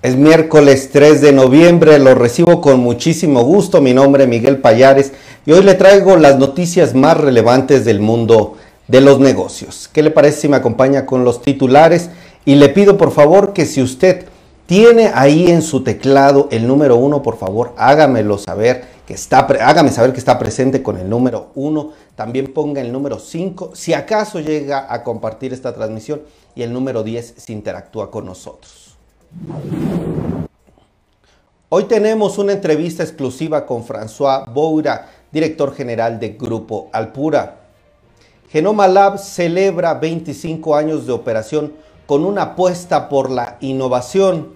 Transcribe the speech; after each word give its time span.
Es 0.00 0.14
miércoles 0.14 0.90
3 0.92 1.20
de 1.20 1.32
noviembre, 1.32 1.98
lo 1.98 2.14
recibo 2.14 2.60
con 2.60 2.78
muchísimo 2.78 3.42
gusto. 3.42 3.80
Mi 3.80 3.92
nombre 3.92 4.22
es 4.22 4.30
Miguel 4.30 4.58
Payares 4.58 5.12
y 5.44 5.50
hoy 5.50 5.64
le 5.64 5.74
traigo 5.74 6.16
las 6.16 6.38
noticias 6.38 6.94
más 6.94 7.16
relevantes 7.16 7.84
del 7.84 7.98
mundo 7.98 8.54
de 8.86 9.00
los 9.00 9.18
negocios. 9.18 9.90
¿Qué 9.92 10.04
le 10.04 10.12
parece 10.12 10.42
si 10.42 10.48
me 10.48 10.56
acompaña 10.56 11.04
con 11.04 11.24
los 11.24 11.42
titulares? 11.42 12.10
Y 12.44 12.54
le 12.54 12.68
pido 12.68 12.96
por 12.96 13.10
favor 13.10 13.52
que 13.52 13.66
si 13.66 13.82
usted 13.82 14.26
tiene 14.66 15.10
ahí 15.12 15.50
en 15.50 15.62
su 15.62 15.82
teclado 15.82 16.46
el 16.52 16.68
número 16.68 16.94
uno, 16.94 17.20
por 17.20 17.36
favor 17.36 17.74
hágamelo 17.76 18.38
saber 18.38 18.84
que 19.04 19.14
está, 19.14 19.40
hágame 19.40 19.90
saber 19.90 20.12
que 20.12 20.20
está 20.20 20.38
presente 20.38 20.80
con 20.80 20.96
el 20.98 21.10
número 21.10 21.48
uno. 21.56 21.90
También 22.14 22.52
ponga 22.52 22.80
el 22.80 22.92
número 22.92 23.18
5 23.18 23.72
si 23.74 23.94
acaso 23.94 24.38
llega 24.38 24.86
a 24.88 25.02
compartir 25.02 25.52
esta 25.52 25.74
transmisión 25.74 26.22
y 26.54 26.62
el 26.62 26.72
número 26.72 27.02
10 27.02 27.34
si 27.36 27.52
interactúa 27.52 28.12
con 28.12 28.26
nosotros. 28.26 28.77
Hoy 31.70 31.84
tenemos 31.84 32.38
una 32.38 32.52
entrevista 32.52 33.02
exclusiva 33.02 33.66
con 33.66 33.84
François 33.86 34.50
Boura, 34.50 35.10
director 35.30 35.74
general 35.74 36.18
de 36.18 36.30
Grupo 36.30 36.88
Alpura. 36.92 37.56
Genoma 38.48 38.88
Lab 38.88 39.18
celebra 39.18 39.92
25 39.94 40.74
años 40.74 41.06
de 41.06 41.12
operación 41.12 41.74
con 42.06 42.24
una 42.24 42.42
apuesta 42.42 43.10
por 43.10 43.30
la 43.30 43.58
innovación. 43.60 44.54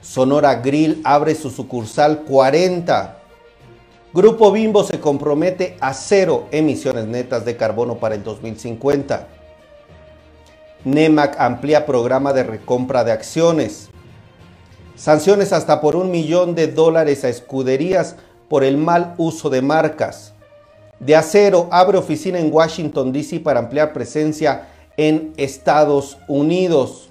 Sonora 0.00 0.54
Grill 0.56 1.00
abre 1.02 1.34
su 1.34 1.50
sucursal 1.50 2.22
40. 2.22 3.18
Grupo 4.12 4.52
Bimbo 4.52 4.84
se 4.84 5.00
compromete 5.00 5.76
a 5.80 5.92
cero 5.94 6.46
emisiones 6.52 7.06
netas 7.06 7.44
de 7.44 7.56
carbono 7.56 7.96
para 7.96 8.14
el 8.14 8.22
2050. 8.22 9.26
NEMAC 10.84 11.40
amplía 11.40 11.86
programa 11.86 12.32
de 12.32 12.44
recompra 12.44 13.04
de 13.04 13.12
acciones. 13.12 13.90
Sanciones 14.94 15.52
hasta 15.52 15.80
por 15.80 15.96
un 15.96 16.10
millón 16.10 16.54
de 16.54 16.68
dólares 16.68 17.24
a 17.24 17.28
escuderías 17.28 18.16
por 18.48 18.62
el 18.64 18.76
mal 18.76 19.14
uso 19.18 19.50
de 19.50 19.62
marcas. 19.62 20.34
De 21.00 21.16
acero 21.16 21.68
abre 21.72 21.98
oficina 21.98 22.38
en 22.38 22.52
Washington, 22.52 23.12
D.C. 23.12 23.40
para 23.40 23.60
ampliar 23.60 23.92
presencia 23.92 24.68
en 24.96 25.32
Estados 25.36 26.18
Unidos. 26.28 27.10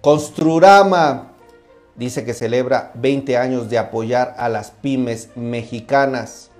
Construrama 0.00 1.32
dice 1.96 2.24
que 2.24 2.34
celebra 2.34 2.92
20 2.94 3.36
años 3.36 3.68
de 3.68 3.78
apoyar 3.78 4.34
a 4.38 4.48
las 4.48 4.70
pymes 4.70 5.30
mexicanas. 5.34 6.51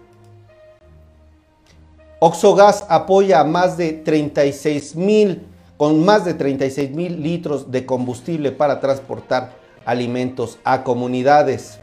Oxogas 2.25 2.87
apoya 2.89 3.41
a 3.41 3.45
más 3.45 3.77
de 3.77 3.95
36 3.95 4.95
mil, 4.95 5.45
con 5.77 6.05
más 6.05 6.25
de 6.25 6.35
36 6.35 6.93
mil 6.93 7.21
litros 7.21 7.73
de 7.73 7.85
combustible 7.85 8.53
para 8.53 8.79
transportar 8.79 9.55
alimentos 9.85 10.61
a 10.63 10.85
comunidades. 10.85 11.81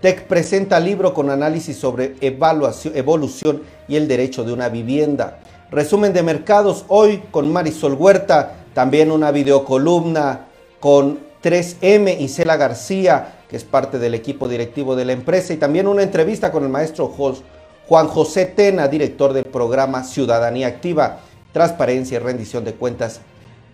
TEC 0.00 0.28
presenta 0.28 0.78
libro 0.78 1.14
con 1.14 1.30
análisis 1.30 1.76
sobre 1.76 2.14
evaluación, 2.20 2.96
evolución 2.96 3.62
y 3.88 3.96
el 3.96 4.06
derecho 4.06 4.44
de 4.44 4.52
una 4.52 4.68
vivienda. 4.68 5.40
Resumen 5.72 6.12
de 6.12 6.22
mercados 6.22 6.84
hoy 6.86 7.24
con 7.32 7.52
Marisol 7.52 7.94
Huerta, 7.94 8.54
también 8.72 9.10
una 9.10 9.32
videocolumna 9.32 10.46
con 10.78 11.18
3M 11.42 12.20
y 12.20 12.28
Cela 12.28 12.56
García, 12.56 13.40
que 13.48 13.56
es 13.56 13.64
parte 13.64 13.98
del 13.98 14.14
equipo 14.14 14.46
directivo 14.46 14.94
de 14.94 15.06
la 15.06 15.12
empresa, 15.12 15.52
y 15.52 15.56
también 15.56 15.88
una 15.88 16.04
entrevista 16.04 16.52
con 16.52 16.62
el 16.62 16.68
maestro 16.68 17.08
Jos 17.08 17.42
Juan 17.88 18.08
José 18.08 18.46
Tena, 18.46 18.88
director 18.88 19.32
del 19.32 19.44
programa 19.44 20.02
Ciudadanía 20.02 20.66
Activa, 20.66 21.20
Transparencia 21.52 22.16
y 22.16 22.18
Rendición 22.18 22.64
de 22.64 22.74
Cuentas 22.74 23.20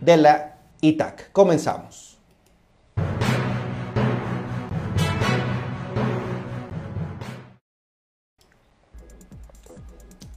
de 0.00 0.18
la 0.18 0.56
ITAC. 0.82 1.32
Comenzamos. 1.32 2.18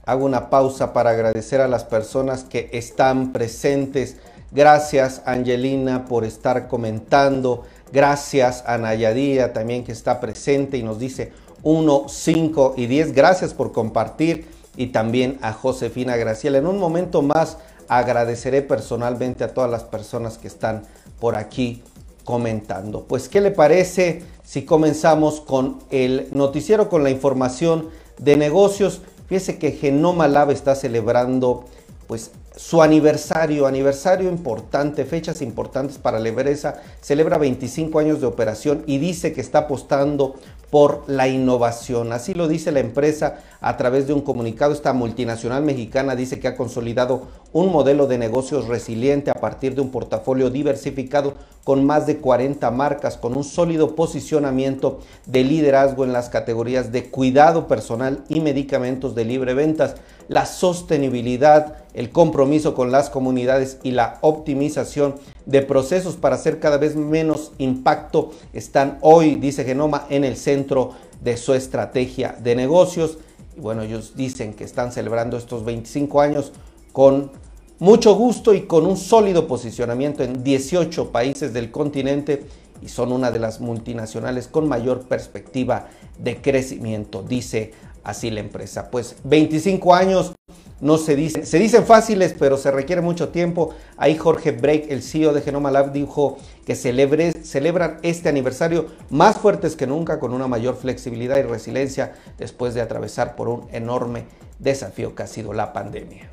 Hago 0.06 0.24
una 0.24 0.48
pausa 0.48 0.92
para 0.92 1.10
agradecer 1.10 1.60
a 1.60 1.68
las 1.68 1.84
personas 1.84 2.44
que 2.44 2.70
están 2.72 3.32
presentes. 3.32 4.16
Gracias 4.52 5.20
Angelina 5.26 6.06
por 6.06 6.24
estar 6.24 6.68
comentando. 6.68 7.64
Gracias 7.92 8.64
a 8.66 8.78
Nayadía 8.78 9.52
también 9.52 9.84
que 9.84 9.92
está 9.92 10.20
presente 10.20 10.78
y 10.78 10.82
nos 10.82 10.98
dice 10.98 11.32
1, 11.62 12.06
5 12.08 12.74
y 12.76 12.86
10. 12.86 13.12
Gracias 13.12 13.54
por 13.54 13.72
compartir 13.72 14.46
y 14.76 14.88
también 14.88 15.38
a 15.42 15.52
Josefina 15.52 16.16
Graciela. 16.16 16.58
En 16.58 16.66
un 16.66 16.78
momento 16.78 17.22
más 17.22 17.58
agradeceré 17.88 18.62
personalmente 18.62 19.44
a 19.44 19.54
todas 19.54 19.70
las 19.70 19.84
personas 19.84 20.38
que 20.38 20.48
están 20.48 20.82
por 21.20 21.36
aquí 21.36 21.82
comentando. 22.24 23.04
Pues, 23.04 23.28
¿qué 23.28 23.40
le 23.40 23.52
parece 23.52 24.22
si 24.44 24.64
comenzamos 24.64 25.40
con 25.40 25.78
el 25.90 26.28
noticiero, 26.32 26.88
con 26.88 27.04
la 27.04 27.10
información 27.10 27.88
de 28.18 28.36
negocios? 28.36 29.00
Fíjese 29.28 29.58
que 29.58 29.72
Genoma 29.72 30.28
Lab 30.28 30.50
está 30.50 30.74
celebrando 30.74 31.64
pues 32.06 32.30
su 32.56 32.82
aniversario, 32.82 33.66
aniversario 33.66 34.30
importante, 34.30 35.04
fechas 35.04 35.42
importantes 35.42 35.98
para 35.98 36.18
la 36.18 36.30
empresa, 36.30 36.80
celebra 37.00 37.36
25 37.36 37.98
años 37.98 38.20
de 38.20 38.26
operación 38.26 38.82
y 38.86 38.98
dice 38.98 39.32
que 39.34 39.42
está 39.42 39.60
apostando 39.60 40.36
por 40.70 41.04
la 41.06 41.28
innovación. 41.28 42.12
Así 42.12 42.34
lo 42.34 42.48
dice 42.48 42.72
la 42.72 42.80
empresa 42.80 43.38
a 43.60 43.76
través 43.76 44.06
de 44.06 44.12
un 44.12 44.20
comunicado. 44.20 44.72
Esta 44.72 44.92
multinacional 44.92 45.62
mexicana 45.62 46.16
dice 46.16 46.40
que 46.40 46.48
ha 46.48 46.56
consolidado 46.56 47.22
un 47.52 47.72
modelo 47.72 48.06
de 48.06 48.18
negocios 48.18 48.66
resiliente 48.66 49.30
a 49.30 49.34
partir 49.34 49.74
de 49.74 49.80
un 49.80 49.90
portafolio 49.90 50.50
diversificado 50.50 51.34
con 51.64 51.84
más 51.84 52.06
de 52.06 52.18
40 52.18 52.70
marcas, 52.70 53.16
con 53.16 53.36
un 53.36 53.44
sólido 53.44 53.94
posicionamiento 53.94 55.00
de 55.26 55.44
liderazgo 55.44 56.04
en 56.04 56.12
las 56.12 56.28
categorías 56.28 56.92
de 56.92 57.10
cuidado 57.10 57.66
personal 57.66 58.24
y 58.28 58.40
medicamentos 58.40 59.14
de 59.14 59.24
libre 59.24 59.54
ventas, 59.54 59.96
la 60.28 60.46
sostenibilidad, 60.46 61.76
el 61.94 62.10
compromiso 62.10 62.74
con 62.74 62.90
las 62.90 63.10
comunidades 63.10 63.78
y 63.82 63.92
la 63.92 64.18
optimización 64.20 65.14
de 65.46 65.62
procesos 65.62 66.16
para 66.16 66.36
hacer 66.36 66.58
cada 66.58 66.78
vez 66.78 66.96
menos 66.96 67.52
impacto 67.58 68.30
están 68.52 68.98
hoy, 69.00 69.36
dice 69.36 69.64
Genoma, 69.64 70.06
en 70.10 70.24
el 70.24 70.36
centro 70.36 70.92
de 71.22 71.36
su 71.36 71.54
estrategia 71.54 72.36
de 72.42 72.56
negocios. 72.56 73.18
Y 73.56 73.60
bueno, 73.60 73.82
ellos 73.82 74.14
dicen 74.16 74.54
que 74.54 74.64
están 74.64 74.92
celebrando 74.92 75.36
estos 75.36 75.64
25 75.64 76.20
años 76.20 76.52
con 76.92 77.30
mucho 77.78 78.14
gusto 78.14 78.54
y 78.54 78.62
con 78.62 78.86
un 78.86 78.96
sólido 78.96 79.46
posicionamiento 79.46 80.22
en 80.22 80.42
18 80.42 81.12
países 81.12 81.52
del 81.52 81.70
continente 81.70 82.46
y 82.82 82.88
son 82.88 83.12
una 83.12 83.30
de 83.30 83.38
las 83.38 83.60
multinacionales 83.60 84.48
con 84.48 84.68
mayor 84.68 85.02
perspectiva 85.02 85.88
de 86.18 86.40
crecimiento, 86.40 87.22
dice 87.22 87.72
así 88.06 88.30
la 88.30 88.40
empresa. 88.40 88.88
Pues 88.90 89.16
25 89.24 89.94
años 89.94 90.32
no 90.80 90.96
se 90.96 91.16
dicen, 91.16 91.44
se 91.44 91.58
dicen 91.58 91.84
fáciles, 91.84 92.34
pero 92.38 92.56
se 92.56 92.70
requiere 92.70 93.02
mucho 93.02 93.30
tiempo. 93.30 93.74
Ahí 93.96 94.16
Jorge 94.16 94.52
Break, 94.52 94.90
el 94.90 95.02
CEO 95.02 95.32
de 95.32 95.42
Genoma 95.42 95.72
Lab, 95.72 95.92
dijo 95.92 96.38
que 96.64 96.76
celebre, 96.76 97.32
celebran 97.32 97.98
este 98.02 98.28
aniversario 98.28 98.86
más 99.10 99.38
fuertes 99.38 99.74
que 99.74 99.88
nunca, 99.88 100.20
con 100.20 100.32
una 100.32 100.46
mayor 100.46 100.76
flexibilidad 100.76 101.36
y 101.38 101.42
resiliencia 101.42 102.14
después 102.38 102.74
de 102.74 102.80
atravesar 102.80 103.34
por 103.34 103.48
un 103.48 103.66
enorme 103.72 104.26
desafío 104.60 105.14
que 105.14 105.24
ha 105.24 105.26
sido 105.26 105.52
la 105.52 105.72
pandemia. 105.72 106.30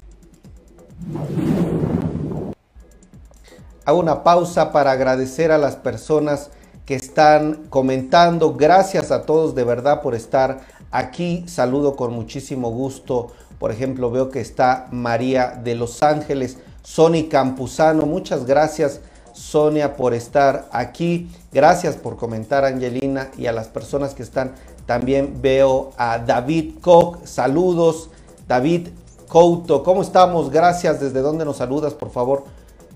Hago 3.86 4.00
una 4.00 4.24
pausa 4.24 4.72
para 4.72 4.92
agradecer 4.92 5.52
a 5.52 5.58
las 5.58 5.76
personas 5.76 6.52
que 6.86 6.96
están 6.96 7.66
comentando. 7.70 8.54
Gracias 8.54 9.12
a 9.12 9.26
todos 9.26 9.56
de 9.56 9.64
verdad 9.64 10.02
por 10.02 10.16
estar 10.16 10.62
aquí. 10.94 11.44
Saludo 11.48 11.98
con 11.98 12.14
muchísimo 12.14 12.72
gusto 12.72 13.32
por 13.64 13.72
ejemplo, 13.72 14.12
veo 14.12 14.30
que 14.30 14.42
está 14.42 14.88
María 14.92 15.58
de 15.64 15.74
Los 15.76 16.04
Ángeles, 16.04 16.58
Sony 16.82 17.30
Campuzano. 17.30 18.06
Muchas 18.06 18.46
gracias, 18.46 19.00
Sonia, 19.32 19.96
por 19.96 20.14
estar 20.14 20.68
aquí. 20.74 21.30
Gracias 21.54 21.96
por 21.96 22.18
comentar, 22.18 22.66
Angelina, 22.66 23.32
y 23.38 23.46
a 23.46 23.54
las 23.54 23.70
personas 23.70 24.16
que 24.16 24.22
están. 24.22 24.52
También 24.86 25.42
veo 25.42 25.92
a 25.96 26.20
David 26.20 26.74
Koch. 26.82 27.24
Saludos, 27.24 28.10
David 28.50 28.90
Couto. 29.30 29.82
¿Cómo 29.82 30.02
estamos? 30.02 30.52
Gracias. 30.52 31.00
¿Desde 31.00 31.22
dónde 31.22 31.46
nos 31.46 31.56
saludas? 31.56 31.94
Por 31.94 32.10
favor, 32.10 32.44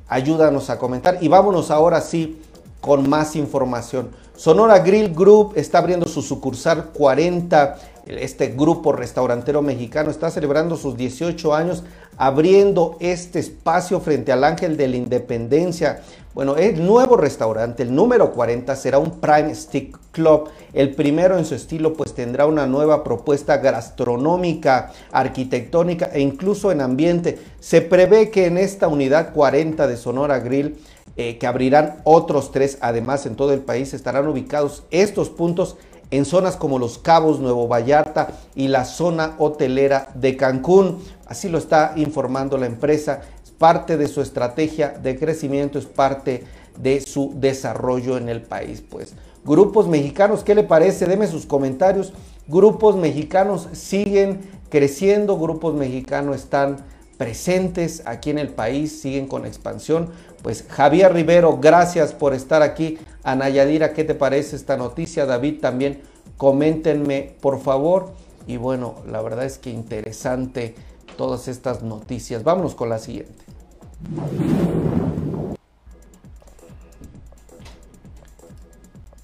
ayúdanos 0.10 0.70
a 0.70 0.78
comentar. 0.78 1.20
Y 1.22 1.30
vámonos 1.30 1.72
ahora 1.72 2.02
sí 2.02 2.42
con 2.82 3.10
más 3.10 3.38
información. 3.38 4.10
Sonora 4.36 4.80
Grill 4.80 5.16
Group 5.16 5.54
está 5.56 5.78
abriendo 5.78 6.08
su 6.08 6.22
sucursal 6.22 6.90
40 6.94 7.78
este 8.10 8.48
grupo 8.48 8.92
restaurantero 8.92 9.62
mexicano 9.62 10.10
está 10.10 10.30
celebrando 10.30 10.78
sus 10.78 10.96
18 10.98 11.54
años 11.54 11.84
abriendo 12.18 12.98
este 13.00 13.40
espacio 13.40 14.00
frente 14.00 14.32
al 14.32 14.44
Ángel 14.44 14.78
de 14.78 14.88
la 14.88 14.96
Independencia. 14.96 16.02
Bueno, 16.34 16.56
el 16.56 16.86
nuevo 16.86 17.18
restaurante, 17.18 17.84
el 17.84 17.94
número 17.94 18.32
40, 18.32 18.76
será 18.76 19.00
un 19.00 19.20
Prime 19.20 19.54
Stick 19.54 19.98
Club, 20.12 20.50
el 20.74 20.94
primero 20.96 21.38
en 21.38 21.46
su 21.46 21.56
estilo, 21.56 21.94
pues 21.94 22.14
tendrá 22.14 22.46
una 22.46 22.68
nueva 22.68 23.04
propuesta 23.04 23.58
gastronómica, 23.58 24.92
arquitectónica 25.12 26.10
e 26.14 26.22
incluso 26.22 26.72
en 26.72 26.82
ambiente. 26.82 27.40
Se 27.60 27.82
prevé 27.82 28.30
que 28.30 28.46
en 28.46 28.58
esta 28.58 28.88
unidad 28.88 29.34
40 29.34 29.88
de 29.88 29.98
Sonora 29.98 30.40
Grill 30.40 30.78
eh, 31.20 31.40
que 31.40 31.48
abrirán 31.48 31.98
otros 32.04 32.52
tres 32.52 32.78
además 32.82 33.26
en 33.26 33.36
todo 33.36 33.52
el 33.52 33.62
país. 33.62 33.96
Estarán 33.96 34.28
ubicados 34.28 34.84
estos 34.92 35.30
puntos 35.30 35.76
en 36.12 36.26
zonas 36.26 36.56
como 36.56 36.80
Los 36.80 36.98
Cabos, 36.98 37.40
Nuevo 37.40 37.68
Vallarta 37.68 38.30
y 38.56 38.68
la 38.68 38.86
zona 38.86 39.36
hotelera 39.38 40.10
de 40.16 40.38
Cancún. 40.38 41.00
Así 41.26 41.50
lo 41.50 41.58
está 41.58 41.94
informando 41.96 42.58
la 42.58 42.66
empresa. 42.66 43.22
Es 43.44 43.52
parte 43.52 43.98
de 43.98 44.08
su 44.08 44.22
estrategia 44.22 44.90
de 44.90 45.18
crecimiento, 45.18 45.80
es 45.80 45.86
parte 45.86 46.44
de 46.78 47.02
su 47.02 47.34
desarrollo 47.36 48.18
en 48.18 48.30
el 48.30 48.42
país. 48.42 48.82
Pues 48.88 49.14
grupos 49.44 49.88
mexicanos, 49.88 50.44
¿qué 50.44 50.56
le 50.56 50.64
parece? 50.64 51.06
Deme 51.06 51.28
sus 51.28 51.46
comentarios. 51.46 52.14
Grupos 52.48 52.96
mexicanos 52.96 53.68
siguen 53.74 54.40
creciendo, 54.70 55.38
grupos 55.38 55.74
mexicanos 55.74 56.38
están 56.38 56.78
presentes 57.18 58.04
aquí 58.06 58.30
en 58.30 58.38
el 58.38 58.50
país, 58.50 59.02
siguen 59.02 59.28
con 59.28 59.46
expansión. 59.46 60.10
Pues 60.44 60.64
Javier 60.70 61.14
Rivero, 61.14 61.58
gracias 61.58 62.14
por 62.14 62.34
estar 62.34 62.62
aquí. 62.62 63.00
Ana 63.28 63.50
Yadira, 63.50 63.92
¿qué 63.92 64.06
te 64.06 64.16
parece 64.16 64.56
esta 64.56 64.78
noticia? 64.78 65.26
David 65.26 65.60
también, 65.60 66.00
coméntenme 66.38 67.36
por 67.42 67.60
favor. 67.60 68.14
Y 68.48 68.56
bueno, 68.56 68.96
la 69.06 69.22
verdad 69.22 69.44
es 69.44 69.58
que 69.58 69.70
interesante 69.70 70.76
todas 71.18 71.50
estas 71.50 71.84
noticias. 71.84 72.46
Vámonos 72.46 72.74
con 72.74 72.88
la 72.88 73.00
siguiente. 73.00 73.44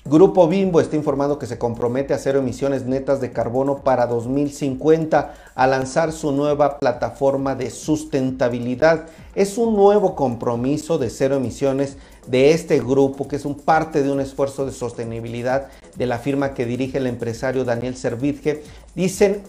Grupo 0.06 0.50
Bimbo 0.50 0.82
está 0.82 0.98
informando 0.98 1.40
que 1.40 1.48
se 1.48 1.58
compromete 1.58 2.14
a 2.14 2.18
cero 2.18 2.40
emisiones 2.40 2.86
netas 2.86 3.22
de 3.22 3.32
carbono 3.32 3.84
para 3.84 4.06
2050 4.06 5.34
a 5.56 5.68
lanzar 5.68 6.12
su 6.12 6.34
nueva 6.34 6.78
plataforma 6.78 7.56
de 7.56 7.70
sustentabilidad. 7.70 9.06
Es 9.34 9.58
un 9.58 9.78
nuevo 9.78 10.14
compromiso 10.14 10.98
de 10.98 11.10
cero 11.10 11.38
emisiones 11.38 11.98
de 12.28 12.52
este 12.52 12.80
grupo, 12.80 13.28
que 13.28 13.36
es 13.36 13.46
un 13.46 13.56
parte 13.56 14.04
de 14.04 14.12
un 14.12 14.20
esfuerzo 14.20 14.66
de 14.66 14.72
sostenibilidad 14.72 15.68
de 15.96 16.06
la 16.06 16.20
firma 16.20 16.54
que 16.54 16.66
dirige 16.66 16.98
el 16.98 17.08
empresario 17.08 17.64
Daniel 17.66 17.96
Servitje. 17.96 18.64
Dicen 18.96 19.42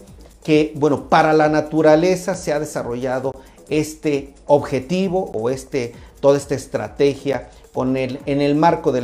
que, 0.43 0.73
bueno, 0.75 1.09
para 1.09 1.33
la 1.33 1.49
naturaleza 1.49 2.35
se 2.35 2.53
ha 2.53 2.59
desarrollado 2.59 3.33
este 3.69 4.33
objetivo 4.45 5.31
o 5.33 5.49
este, 5.49 5.93
toda 6.19 6.37
esta 6.37 6.55
estrategia 6.55 7.49
en 7.83 8.41
el 8.41 8.55
marco 8.55 8.91
de 8.93 9.01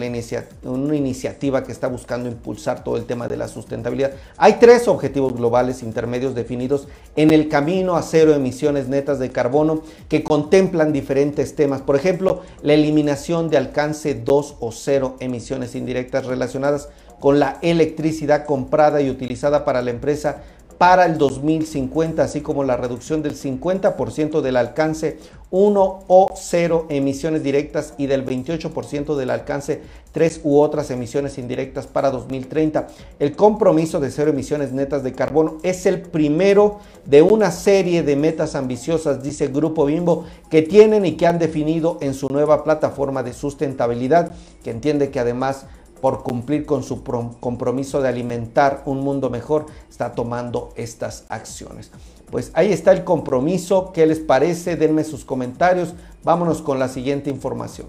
una 0.64 0.96
iniciativa 0.96 1.64
que 1.64 1.72
está 1.72 1.88
buscando 1.88 2.30
impulsar 2.30 2.84
todo 2.84 2.96
el 2.96 3.06
tema 3.06 3.28
de 3.28 3.36
la 3.36 3.50
sustentabilidad. 3.50 4.12
Hay 4.38 4.58
tres 4.60 4.88
objetivos 4.88 5.34
globales 5.36 5.84
intermedios 5.84 6.36
definidos 6.36 6.88
en 7.16 7.32
el 7.32 7.50
camino 7.50 7.96
a 7.96 8.02
cero 8.02 8.34
emisiones 8.34 8.88
netas 8.88 9.20
de 9.20 9.30
carbono 9.30 9.82
que 10.08 10.24
contemplan 10.24 10.94
diferentes 10.94 11.56
temas. 11.56 11.82
Por 11.82 11.98
ejemplo, 11.98 12.42
la 12.62 12.74
eliminación 12.74 13.50
de 13.50 13.58
alcance 13.58 14.16
2 14.16 14.56
o 14.60 14.72
0 14.72 15.18
emisiones 15.20 15.76
indirectas 15.76 16.26
relacionadas 16.26 16.88
con 17.20 17.40
la 17.40 17.60
electricidad 17.62 18.46
comprada 18.46 19.02
y 19.02 19.10
utilizada 19.10 19.64
para 19.66 19.82
la 19.82 19.92
empresa 19.92 20.44
para 20.82 21.06
el 21.06 21.20
2050, 21.20 22.24
así 22.24 22.42
como 22.42 22.64
la 22.64 22.76
reducción 22.76 23.22
del 23.22 23.36
50% 23.36 24.42
del 24.42 24.58
alcance 24.58 25.20
1 25.52 26.04
o 26.08 26.32
0 26.36 26.88
emisiones 26.90 27.44
directas 27.44 27.94
y 28.00 28.08
del 28.08 28.26
28% 28.26 29.16
del 29.16 29.30
alcance 29.30 29.84
3 30.12 30.42
u 30.44 30.60
otras 30.60 30.90
emisiones 30.90 31.38
indirectas 31.38 31.86
para 31.86 32.10
2030. 32.10 32.88
El 33.20 33.36
compromiso 33.36 34.00
de 34.00 34.10
cero 34.10 34.32
emisiones 34.32 34.72
netas 34.72 35.04
de 35.04 35.14
carbono 35.14 35.58
es 35.62 35.86
el 35.86 36.02
primero 36.02 36.80
de 37.06 37.22
una 37.22 37.52
serie 37.52 38.02
de 38.02 38.16
metas 38.16 38.56
ambiciosas, 38.56 39.22
dice 39.22 39.46
el 39.46 39.54
Grupo 39.54 39.86
Bimbo, 39.86 40.26
que 40.50 40.64
tienen 40.64 41.06
y 41.06 41.12
que 41.16 41.28
han 41.28 41.38
definido 41.38 42.00
en 42.02 42.16
su 42.16 42.28
nueva 42.30 42.64
plataforma 42.64 43.22
de 43.22 43.34
sustentabilidad, 43.34 44.32
que 44.64 44.72
entiende 44.72 45.12
que 45.12 45.20
además 45.20 45.68
por 46.02 46.24
cumplir 46.24 46.66
con 46.66 46.84
su 46.84 47.04
compromiso 47.04 48.02
de 48.02 48.10
alimentar 48.10 48.82
un 48.86 49.02
mundo 49.02 49.30
mejor, 49.30 49.68
está 49.90 50.14
tomando 50.14 50.74
estas 50.76 51.26
acciones. 51.30 51.92
Pues 52.32 52.52
ahí 52.54 52.72
está 52.72 52.92
el 52.92 53.04
compromiso. 53.04 53.92
¿Qué 53.94 54.06
les 54.06 54.20
parece? 54.20 54.76
Denme 54.76 55.04
sus 55.04 55.26
comentarios. 55.26 55.94
Vámonos 56.24 56.62
con 56.62 56.80
la 56.80 56.88
siguiente 56.88 57.30
información. 57.30 57.88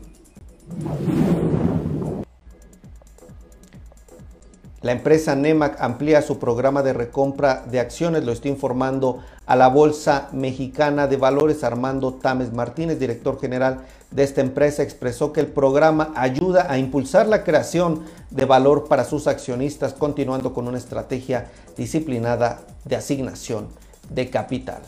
La 4.83 4.91
empresa 4.91 5.37
NEMAC 5.37 5.81
amplía 5.81 6.23
su 6.23 6.41
programa 6.41 6.83
de 6.83 6.93
recompra 6.93 7.65
de 7.71 7.79
acciones, 7.79 8.25
lo 8.25 8.33
estoy 8.33 8.51
informando 8.51 9.21
a 9.47 9.57
la 9.57 9.69
Bolsa 9.69 10.29
Mexicana 10.33 11.07
de 11.07 11.17
Valores. 11.17 11.65
Armando 11.65 12.15
Tames 12.15 12.53
Martínez, 12.53 12.99
director 12.99 13.41
general 13.41 13.81
de 14.11 14.23
esta 14.23 14.41
empresa, 14.41 14.83
expresó 14.83 15.33
que 15.33 15.41
el 15.41 15.49
programa 15.49 16.13
ayuda 16.15 16.71
a 16.71 16.79
impulsar 16.79 17.27
la 17.27 17.45
creación 17.45 18.03
de 18.31 18.45
valor 18.45 18.89
para 18.89 19.05
sus 19.05 19.27
accionistas, 19.27 19.95
continuando 19.95 20.53
con 20.53 20.69
una 20.69 20.79
estrategia 20.79 21.51
disciplinada 21.77 22.61
de 22.85 22.97
asignación 22.97 23.69
de 24.11 24.31
capital. 24.31 24.83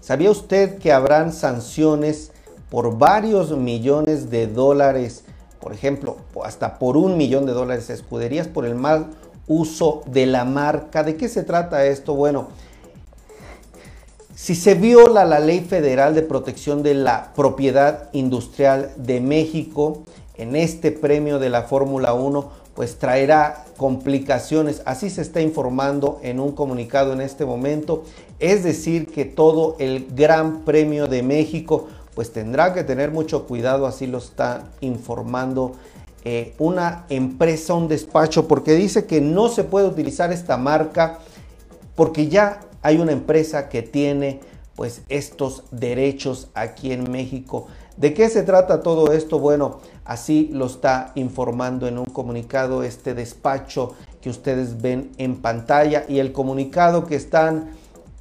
¿Sabía 0.00 0.30
usted 0.30 0.78
que 0.78 0.92
habrán 0.92 1.32
sanciones 1.32 2.32
por 2.70 2.96
varios 2.98 3.50
millones 3.50 4.30
de 4.30 4.46
dólares? 4.46 5.24
Por 5.60 5.72
ejemplo, 5.72 6.16
hasta 6.44 6.78
por 6.78 6.96
un 6.96 7.16
millón 7.16 7.44
de 7.44 7.52
dólares 7.52 7.90
escuderías 7.90 8.48
por 8.48 8.64
el 8.64 8.74
mal 8.74 9.08
uso 9.48 10.02
de 10.06 10.26
la 10.26 10.44
marca. 10.44 11.02
¿De 11.02 11.16
qué 11.16 11.28
se 11.28 11.42
trata 11.42 11.86
esto? 11.86 12.14
Bueno, 12.14 12.48
si 14.34 14.54
se 14.54 14.74
viola 14.74 15.24
la 15.24 15.40
Ley 15.40 15.60
Federal 15.60 16.14
de 16.14 16.22
Protección 16.22 16.84
de 16.84 16.94
la 16.94 17.32
Propiedad 17.34 18.08
Industrial 18.12 18.92
de 18.96 19.20
México 19.20 20.04
en 20.36 20.54
este 20.54 20.92
premio 20.92 21.40
de 21.40 21.50
la 21.50 21.62
Fórmula 21.62 22.14
1, 22.14 22.48
pues 22.78 23.00
traerá 23.00 23.64
complicaciones. 23.76 24.82
Así 24.84 25.10
se 25.10 25.22
está 25.22 25.40
informando 25.40 26.20
en 26.22 26.38
un 26.38 26.52
comunicado 26.52 27.12
en 27.12 27.20
este 27.20 27.44
momento. 27.44 28.04
Es 28.38 28.62
decir, 28.62 29.08
que 29.08 29.24
todo 29.24 29.74
el 29.80 30.06
Gran 30.14 30.60
Premio 30.60 31.08
de 31.08 31.24
México, 31.24 31.88
pues 32.14 32.32
tendrá 32.32 32.72
que 32.72 32.84
tener 32.84 33.10
mucho 33.10 33.48
cuidado, 33.48 33.86
así 33.86 34.06
lo 34.06 34.18
está 34.18 34.62
informando 34.80 35.72
eh, 36.24 36.54
una 36.58 37.06
empresa, 37.08 37.74
un 37.74 37.88
despacho, 37.88 38.48
porque 38.48 38.74
dice 38.74 39.06
que 39.06 39.20
no 39.20 39.48
se 39.48 39.64
puede 39.64 39.86
utilizar 39.86 40.32
esta 40.32 40.56
marca 40.56 41.18
porque 41.94 42.28
ya 42.28 42.60
hay 42.82 42.98
una 42.98 43.12
empresa 43.12 43.68
que 43.68 43.82
tiene 43.82 44.40
pues 44.76 45.02
estos 45.08 45.64
derechos 45.72 46.48
aquí 46.54 46.92
en 46.92 47.10
México. 47.10 47.66
¿De 47.96 48.14
qué 48.14 48.28
se 48.28 48.44
trata 48.44 48.82
todo 48.82 49.12
esto? 49.12 49.40
Bueno, 49.40 49.80
así 50.04 50.50
lo 50.52 50.66
está 50.66 51.10
informando 51.16 51.88
en 51.88 51.98
un 51.98 52.04
comunicado 52.04 52.84
este 52.84 53.14
despacho 53.14 53.94
que 54.20 54.30
ustedes 54.30 54.80
ven 54.80 55.10
en 55.18 55.42
pantalla 55.42 56.04
y 56.08 56.20
el 56.20 56.30
comunicado 56.30 57.06
que 57.06 57.16
están 57.16 57.70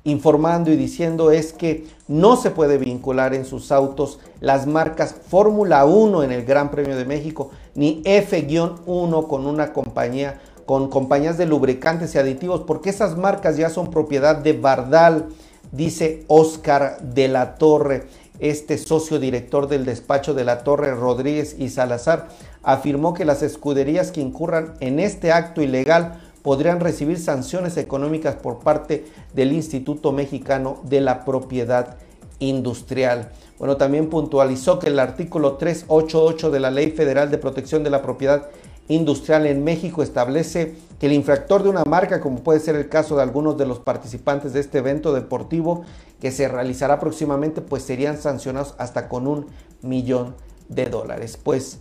informando 0.07 0.71
y 0.71 0.75
diciendo 0.75 1.31
es 1.31 1.53
que 1.53 1.85
no 2.07 2.35
se 2.37 2.51
puede 2.51 2.77
vincular 2.77 3.33
en 3.33 3.45
sus 3.45 3.71
autos 3.71 4.19
las 4.39 4.65
marcas 4.65 5.15
Fórmula 5.27 5.85
1 5.85 6.23
en 6.23 6.31
el 6.31 6.45
Gran 6.45 6.71
Premio 6.71 6.95
de 6.95 7.05
México 7.05 7.51
ni 7.75 8.01
F-1 8.05 9.27
con 9.27 9.45
una 9.45 9.73
compañía 9.73 10.41
con 10.65 10.89
compañías 10.89 11.37
de 11.37 11.45
lubricantes 11.45 12.15
y 12.15 12.17
aditivos 12.17 12.61
porque 12.61 12.89
esas 12.89 13.17
marcas 13.17 13.57
ya 13.57 13.69
son 13.69 13.91
propiedad 13.91 14.37
de 14.37 14.53
Bardal 14.53 15.27
dice 15.71 16.23
Oscar 16.27 16.99
de 17.01 17.27
la 17.27 17.55
Torre, 17.55 18.05
este 18.39 18.77
socio 18.77 19.19
director 19.19 19.67
del 19.67 19.85
despacho 19.85 20.33
de 20.33 20.43
la 20.43 20.63
Torre 20.63 20.93
Rodríguez 20.93 21.55
y 21.57 21.69
Salazar, 21.69 22.27
afirmó 22.63 23.13
que 23.13 23.25
las 23.25 23.41
escuderías 23.43 24.11
que 24.11 24.21
incurran 24.21 24.75
en 24.79 24.99
este 24.99 25.31
acto 25.31 25.61
ilegal 25.61 26.21
podrían 26.47 26.79
recibir 26.79 27.19
sanciones 27.19 27.75
económicas 27.75 28.35
por 28.35 28.59
parte 28.59 29.05
del 29.33 29.51
Instituto 29.51 30.13
Mexicano 30.13 30.79
de 30.83 31.01
la 31.01 31.25
Propiedad 31.25 31.97
Industrial. 32.39 33.33
Bueno, 33.59 33.75
también 33.75 34.09
puntualizó 34.09 34.79
que 34.79 34.87
el 34.87 34.97
artículo 34.97 35.57
388 35.57 36.49
de 36.49 36.59
la 36.61 36.71
Ley 36.71 36.91
Federal 36.91 37.29
de 37.31 37.37
Protección 37.37 37.83
de 37.83 37.89
la 37.89 38.01
Propiedad 38.01 38.47
Industrial 38.87 39.45
en 39.45 39.65
México 39.65 40.01
establece 40.01 40.75
que 41.01 41.07
el 41.07 41.11
infractor 41.11 41.63
de 41.63 41.69
una 41.69 41.83
marca, 41.83 42.21
como 42.21 42.39
puede 42.39 42.61
ser 42.61 42.77
el 42.77 42.87
caso 42.87 43.17
de 43.17 43.23
algunos 43.23 43.57
de 43.57 43.65
los 43.65 43.79
participantes 43.79 44.53
de 44.53 44.61
este 44.61 44.77
evento 44.77 45.11
deportivo 45.11 45.83
que 46.21 46.31
se 46.31 46.47
realizará 46.47 46.97
próximamente, 47.01 47.59
pues 47.59 47.83
serían 47.83 48.17
sancionados 48.17 48.73
hasta 48.77 49.09
con 49.09 49.27
un 49.27 49.47
millón 49.81 50.33
de 50.69 50.85
dólares. 50.85 51.37
Pues 51.43 51.79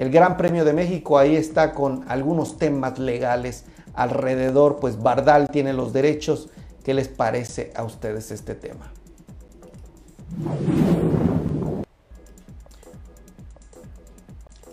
el 0.00 0.10
Gran 0.10 0.36
Premio 0.36 0.64
de 0.64 0.72
México 0.72 1.16
ahí 1.16 1.36
está 1.36 1.74
con 1.74 2.04
algunos 2.08 2.58
temas 2.58 2.98
legales 2.98 3.66
alrededor, 3.94 4.78
pues 4.80 5.02
Bardal 5.02 5.48
tiene 5.48 5.72
los 5.72 5.92
derechos. 5.92 6.48
¿Qué 6.84 6.94
les 6.94 7.08
parece 7.08 7.72
a 7.74 7.84
ustedes 7.84 8.30
este 8.30 8.54
tema? 8.54 8.92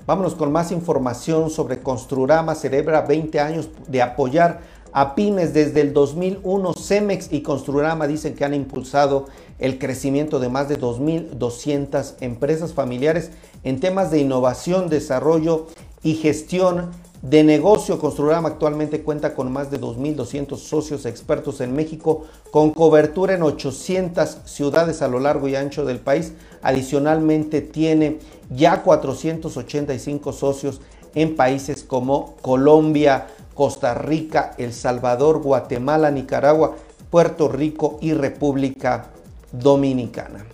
Vámonos 0.06 0.36
con 0.36 0.54
más 0.54 0.72
información 0.72 1.50
sobre 1.50 1.80
Construrama. 1.80 2.56
Celebra 2.56 3.02
20 3.02 3.42
años 3.42 3.70
de 3.90 4.02
apoyar 4.02 4.62
a 4.94 5.16
pymes 5.16 5.54
desde 5.54 5.82
el 5.82 5.92
2001. 5.92 6.74
Cemex 6.74 7.32
y 7.34 7.42
Construrama 7.42 8.08
dicen 8.08 8.34
que 8.34 8.46
han 8.46 8.54
impulsado 8.54 9.26
el 9.60 9.80
crecimiento 9.80 10.40
de 10.40 10.48
más 10.48 10.70
de 10.70 10.80
2.200 10.80 12.16
empresas 12.22 12.74
familiares 12.74 13.32
en 13.64 13.82
temas 13.82 14.10
de 14.10 14.20
innovación, 14.20 14.88
desarrollo 14.88 15.68
y 16.04 16.16
gestión 16.16 16.92
de 17.22 17.44
negocio. 17.44 18.00
Construrama 18.00 18.50
actualmente 18.50 19.02
cuenta 19.02 19.34
con 19.34 19.52
más 19.52 19.72
de 19.72 19.80
2.200 19.80 20.58
socios 20.58 21.06
expertos 21.06 21.62
en 21.62 21.76
México, 21.76 22.26
con 22.52 22.72
cobertura 22.72 23.34
en 23.34 23.44
800 23.44 24.38
ciudades 24.46 25.02
a 25.02 25.08
lo 25.08 25.20
largo 25.20 25.48
y 25.48 25.56
ancho 25.56 25.86
del 25.86 26.00
país. 26.00 26.34
Adicionalmente 26.62 27.62
tiene 27.62 28.20
ya 28.50 28.84
485 28.84 30.34
socios 30.34 30.82
en 31.16 31.36
países 31.36 31.84
como 31.84 32.36
Colombia, 32.42 33.28
Costa 33.54 33.96
Rica, 33.96 34.54
El 34.58 34.74
Salvador, 34.74 35.42
Guatemala, 35.42 36.12
Nicaragua, 36.12 36.76
Puerto 37.10 37.48
Rico 37.48 37.98
y 38.02 38.14
República 38.14 39.08
Dominicana. 39.52 40.46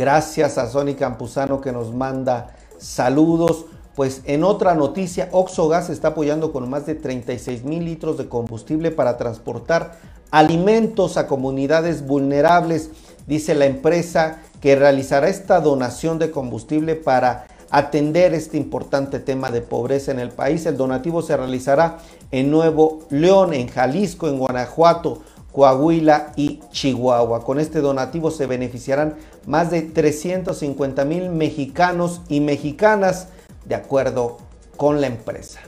Gracias 0.00 0.56
a 0.56 0.66
Sony 0.66 0.94
Campuzano 0.98 1.60
que 1.60 1.72
nos 1.72 1.92
manda 1.92 2.56
saludos. 2.78 3.66
Pues 3.94 4.22
en 4.24 4.44
otra 4.44 4.74
noticia, 4.74 5.28
Oxogas 5.30 5.90
está 5.90 6.08
apoyando 6.08 6.52
con 6.52 6.70
más 6.70 6.86
de 6.86 6.94
36 6.94 7.64
mil 7.64 7.84
litros 7.84 8.16
de 8.16 8.26
combustible 8.26 8.92
para 8.92 9.18
transportar 9.18 9.98
alimentos 10.30 11.18
a 11.18 11.26
comunidades 11.26 12.06
vulnerables. 12.06 12.88
Dice 13.26 13.54
la 13.54 13.66
empresa 13.66 14.38
que 14.62 14.74
realizará 14.74 15.28
esta 15.28 15.60
donación 15.60 16.18
de 16.18 16.30
combustible 16.30 16.94
para 16.94 17.46
atender 17.68 18.32
este 18.32 18.56
importante 18.56 19.20
tema 19.20 19.50
de 19.50 19.60
pobreza 19.60 20.12
en 20.12 20.18
el 20.18 20.30
país. 20.30 20.64
El 20.64 20.78
donativo 20.78 21.20
se 21.20 21.36
realizará 21.36 21.98
en 22.30 22.50
Nuevo 22.50 23.00
León, 23.10 23.52
en 23.52 23.68
Jalisco, 23.68 24.28
en 24.28 24.38
Guanajuato, 24.38 25.20
Coahuila 25.52 26.32
y 26.36 26.60
Chihuahua. 26.70 27.44
Con 27.44 27.58
este 27.58 27.80
donativo 27.80 28.30
se 28.30 28.46
beneficiarán 28.46 29.16
más 29.46 29.70
de 29.70 29.82
350 29.82 31.04
mil 31.04 31.30
mexicanos 31.30 32.22
y 32.28 32.40
mexicanas, 32.40 33.28
de 33.64 33.74
acuerdo 33.74 34.38
con 34.76 35.00
la 35.00 35.06
empresa. 35.06 35.60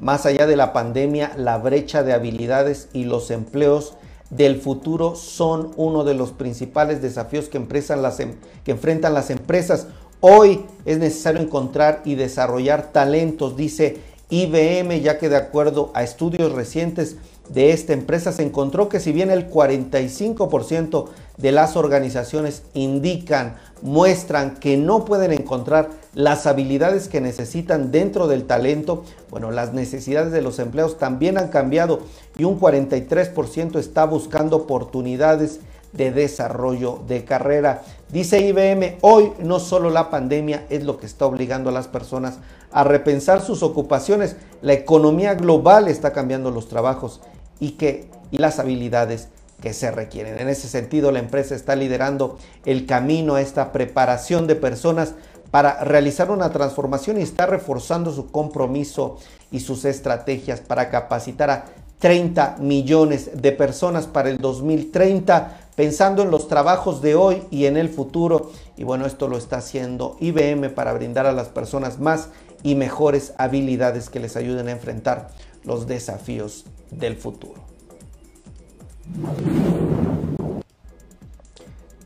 Más 0.00 0.24
allá 0.24 0.46
de 0.46 0.56
la 0.56 0.72
pandemia, 0.72 1.32
la 1.36 1.58
brecha 1.58 2.02
de 2.02 2.12
habilidades 2.12 2.88
y 2.92 3.04
los 3.04 3.30
empleos 3.30 3.94
del 4.30 4.60
futuro 4.60 5.14
son 5.16 5.72
uno 5.76 6.04
de 6.04 6.14
los 6.14 6.30
principales 6.30 7.02
desafíos 7.02 7.48
que, 7.48 7.58
em, 7.58 8.34
que 8.64 8.70
enfrentan 8.70 9.12
las 9.12 9.30
empresas. 9.30 9.88
Hoy 10.20 10.64
es 10.84 10.98
necesario 10.98 11.40
encontrar 11.40 12.02
y 12.04 12.14
desarrollar 12.14 12.92
talentos, 12.92 13.56
dice 13.56 13.98
IBM, 14.30 15.00
ya 15.00 15.18
que 15.18 15.28
de 15.28 15.36
acuerdo 15.36 15.90
a 15.94 16.02
estudios 16.02 16.52
recientes 16.52 17.16
de 17.52 17.72
esta 17.72 17.92
empresa 17.92 18.32
se 18.32 18.44
encontró 18.44 18.88
que 18.88 19.00
si 19.00 19.12
bien 19.12 19.30
el 19.30 19.50
45% 19.50 21.06
de 21.36 21.52
las 21.52 21.76
organizaciones 21.76 22.62
indican, 22.74 23.56
muestran 23.82 24.56
que 24.56 24.76
no 24.76 25.04
pueden 25.04 25.32
encontrar 25.32 25.90
las 26.14 26.46
habilidades 26.46 27.08
que 27.08 27.20
necesitan 27.20 27.90
dentro 27.90 28.28
del 28.28 28.44
talento, 28.46 29.04
bueno, 29.30 29.50
las 29.50 29.72
necesidades 29.72 30.32
de 30.32 30.42
los 30.42 30.58
empleados 30.58 30.98
también 30.98 31.38
han 31.38 31.48
cambiado 31.48 32.00
y 32.38 32.44
un 32.44 32.60
43% 32.60 33.78
está 33.78 34.04
buscando 34.04 34.56
oportunidades 34.56 35.60
de 35.92 36.12
desarrollo 36.12 37.00
de 37.08 37.24
carrera. 37.24 37.82
Dice 38.10 38.40
IBM, 38.40 38.98
hoy 39.00 39.32
no 39.40 39.58
solo 39.58 39.90
la 39.90 40.08
pandemia 40.08 40.66
es 40.70 40.84
lo 40.84 40.98
que 40.98 41.06
está 41.06 41.26
obligando 41.26 41.70
a 41.70 41.72
las 41.72 41.88
personas 41.88 42.38
a 42.70 42.84
repensar 42.84 43.40
sus 43.40 43.64
ocupaciones, 43.64 44.36
la 44.62 44.74
economía 44.74 45.34
global 45.34 45.88
está 45.88 46.12
cambiando 46.12 46.52
los 46.52 46.68
trabajos 46.68 47.20
y, 47.60 47.72
que, 47.72 48.10
y 48.30 48.38
las 48.38 48.58
habilidades 48.58 49.28
que 49.60 49.72
se 49.74 49.90
requieren. 49.90 50.40
En 50.40 50.48
ese 50.48 50.68
sentido, 50.68 51.12
la 51.12 51.18
empresa 51.18 51.54
está 51.54 51.76
liderando 51.76 52.38
el 52.64 52.86
camino 52.86 53.34
a 53.34 53.42
esta 53.42 53.72
preparación 53.72 54.46
de 54.46 54.56
personas 54.56 55.14
para 55.50 55.84
realizar 55.84 56.30
una 56.30 56.50
transformación 56.50 57.18
y 57.18 57.22
está 57.22 57.46
reforzando 57.46 58.12
su 58.12 58.30
compromiso 58.30 59.18
y 59.50 59.60
sus 59.60 59.84
estrategias 59.84 60.60
para 60.60 60.90
capacitar 60.90 61.50
a 61.50 61.64
30 61.98 62.56
millones 62.60 63.42
de 63.42 63.52
personas 63.52 64.06
para 64.06 64.30
el 64.30 64.38
2030, 64.38 65.58
pensando 65.74 66.22
en 66.22 66.30
los 66.30 66.48
trabajos 66.48 67.02
de 67.02 67.14
hoy 67.14 67.42
y 67.50 67.66
en 67.66 67.76
el 67.76 67.90
futuro. 67.90 68.52
Y 68.76 68.84
bueno, 68.84 69.04
esto 69.04 69.28
lo 69.28 69.36
está 69.36 69.58
haciendo 69.58 70.16
IBM 70.20 70.70
para 70.70 70.94
brindar 70.94 71.26
a 71.26 71.32
las 71.32 71.48
personas 71.48 71.98
más 71.98 72.28
y 72.62 72.74
mejores 72.74 73.34
habilidades 73.36 74.08
que 74.08 74.20
les 74.20 74.36
ayuden 74.36 74.68
a 74.68 74.72
enfrentar 74.72 75.28
los 75.64 75.86
desafíos 75.86 76.64
del 76.90 77.16
futuro. 77.16 77.60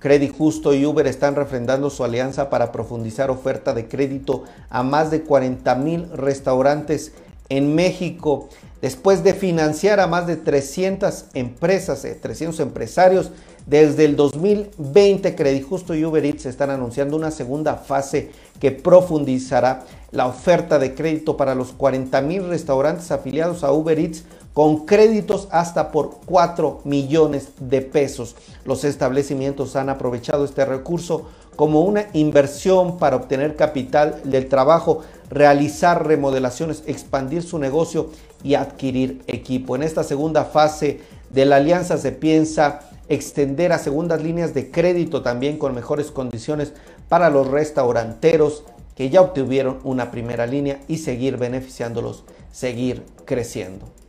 Credit 0.05 0.37
Justo 0.37 0.75
y 0.75 0.85
Uber 0.85 1.07
están 1.07 1.35
refrendando 1.35 1.88
su 1.88 2.05
alianza 2.05 2.50
para 2.50 2.73
profundizar 2.73 3.31
oferta 3.31 3.73
de 3.73 3.88
crédito 3.88 4.45
a 4.69 4.83
más 4.83 5.11
de 5.11 5.23
40 5.23 5.75
mil 5.76 6.11
restaurantes 6.12 7.12
en 7.49 7.75
México 7.75 8.49
después 8.83 9.25
de 9.25 9.33
financiar 9.33 10.00
a 10.00 10.07
más 10.07 10.26
de 10.26 10.37
300 10.37 11.26
empresas, 11.33 12.07
300 12.21 12.61
eh, 12.61 12.62
empresarios. 12.62 13.31
Desde 13.67 14.05
el 14.05 14.14
2020, 14.14 15.35
Credit 15.35 15.67
Justo 15.67 15.95
y 15.95 16.05
Uber 16.05 16.23
Eats 16.23 16.45
están 16.45 16.69
anunciando 16.69 17.17
una 17.17 17.31
segunda 17.31 17.76
fase 17.76 18.31
que 18.61 18.73
profundizará 18.73 19.85
la 20.11 20.26
oferta 20.26 20.79
de 20.79 20.95
crédito 20.95 21.38
para 21.38 21.55
los 21.55 21.73
40 21.73 22.21
mil 22.21 22.47
restaurantes 22.47 23.11
afiliados 23.11 23.64
a 23.64 23.73
Uber 23.73 23.99
Eats 23.99 24.25
con 24.55 24.87
créditos 24.87 25.49
hasta 25.51 25.91
por 25.91 26.21
4 26.27 26.81
millones 26.85 27.49
de 27.59 27.83
pesos. 27.83 28.37
Los 28.65 28.85
establecimientos 28.85 29.77
han 29.77 29.91
aprovechado 29.91 30.45
este 30.45 30.65
recurso 30.65 31.27
como 31.57 31.83
una 31.83 32.07
inversión 32.15 32.99
para 32.99 33.17
obtener 33.17 33.57
capital 33.57 34.21
del 34.25 34.49
trabajo, 34.49 35.01
realizar 35.29 36.07
remodelaciones, 36.07 36.85
expandir 36.87 37.43
su 37.43 37.59
negocio 37.59 38.11
y 38.43 38.55
adquirir 38.55 39.23
equipo. 39.27 39.75
En 39.75 39.83
esta 39.83 40.05
segunda 40.05 40.45
fase 40.45 41.01
de 41.31 41.45
la 41.45 41.57
alianza 41.57 41.99
se 41.99 42.13
piensa 42.13 42.81
extender 43.09 43.73
a 43.73 43.79
segundas 43.79 44.23
líneas 44.23 44.55
de 44.55 44.71
crédito 44.71 45.23
también 45.23 45.59
con 45.59 45.75
mejores 45.75 46.11
condiciones 46.11 46.73
para 47.09 47.29
los 47.29 47.49
restauranteros 47.49 48.65
que 48.95 49.11
ya 49.11 49.21
obtuvieron 49.21 49.81
una 49.83 50.13
primera 50.13 50.47
línea 50.47 50.81
y 50.87 50.99
seguir 50.99 51.37
beneficiándolos, 51.37 52.23
seguir 52.53 53.05
creciendo. 53.25 54.04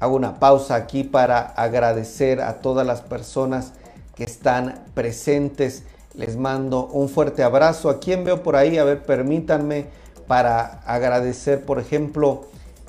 Hago 0.00 0.14
una 0.14 0.38
pausa 0.38 0.76
aquí 0.76 1.02
para 1.02 1.40
agradecer 1.40 2.40
a 2.40 2.54
todas 2.54 2.86
las 2.86 3.00
personas 3.00 3.72
que 4.14 4.24
están 4.24 4.84
presentes. 4.94 5.84
Les 6.14 6.36
mando 6.36 6.86
un 6.86 7.08
fuerte 7.08 7.42
abrazo. 7.42 7.90
¿A 7.90 7.98
quién 7.98 8.24
veo 8.24 8.42
por 8.42 8.54
ahí? 8.54 8.78
A 8.78 8.84
ver, 8.84 9.02
permítanme 9.02 9.86
para 10.28 10.80
agradecer, 10.86 11.64
por 11.64 11.80
ejemplo, 11.80 12.44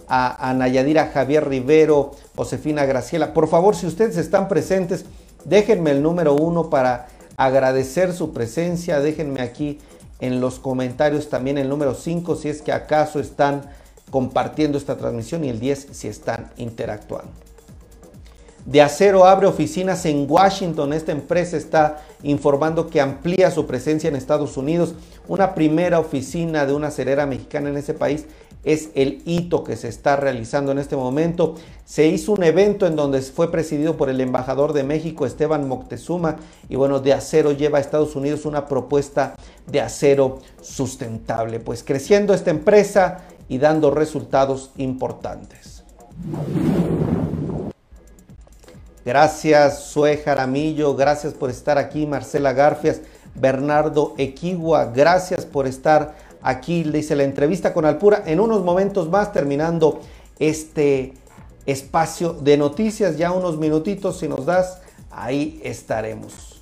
a, 0.08 0.50
a 0.50 0.54
Nayadira 0.54 1.08
Javier 1.08 1.48
Rivero, 1.48 2.12
Josefina 2.36 2.86
Graciela. 2.86 3.34
Por 3.34 3.48
favor, 3.48 3.76
si 3.76 3.88
ustedes 3.88 4.18
están 4.18 4.48
presentes, 4.48 5.06
déjenme 5.46 5.92
el 5.92 6.04
número 6.04 6.36
uno 6.36 6.70
para 6.70 7.08
agradecer 7.38 8.14
su 8.14 8.34
presencia. 8.34 9.00
Déjenme 9.00 9.42
aquí 9.42 9.80
en 10.20 10.42
los 10.42 10.60
comentarios 10.60 11.30
también 11.30 11.58
el 11.58 11.70
número 11.70 11.96
5 11.96 12.36
si 12.36 12.50
es 12.50 12.62
que 12.62 12.72
acaso 12.72 13.20
están 13.20 13.70
compartiendo 14.10 14.78
esta 14.78 14.98
transmisión 14.98 15.44
y 15.44 15.50
el 15.50 15.60
10 15.60 15.88
si 15.92 16.08
están 16.08 16.52
interactuando. 16.58 17.32
De 18.66 18.82
Acero 18.82 19.26
abre 19.26 19.48
oficinas 19.48 20.06
en 20.06 20.26
Washington. 20.30 20.94
Esta 20.94 21.12
empresa 21.12 21.58
está 21.58 22.06
informando 22.22 22.88
que 22.88 23.02
amplía 23.02 23.50
su 23.50 23.66
presencia 23.66 24.10
en 24.10 24.16
Estados 24.16 24.58
Unidos. 24.58 24.94
Una 25.28 25.56
primera 25.56 26.00
oficina 26.00 26.66
de 26.66 26.74
una 26.74 26.88
acerera 26.88 27.26
mexicana 27.26 27.70
en 27.70 27.78
ese 27.78 27.94
país 27.94 28.26
es 28.64 28.90
el 28.96 29.22
hito 29.26 29.64
que 29.64 29.76
se 29.76 29.88
está 29.88 30.16
realizando 30.16 30.72
en 30.72 30.80
este 30.80 30.96
momento. 30.96 31.56
Se 31.86 32.08
hizo 32.08 32.34
un 32.34 32.44
evento 32.44 32.86
en 32.86 32.96
donde 32.96 33.22
fue 33.22 33.52
presidido 33.52 33.98
por 33.98 34.10
el 34.10 34.22
embajador 34.22 34.74
de 34.74 34.84
México, 34.84 35.26
Esteban 35.26 35.68
Moctezuma, 35.68 36.38
y 36.68 36.76
bueno, 36.76 37.00
de 37.00 37.14
acero 37.14 37.52
lleva 37.52 37.78
a 37.78 37.82
Estados 37.82 38.16
Unidos 38.16 38.46
una 38.46 38.68
propuesta 38.68 39.36
de 39.68 39.82
acero 39.82 40.40
sustentable, 40.62 41.60
pues 41.60 41.84
creciendo 41.84 42.34
esta 42.34 42.52
empresa 42.52 43.22
y 43.48 43.58
dando 43.58 43.92
resultados 43.92 44.72
importantes. 44.78 45.84
Gracias, 49.06 49.86
Sue 49.86 50.18
Jaramillo, 50.18 50.96
gracias 50.96 51.34
por 51.34 51.50
estar 51.50 51.78
aquí, 51.78 52.06
Marcela 52.06 52.54
Garfias, 52.54 53.02
Bernardo 53.34 54.14
Equigua, 54.18 54.92
gracias 54.94 55.46
por 55.46 55.66
estar 55.66 56.16
Aquí 56.42 56.84
dice 56.84 57.16
la 57.16 57.24
entrevista 57.24 57.74
con 57.74 57.86
Alpura. 57.86 58.24
En 58.26 58.40
unos 58.40 58.64
momentos 58.64 59.10
más, 59.10 59.34
terminando 59.34 60.00
este 60.40 61.14
espacio 61.66 62.34
de 62.34 62.58
noticias, 62.58 63.18
ya 63.18 63.32
unos 63.32 63.58
minutitos, 63.58 64.20
si 64.20 64.28
nos 64.28 64.46
das, 64.46 64.80
ahí 65.12 65.60
estaremos. 65.64 66.62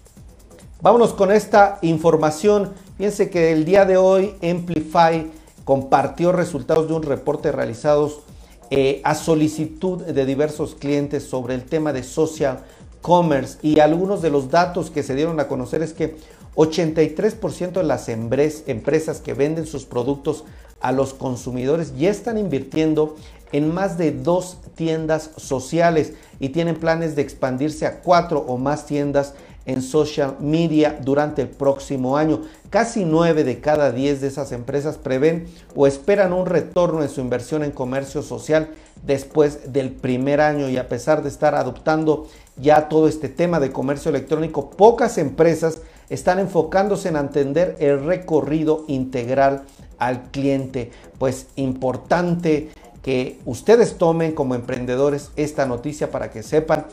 Vámonos 0.81 1.13
con 1.13 1.31
esta 1.31 1.79
información. 1.81 2.73
Fíjense 2.97 3.29
que 3.29 3.51
el 3.51 3.65
día 3.65 3.85
de 3.85 3.97
hoy 3.97 4.35
Amplify 4.43 5.31
compartió 5.63 6.31
resultados 6.31 6.87
de 6.87 6.93
un 6.93 7.03
reporte 7.03 7.51
realizados 7.51 8.21
eh, 8.69 9.01
a 9.03 9.15
solicitud 9.15 10.03
de 10.03 10.25
diversos 10.25 10.75
clientes 10.75 11.23
sobre 11.23 11.55
el 11.55 11.63
tema 11.63 11.93
de 11.93 12.03
social 12.03 12.63
commerce 13.01 13.57
y 13.61 13.79
algunos 13.79 14.21
de 14.21 14.29
los 14.29 14.49
datos 14.49 14.91
que 14.91 15.03
se 15.03 15.15
dieron 15.15 15.39
a 15.39 15.47
conocer 15.47 15.81
es 15.81 15.93
que 15.93 16.17
83% 16.57 17.71
de 17.71 17.83
las 17.83 18.09
empresas 18.09 19.21
que 19.21 19.33
venden 19.33 19.67
sus 19.67 19.85
productos 19.85 20.43
a 20.81 20.91
los 20.91 21.13
consumidores 21.13 21.95
ya 21.95 22.09
están 22.09 22.37
invirtiendo 22.37 23.15
en 23.51 23.73
más 23.73 23.97
de 23.97 24.11
dos 24.11 24.57
tiendas 24.75 25.31
sociales 25.37 26.13
y 26.39 26.49
tienen 26.49 26.75
planes 26.75 27.15
de 27.15 27.21
expandirse 27.21 27.85
a 27.85 28.01
cuatro 28.01 28.39
o 28.39 28.57
más 28.57 28.85
tiendas 28.85 29.33
en 29.65 29.81
social 29.81 30.37
media 30.39 30.97
durante 31.01 31.43
el 31.43 31.49
próximo 31.49 32.17
año. 32.17 32.41
Casi 32.69 33.05
nueve 33.05 33.43
de 33.43 33.59
cada 33.59 33.91
diez 33.91 34.21
de 34.21 34.27
esas 34.27 34.51
empresas 34.51 34.97
prevén 34.97 35.45
o 35.75 35.87
esperan 35.87 36.33
un 36.33 36.45
retorno 36.45 37.03
en 37.03 37.09
su 37.09 37.21
inversión 37.21 37.63
en 37.63 37.71
comercio 37.71 38.23
social 38.23 38.69
después 39.05 39.73
del 39.73 39.91
primer 39.91 40.41
año 40.41 40.69
y 40.69 40.77
a 40.77 40.89
pesar 40.89 41.21
de 41.21 41.29
estar 41.29 41.53
adoptando 41.53 42.27
ya 42.57 42.89
todo 42.89 43.07
este 43.07 43.29
tema 43.29 43.59
de 43.59 43.71
comercio 43.71 44.09
electrónico, 44.09 44.71
pocas 44.71 45.17
empresas 45.17 45.81
están 46.09 46.39
enfocándose 46.39 47.09
en 47.09 47.17
entender 47.17 47.75
el 47.79 48.03
recorrido 48.03 48.85
integral 48.87 49.63
al 49.97 50.23
cliente. 50.31 50.91
Pues 51.17 51.47
importante 51.55 52.69
que 53.01 53.39
ustedes 53.45 53.97
tomen 53.97 54.33
como 54.33 54.55
emprendedores 54.55 55.31
esta 55.35 55.65
noticia 55.65 56.11
para 56.11 56.29
que 56.31 56.43
sepan 56.43 56.85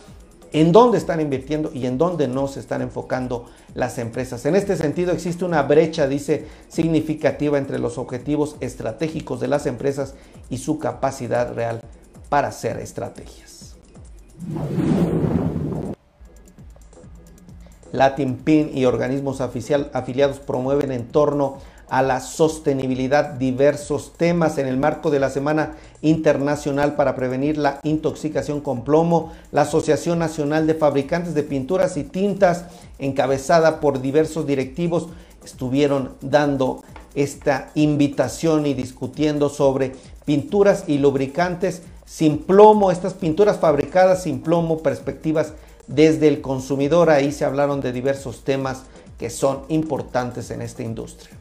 en 0.52 0.70
dónde 0.70 0.98
están 0.98 1.20
invirtiendo 1.20 1.72
y 1.74 1.86
en 1.86 1.98
dónde 1.98 2.28
no 2.28 2.46
se 2.46 2.60
están 2.60 2.80
enfocando 2.80 3.46
las 3.74 3.98
empresas. 3.98 4.46
En 4.46 4.54
este 4.54 4.76
sentido 4.76 5.10
existe 5.10 5.44
una 5.44 5.62
brecha, 5.62 6.06
dice, 6.06 6.46
significativa 6.68 7.58
entre 7.58 7.80
los 7.80 7.98
objetivos 7.98 8.56
estratégicos 8.60 9.40
de 9.40 9.48
las 9.48 9.66
empresas 9.66 10.14
y 10.50 10.58
su 10.58 10.78
capacidad 10.78 11.52
real 11.52 11.80
para 12.28 12.48
hacer 12.48 12.78
estrategias. 12.78 13.74
Latin 17.94 18.38
PIN 18.38 18.72
y 18.74 18.86
organismos 18.86 19.40
afiliados 19.40 20.40
promueven 20.40 20.90
en 20.90 21.06
torno 21.06 21.58
a 21.88 22.02
la 22.02 22.20
sostenibilidad 22.20 23.34
diversos 23.34 24.14
temas 24.16 24.58
en 24.58 24.66
el 24.66 24.76
marco 24.76 25.12
de 25.12 25.20
la 25.20 25.30
Semana 25.30 25.74
Internacional 26.02 26.96
para 26.96 27.14
Prevenir 27.14 27.56
la 27.56 27.78
Intoxicación 27.84 28.60
con 28.60 28.82
Plomo. 28.82 29.32
La 29.52 29.62
Asociación 29.62 30.18
Nacional 30.18 30.66
de 30.66 30.74
Fabricantes 30.74 31.34
de 31.34 31.44
Pinturas 31.44 31.96
y 31.96 32.02
Tintas, 32.02 32.64
encabezada 32.98 33.78
por 33.78 34.00
diversos 34.00 34.44
directivos, 34.44 35.08
estuvieron 35.44 36.14
dando 36.20 36.82
esta 37.14 37.70
invitación 37.76 38.66
y 38.66 38.74
discutiendo 38.74 39.48
sobre 39.50 39.92
pinturas 40.24 40.84
y 40.88 40.98
lubricantes 40.98 41.82
sin 42.06 42.38
plomo, 42.38 42.90
estas 42.90 43.14
pinturas 43.14 43.58
fabricadas 43.58 44.24
sin 44.24 44.40
plomo, 44.40 44.78
perspectivas 44.78 45.52
desde 45.86 46.28
el 46.28 46.40
consumidor. 46.40 47.10
Ahí 47.10 47.32
se 47.32 47.44
hablaron 47.44 47.80
de 47.80 47.92
diversos 47.92 48.44
temas 48.44 48.82
que 49.18 49.30
son 49.30 49.62
importantes 49.68 50.50
en 50.50 50.62
esta 50.62 50.82
industria. 50.82 51.36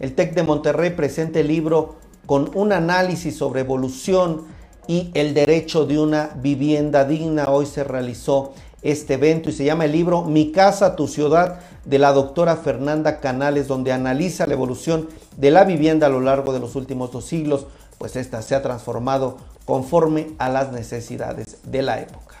El 0.00 0.14
TEC 0.14 0.34
de 0.34 0.42
Monterrey 0.42 0.90
presenta 0.90 1.40
el 1.40 1.48
libro 1.48 1.96
con 2.26 2.50
un 2.54 2.72
análisis 2.72 3.36
sobre 3.36 3.60
evolución 3.60 4.46
y 4.86 5.10
el 5.14 5.34
derecho 5.34 5.86
de 5.86 5.98
una 5.98 6.30
vivienda 6.36 7.04
digna. 7.04 7.46
Hoy 7.48 7.66
se 7.66 7.84
realizó 7.84 8.52
este 8.82 9.14
evento 9.14 9.50
y 9.50 9.52
se 9.52 9.64
llama 9.64 9.86
el 9.86 9.92
libro 9.92 10.22
Mi 10.22 10.52
casa, 10.52 10.94
tu 10.94 11.08
ciudad 11.08 11.60
de 11.84 11.98
la 11.98 12.12
doctora 12.12 12.56
Fernanda 12.56 13.18
Canales, 13.18 13.66
donde 13.66 13.92
analiza 13.92 14.46
la 14.46 14.54
evolución 14.54 15.08
de 15.36 15.50
la 15.50 15.64
vivienda 15.64 16.06
a 16.06 16.10
lo 16.10 16.20
largo 16.20 16.52
de 16.52 16.60
los 16.60 16.76
últimos 16.76 17.10
dos 17.10 17.24
siglos, 17.24 17.66
pues 17.98 18.14
esta 18.14 18.40
se 18.42 18.54
ha 18.54 18.62
transformado 18.62 19.38
conforme 19.68 20.28
a 20.38 20.48
las 20.48 20.72
necesidades 20.72 21.58
de 21.62 21.82
la 21.82 22.00
época. 22.00 22.36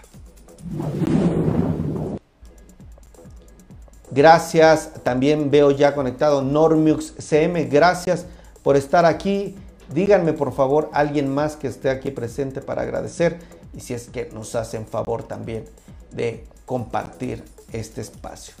Gracias, 4.10 4.92
también 5.02 5.50
veo 5.50 5.70
ya 5.70 5.94
conectado 5.94 6.40
Normux 6.40 7.12
CM, 7.18 7.66
gracias 7.66 8.24
por 8.62 8.78
estar 8.78 9.04
aquí. 9.04 9.54
Díganme 9.92 10.32
por 10.32 10.54
favor 10.54 10.88
alguien 10.94 11.28
más 11.28 11.56
que 11.56 11.66
esté 11.68 11.90
aquí 11.90 12.10
presente 12.10 12.62
para 12.62 12.80
agradecer 12.80 13.38
y 13.76 13.80
si 13.80 13.92
es 13.92 14.08
que 14.08 14.30
nos 14.32 14.54
hacen 14.54 14.86
favor 14.86 15.22
también 15.22 15.66
de 16.10 16.46
compartir 16.64 17.44
este 17.74 18.00
espacio. 18.00 18.54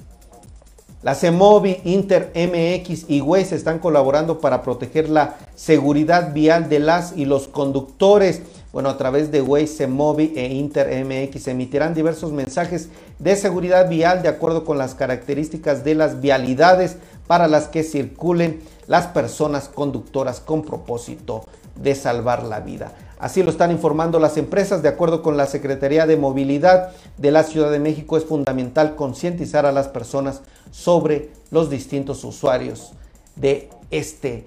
La 1.00 1.14
CEMOVI, 1.14 1.82
Inter 1.84 2.32
MX 2.34 3.08
y 3.08 3.20
Waze 3.20 3.54
están 3.54 3.78
colaborando 3.78 4.40
para 4.40 4.62
proteger 4.62 5.08
la 5.08 5.36
seguridad 5.54 6.34
vial 6.34 6.68
de 6.68 6.80
las 6.80 7.16
y 7.16 7.24
los 7.24 7.46
conductores. 7.46 8.42
Bueno, 8.72 8.90
a 8.90 8.98
través 8.98 9.32
de 9.32 9.40
Waze, 9.40 9.86
Mobi 9.86 10.34
e 10.36 10.46
Inter 10.54 11.04
MX 11.04 11.48
emitirán 11.48 11.94
diversos 11.94 12.32
mensajes 12.32 12.90
de 13.18 13.34
seguridad 13.34 13.88
vial 13.88 14.22
de 14.22 14.28
acuerdo 14.28 14.64
con 14.64 14.76
las 14.76 14.94
características 14.94 15.84
de 15.84 15.94
las 15.94 16.20
vialidades 16.20 16.96
para 17.26 17.48
las 17.48 17.68
que 17.68 17.82
circulen 17.82 18.60
las 18.86 19.06
personas 19.06 19.68
conductoras 19.68 20.40
con 20.40 20.62
propósito 20.62 21.44
de 21.76 21.94
salvar 21.94 22.42
la 22.42 22.60
vida. 22.60 22.92
Así 23.18 23.42
lo 23.42 23.50
están 23.50 23.70
informando 23.70 24.20
las 24.20 24.36
empresas. 24.36 24.82
De 24.82 24.88
acuerdo 24.88 25.22
con 25.22 25.36
la 25.36 25.46
Secretaría 25.46 26.06
de 26.06 26.16
Movilidad 26.16 26.92
de 27.16 27.30
la 27.30 27.42
Ciudad 27.42 27.70
de 27.70 27.80
México, 27.80 28.16
es 28.16 28.24
fundamental 28.24 28.96
concientizar 28.96 29.66
a 29.66 29.72
las 29.72 29.88
personas 29.88 30.42
sobre 30.70 31.30
los 31.50 31.70
distintos 31.70 32.22
usuarios 32.22 32.92
de 33.34 33.70
este 33.90 34.46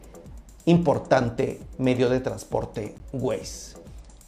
importante 0.65 1.59
medio 1.77 2.09
de 2.09 2.19
transporte 2.19 2.95
Waze. 3.11 3.70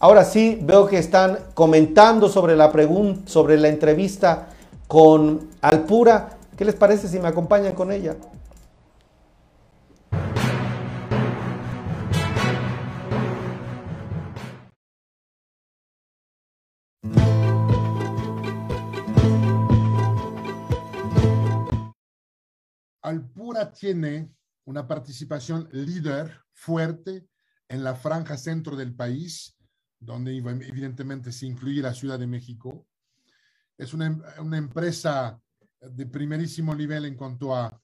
Ahora 0.03 0.25
sí, 0.25 0.59
veo 0.61 0.85
que 0.85 0.97
están 0.97 1.39
comentando 1.53 2.27
sobre 2.27 2.57
la 2.57 2.73
pregunta, 2.73 3.21
sobre 3.31 3.57
la 3.57 3.69
entrevista 3.69 4.49
con 4.85 5.49
Alpura. 5.61 6.39
¿Qué 6.57 6.65
les 6.65 6.75
parece 6.75 7.07
si 7.07 7.19
me 7.19 7.29
acompañan 7.29 7.73
con 7.73 7.89
ella? 7.89 8.17
Alpura 23.01 23.71
tiene 23.71 24.35
una 24.65 24.85
participación 24.85 25.69
líder 25.71 26.41
fuerte 26.51 27.25
en 27.69 27.85
la 27.85 27.95
franja 27.95 28.35
centro 28.35 28.75
del 28.75 28.93
país 28.93 29.52
donde 30.03 30.35
evidentemente 30.37 31.31
se 31.31 31.45
incluye 31.45 31.81
la 31.81 31.93
Ciudad 31.93 32.19
de 32.19 32.27
México. 32.27 32.87
Es 33.77 33.93
una, 33.93 34.17
una 34.39 34.57
empresa 34.57 35.39
de 35.79 36.05
primerísimo 36.05 36.75
nivel 36.75 37.05
en 37.05 37.15
cuanto 37.15 37.55
a 37.55 37.81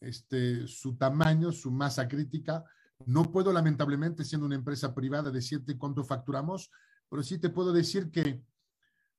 este, 0.00 0.66
su 0.66 0.96
tamaño, 0.96 1.52
su 1.52 1.70
masa 1.70 2.06
crítica. 2.06 2.64
No 3.06 3.30
puedo, 3.30 3.52
lamentablemente, 3.52 4.24
siendo 4.24 4.46
una 4.46 4.54
empresa 4.54 4.94
privada, 4.94 5.30
decirte 5.30 5.76
cuánto 5.76 6.04
facturamos, 6.04 6.70
pero 7.08 7.22
sí 7.22 7.38
te 7.38 7.50
puedo 7.50 7.72
decir 7.72 8.10
que 8.10 8.42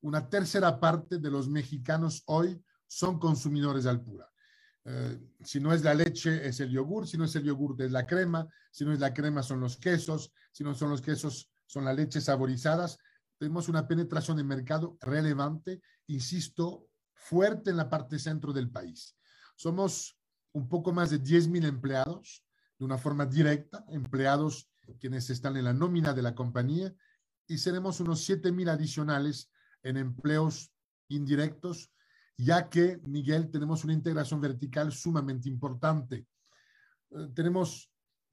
una 0.02 0.30
tercera 0.30 0.80
parte 0.80 1.17
de 1.17 1.32
los 1.32 1.50
mexicanos 1.50 2.23
hoy 2.28 2.62
son 2.88 3.19
consumidores 3.19 3.84
de 3.84 3.89
Alpura. 3.89 4.30
Eh, 4.86 5.19
si 5.43 5.60
no 5.60 5.73
es 5.73 5.84
la 5.84 5.93
leche, 5.93 6.47
es 6.47 6.60
el 6.60 6.69
yogur, 6.69 7.08
si 7.08 7.17
no 7.17 7.26
es 7.26 7.36
el 7.36 7.43
yogur, 7.43 7.82
es 7.82 7.91
la 7.91 8.08
crema, 8.08 8.47
si 8.71 8.86
no 8.86 8.93
es 8.93 9.00
la 9.00 9.13
crema, 9.13 9.43
son 9.43 9.60
los 9.60 9.78
quesos, 9.78 10.32
si 10.52 10.63
no 10.63 10.73
son 10.73 10.89
los 10.89 11.02
quesos, 11.02 11.52
son 11.67 11.86
las 11.86 11.95
leches 11.95 12.23
saborizadas. 12.23 12.97
Tenemos 13.38 13.69
una 13.69 13.88
penetración 13.88 14.38
de 14.38 14.43
mercado 14.43 14.97
relevante, 14.99 15.82
insisto, 16.08 16.88
fuerte 17.13 17.69
en 17.69 17.77
la 17.77 17.89
parte 17.89 18.17
centro 18.17 18.51
del 18.51 18.71
país. 18.71 19.15
Somos 19.56 20.17
un 20.53 20.67
poco 20.67 20.91
más 20.91 21.12
de 21.12 21.19
10 21.19 21.49
mil 21.49 21.65
empleados 21.65 22.43
de 22.80 22.86
una 22.86 22.97
forma 22.97 23.25
directa, 23.25 23.86
empleados 23.89 24.69
quienes 24.99 25.30
están 25.30 25.58
en 25.58 25.65
la 25.65 25.73
nómina 25.73 26.13
de 26.13 26.21
la 26.21 26.34
compañía, 26.34 26.93
y 27.47 27.58
seremos 27.58 27.99
unos 27.99 28.23
7 28.23 28.51
mil 28.51 28.69
adicionales 28.69 29.51
en 29.84 29.97
empleos 29.97 30.71
indirectos, 31.10 31.91
ya 32.38 32.69
que, 32.69 32.99
Miguel, 33.06 33.49
tenemos 33.49 33.84
una 33.84 33.93
integración 33.93 34.41
vertical 34.41 34.91
sumamente 34.91 35.49
importante. 35.49 36.27
Eh, 37.12 37.30
tenemos 37.34 37.91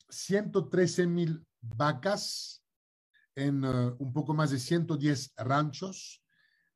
113 0.08 1.06
mil 1.06 1.46
vacas 1.60 2.63
en 3.34 3.64
eh, 3.64 3.68
un 3.98 4.12
poco 4.12 4.34
más 4.34 4.50
de 4.50 4.58
110 4.58 5.34
ranchos. 5.38 6.22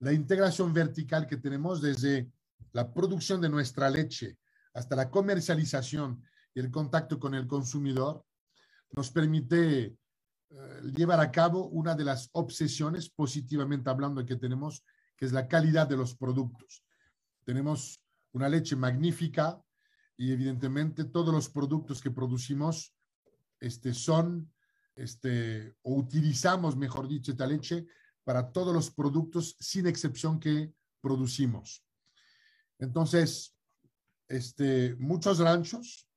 La 0.01 0.13
integración 0.13 0.73
vertical 0.73 1.27
que 1.27 1.37
tenemos 1.37 1.81
desde 1.81 2.31
la 2.73 2.93
producción 2.93 3.41
de 3.41 3.49
nuestra 3.49 3.91
leche 3.91 4.39
hasta 4.75 4.97
la 4.97 5.11
comercialización 5.11 6.23
y 6.55 6.61
el 6.61 6.71
contacto 6.71 7.19
con 7.19 7.35
el 7.35 7.47
consumidor 7.47 8.25
nos 8.93 9.11
permite 9.11 9.97
eh, 10.51 10.83
llevar 10.95 11.21
a 11.21 11.31
cabo 11.31 11.67
una 11.69 11.95
de 11.95 12.05
las 12.05 12.31
obsesiones, 12.33 13.11
positivamente 13.11 13.91
hablando, 13.91 14.25
que 14.25 14.37
tenemos, 14.37 14.85
que 15.17 15.27
es 15.27 15.33
la 15.33 15.47
calidad 15.47 15.87
de 15.87 15.97
los 15.97 16.15
productos. 16.15 16.85
Tenemos 17.45 18.01
una 18.33 18.49
leche 18.49 18.77
magnífica 18.77 19.61
y 20.17 20.33
evidentemente 20.33 21.05
todos 21.05 21.35
los 21.35 21.49
productos 21.49 22.01
que 22.01 22.11
producimos 22.11 22.95
este, 23.61 23.95
son, 23.95 24.53
este, 24.99 25.77
o 25.83 25.95
utilizamos, 25.95 26.77
mejor 26.77 27.09
dicho, 27.09 27.31
esta 27.31 27.47
leche 27.47 27.87
para 28.25 28.51
todos 28.51 28.75
los 28.75 28.91
productos 28.91 29.57
sin 29.61 29.87
excepción 29.87 30.39
que 30.41 30.75
producimos. 31.01 31.85
Entonces, 32.79 33.57
este, 34.29 34.95
muchos 34.97 35.39
ranchos, 35.39 36.09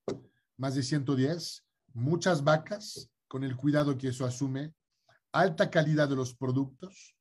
más 0.58 0.76
de 0.76 0.84
110, 0.84 1.64
muchas 1.94 2.44
vacas, 2.44 3.10
con 3.28 3.44
el 3.44 3.56
cuidado 3.56 3.98
que 3.98 4.10
eso 4.10 4.26
asume, 4.26 4.74
alta 5.32 5.70
calidad 5.70 6.10
de 6.10 6.16
los 6.16 6.36
productos 6.36 7.16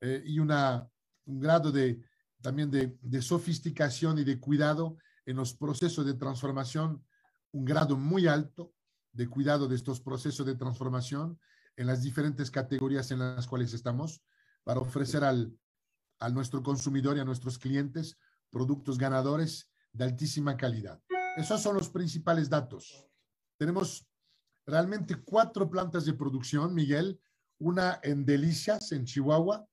eh, 0.00 0.22
y 0.26 0.38
una, 0.38 0.86
un 1.24 1.40
grado 1.40 1.72
de, 1.72 2.04
también 2.42 2.70
de, 2.70 2.98
de 3.00 3.22
sofisticación 3.22 4.18
y 4.18 4.24
de 4.24 4.38
cuidado 4.38 4.98
en 5.24 5.36
los 5.36 5.54
procesos 5.54 6.04
de 6.04 6.14
transformación, 6.14 7.02
un 7.52 7.64
grado 7.64 7.96
muy 7.96 8.26
alto 8.26 8.74
de 9.12 9.28
cuidado 9.28 9.68
de 9.68 9.76
estos 9.76 10.00
procesos 10.00 10.46
de 10.46 10.54
transformación 10.54 11.38
en 11.76 11.86
las 11.86 12.02
diferentes 12.02 12.50
categorías 12.50 13.10
en 13.10 13.20
las 13.20 13.46
cuales 13.46 13.72
estamos 13.72 14.22
para 14.64 14.80
ofrecer 14.80 15.24
al, 15.24 15.56
a 16.18 16.28
nuestro 16.28 16.62
consumidor 16.62 17.16
y 17.16 17.20
a 17.20 17.24
nuestros 17.24 17.58
clientes 17.58 18.16
productos 18.50 18.98
ganadores 18.98 19.70
de 19.92 20.04
altísima 20.04 20.56
calidad. 20.56 21.00
Esos 21.36 21.62
son 21.62 21.76
los 21.76 21.88
principales 21.88 22.48
datos. 22.48 23.08
Tenemos 23.58 24.06
realmente 24.66 25.16
cuatro 25.16 25.68
plantas 25.70 26.04
de 26.04 26.14
producción, 26.14 26.74
Miguel, 26.74 27.20
una 27.58 28.00
en 28.02 28.24
Delicias, 28.24 28.92
en 28.92 29.04
Chihuahua, 29.04 29.66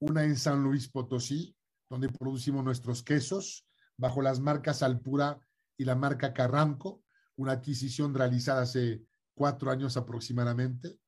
una 0.00 0.24
en 0.24 0.36
San 0.36 0.62
Luis 0.62 0.88
Potosí, 0.88 1.56
donde 1.88 2.08
producimos 2.08 2.64
nuestros 2.64 3.02
quesos 3.02 3.66
bajo 3.96 4.22
las 4.22 4.40
marcas 4.40 4.82
Alpura 4.82 5.38
y 5.76 5.84
la 5.84 5.94
marca 5.94 6.32
Carranco, 6.32 7.02
una 7.40 7.52
adquisición 7.52 8.12
realizada 8.12 8.62
hace 8.62 9.02
cuatro 9.32 9.70
años 9.70 9.96
aproximadamente, 9.96 11.00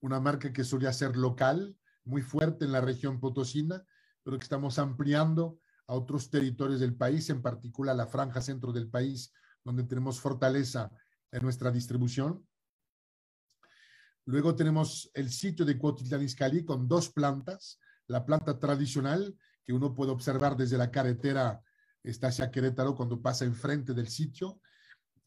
una 0.00 0.20
marca 0.20 0.52
que 0.52 0.64
solía 0.64 0.92
ser 0.92 1.16
local, 1.16 1.74
muy 2.04 2.20
fuerte 2.20 2.66
en 2.66 2.72
la 2.72 2.82
región 2.82 3.18
potosina, 3.18 3.82
pero 4.22 4.38
que 4.38 4.42
estamos 4.42 4.78
ampliando 4.78 5.58
a 5.86 5.94
otros 5.94 6.28
territorios 6.28 6.78
del 6.78 6.94
país, 6.94 7.30
en 7.30 7.40
particular 7.40 7.96
la 7.96 8.06
franja 8.06 8.42
centro 8.42 8.70
del 8.70 8.90
país, 8.90 9.32
donde 9.64 9.84
tenemos 9.84 10.20
fortaleza 10.20 10.90
en 11.30 11.42
nuestra 11.42 11.70
distribución. 11.70 12.46
Luego 14.26 14.54
tenemos 14.54 15.10
el 15.14 15.30
sitio 15.30 15.64
de 15.64 15.78
Cuautitlán 15.78 16.22
Izcalli 16.22 16.66
con 16.66 16.86
dos 16.86 17.08
plantas, 17.08 17.80
la 18.08 18.26
planta 18.26 18.58
tradicional 18.58 19.34
que 19.64 19.72
uno 19.72 19.94
puede 19.94 20.12
observar 20.12 20.54
desde 20.54 20.76
la 20.76 20.90
carretera 20.90 21.62
está 22.02 22.26
hacia 22.26 22.50
Querétaro 22.50 22.94
cuando 22.94 23.22
pasa 23.22 23.46
enfrente 23.46 23.94
del 23.94 24.08
sitio, 24.08 24.60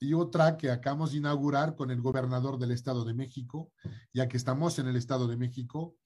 y 0.06 0.14
otra 0.14 0.56
que 0.56 0.70
acabamos 0.70 1.12
de 1.12 1.18
inaugurar 1.18 1.76
con 1.76 1.90
el 1.90 2.00
gobernador 2.00 2.60
del 2.60 2.72
Estado 2.72 3.04
de 3.04 3.16
México, 3.16 3.72
ya 4.14 4.28
que 4.28 4.38
estamos 4.38 4.78
en 4.78 4.88
el 4.88 4.96
Estado 4.96 5.28
de 5.28 5.36
México, 5.36 5.98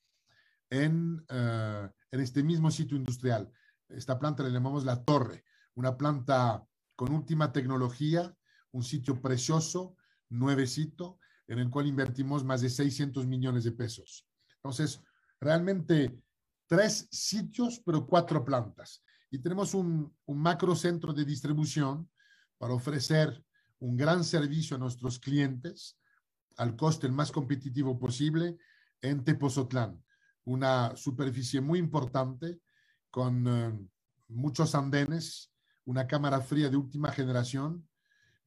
en, 0.69 1.25
uh, 1.29 1.89
en 2.11 2.19
este 2.19 2.41
mismo 2.41 2.71
sitio 2.71 2.95
industrial. 2.95 3.51
Esta 3.89 4.17
planta 4.17 4.43
le 4.43 4.51
llamamos 4.51 4.85
La 4.85 5.03
Torre, 5.03 5.43
una 5.75 5.97
planta 5.97 6.63
con 6.95 7.11
última 7.11 7.51
tecnología, 7.51 8.33
un 8.71 8.83
sitio 8.83 9.21
precioso, 9.21 9.97
nuevecito, 10.29 11.19
en 11.47 11.59
el 11.59 11.69
cual 11.69 11.87
invertimos 11.87 12.45
más 12.45 12.61
de 12.61 12.69
600 12.69 13.27
millones 13.27 13.65
de 13.65 13.71
pesos. 13.73 14.27
Entonces, 14.55 15.01
realmente 15.41 16.21
tres 16.67 17.07
sitios, 17.11 17.81
pero 17.83 18.05
cuatro 18.05 18.45
plantas. 18.45 19.03
Y 19.31 19.39
tenemos 19.39 19.73
un 19.73 20.13
macro 20.27 20.75
centro 20.75 21.13
de 21.13 21.25
distribución 21.25 22.09
para 22.57 22.73
ofrecer 22.73 23.43
un 23.79 23.97
gran 23.97 24.23
servicio 24.23 24.75
a 24.75 24.79
nuestros 24.79 25.19
clientes 25.19 25.97
al 26.57 26.75
coste 26.75 27.07
el 27.07 27.13
más 27.13 27.31
competitivo 27.31 27.97
posible 27.97 28.57
en 29.01 29.23
Tepozotlán. 29.23 30.03
Una 30.43 30.95
superficie 30.95 31.61
muy 31.61 31.79
importante 31.79 32.59
con 33.09 33.47
uh, 33.47 33.89
muchos 34.27 34.75
andenes, 34.75 35.51
una 35.85 36.05
cámara 36.05 36.41
fría 36.41 36.69
de 36.69 36.77
última 36.77 37.11
generación, 37.11 37.87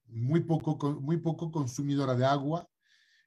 muy 0.06 0.40
poco, 0.40 1.00
muy 1.00 1.16
poco 1.16 1.50
consumidora 1.50 2.14
de 2.14 2.26
agua, 2.26 2.68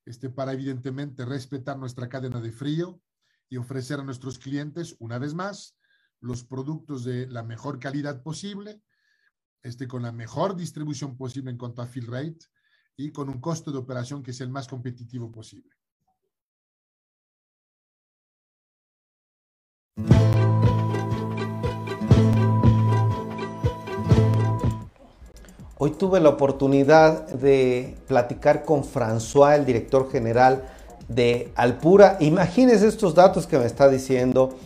este, 0.05 0.29
para 0.29 0.53
evidentemente 0.53 1.25
respetar 1.25 1.79
nuestra 1.79 2.07
cadena 2.07 2.39
de 2.39 2.51
frío 2.51 3.01
y 3.49 3.57
ofrecer 3.57 3.99
a 3.99 4.03
nuestros 4.03 4.37
clientes, 4.37 4.95
una 4.99 5.17
vez 5.17 5.33
más, 5.33 5.75
los 6.19 6.43
productos 6.43 7.03
de 7.03 7.27
la 7.27 7.43
mejor 7.43 7.79
calidad 7.79 8.21
posible, 8.21 8.81
este, 9.65 9.87
con 9.87 10.03
la 10.03 10.11
mejor 10.11 10.55
distribución 10.55 11.17
posible 11.17 11.49
en 11.49 11.57
cuanto 11.57 11.81
a 11.81 11.87
fill 11.87 12.05
rate 12.05 12.37
y 12.95 13.11
con 13.11 13.29
un 13.29 13.41
costo 13.41 13.71
de 13.71 13.79
operación 13.79 14.21
que 14.21 14.31
sea 14.31 14.45
el 14.45 14.51
más 14.51 14.67
competitivo 14.67 15.31
posible. 15.31 15.71
Hoy 25.77 25.91
tuve 25.97 26.19
la 26.19 26.29
oportunidad 26.29 27.27
de 27.27 27.97
platicar 28.07 28.63
con 28.63 28.83
François, 28.83 29.55
el 29.55 29.65
director 29.65 30.11
general 30.11 30.63
de 31.07 31.51
Alpura. 31.55 32.17
Imagínense 32.19 32.87
estos 32.87 33.15
datos 33.15 33.47
que 33.47 33.57
me 33.57 33.65
está 33.65 33.89
diciendo. 33.89 34.57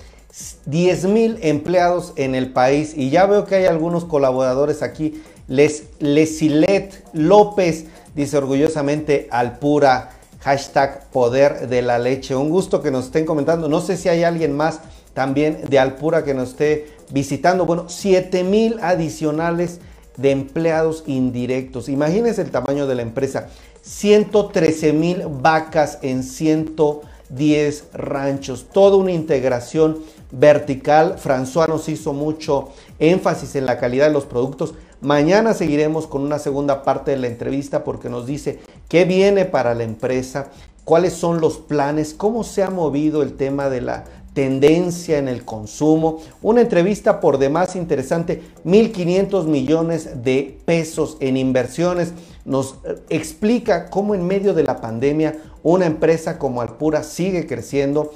10 0.66 1.06
mil 1.06 1.38
empleados 1.42 2.14
en 2.16 2.36
el 2.36 2.52
país 2.52 2.94
y 2.96 3.10
ya 3.10 3.26
veo 3.26 3.46
que 3.46 3.56
hay 3.56 3.66
algunos 3.66 4.06
colaboradores 4.06 4.84
aquí. 4.84 5.22
Les, 5.48 5.86
Lesilet 6.00 7.04
López 7.14 7.86
dice 8.14 8.38
orgullosamente 8.38 9.28
Alpura, 9.32 10.12
hashtag 10.42 11.10
poder 11.10 11.68
de 11.68 11.82
la 11.82 11.98
leche. 11.98 12.36
Un 12.36 12.50
gusto 12.50 12.82
que 12.82 12.92
nos 12.92 13.06
estén 13.06 13.26
comentando. 13.26 13.68
No 13.68 13.82
sé 13.82 13.98
si 13.98 14.10
hay 14.10 14.24
alguien 14.24 14.56
más 14.56 14.82
también 15.14 15.62
de 15.68 15.80
Alpura 15.80 16.24
que 16.24 16.34
nos 16.34 16.50
esté 16.50 16.88
visitando. 17.12 17.66
Bueno, 17.66 17.86
7 17.88 18.44
mil 18.44 18.78
adicionales 18.82 19.80
de 20.18 20.32
empleados 20.32 21.04
indirectos. 21.08 21.90
Imagínense 21.90 22.42
el 22.42 22.52
tamaño 22.52 22.88
de 22.88 22.96
la 22.96 23.02
empresa. 23.02 23.48
113 23.82 24.94
mil 24.94 25.24
vacas 25.28 26.00
en 26.02 26.24
110 26.24 27.84
ranchos. 27.94 28.68
Toda 28.72 28.98
una 28.98 29.12
integración 29.12 30.00
vertical. 30.32 31.16
François 31.18 31.68
nos 31.68 31.90
hizo 31.90 32.14
mucho 32.14 32.70
énfasis 33.00 33.56
en 33.56 33.66
la 33.66 33.78
calidad 33.80 34.08
de 34.08 34.14
los 34.14 34.26
productos. 34.26 34.74
Mañana 35.02 35.54
seguiremos 35.54 36.08
con 36.08 36.22
una 36.24 36.40
segunda 36.40 36.84
parte 36.84 37.12
de 37.12 37.18
la 37.18 37.28
entrevista 37.28 37.84
porque 37.84 38.10
nos 38.10 38.26
dice 38.26 38.60
qué 38.90 39.06
viene 39.06 39.46
para 39.46 39.74
la 39.74 39.84
empresa, 39.84 40.48
cuáles 40.84 41.14
son 41.14 41.40
los 41.40 41.58
planes, 41.58 42.14
cómo 42.14 42.44
se 42.44 42.64
ha 42.64 42.70
movido 42.70 43.24
el 43.24 43.38
tema 43.38 43.70
de 43.70 43.82
la 43.82 44.06
tendencia 44.34 45.18
en 45.18 45.28
el 45.28 45.44
consumo. 45.46 46.20
Una 46.42 46.62
entrevista 46.62 47.20
por 47.20 47.38
demás 47.38 47.76
interesante, 47.76 48.42
1.500 48.66 49.46
millones 49.46 50.24
de 50.24 50.58
pesos 50.66 51.18
en 51.20 51.38
inversiones. 51.38 52.14
Nos 52.46 52.76
eh, 52.86 53.00
explica 53.10 53.90
cómo 53.90 54.16
en 54.16 54.26
medio 54.26 54.54
de 54.54 54.64
la 54.64 54.82
pandemia 54.82 55.38
una 55.62 55.86
empresa 55.86 56.38
como 56.40 56.62
Alpura 56.62 57.04
sigue 57.04 57.48
creciendo, 57.48 58.12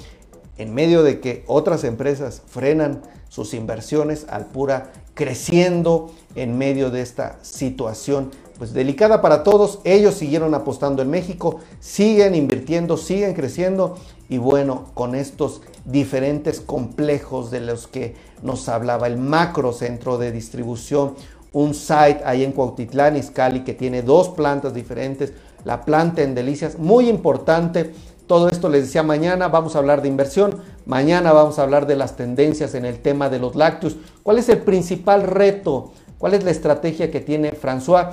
en 0.58 0.74
medio 0.74 1.04
de 1.04 1.20
que 1.20 1.44
otras 1.48 1.84
empresas 1.84 2.42
frenan 2.48 3.02
sus 3.30 3.54
inversiones, 3.54 4.28
Alpura 4.30 4.92
creciendo 5.14 6.12
en 6.36 6.58
medio 6.58 6.90
de 6.90 7.02
esta 7.02 7.38
situación 7.42 8.32
pues 8.58 8.74
delicada 8.74 9.22
para 9.22 9.44
todos. 9.44 9.80
Ellos 9.84 10.16
siguieron 10.16 10.54
apostando 10.54 11.02
en 11.02 11.10
México, 11.10 11.60
siguen 11.80 12.36
invirtiendo, 12.36 12.98
siguen 12.98 13.34
creciendo 13.34 13.98
y 14.30 14.38
bueno, 14.38 14.86
con 14.94 15.16
estos 15.16 15.62
diferentes 15.86 16.62
complejos 16.62 17.52
de 17.52 17.62
los 17.62 17.88
que 17.88 18.16
nos 18.42 18.70
hablaba 18.70 19.08
el 19.08 19.18
macro 19.18 19.74
centro 19.74 20.18
de 20.18 20.32
distribución, 20.32 21.16
un 21.52 21.74
site 21.74 22.22
ahí 22.26 22.44
en 22.44 22.52
Cuautitlán, 22.52 23.16
Izcalli, 23.16 23.64
que 23.64 23.74
tiene 23.74 24.02
dos 24.02 24.30
plantas 24.30 24.74
diferentes, 24.74 25.34
la 25.66 25.86
planta 25.86 26.24
en 26.24 26.36
Delicias, 26.36 26.78
muy 26.78 27.10
importante. 27.10 27.94
Todo 28.34 28.50
esto 28.50 28.68
les 28.68 28.86
decía 28.86 29.04
mañana, 29.04 29.48
vamos 29.48 29.76
a 29.76 29.78
hablar 29.78 30.02
de 30.02 30.08
inversión, 30.08 30.60
mañana 30.88 31.34
vamos 31.34 31.60
a 31.60 31.62
hablar 31.62 31.86
de 31.86 31.96
las 31.96 32.16
tendencias 32.16 32.74
en 32.74 32.84
el 32.84 32.98
tema 32.98 33.30
de 33.30 33.38
los 33.38 33.56
lácteos. 33.56 33.96
¿Cuál 34.24 34.40
es 34.40 34.50
el 34.50 34.58
principal 34.58 35.22
reto? 35.22 35.92
¿Cuál 36.18 36.34
es 36.34 36.44
la 36.44 36.50
estrategia 36.50 37.12
que 37.12 37.20
tiene 37.20 37.54
François? 37.54 38.08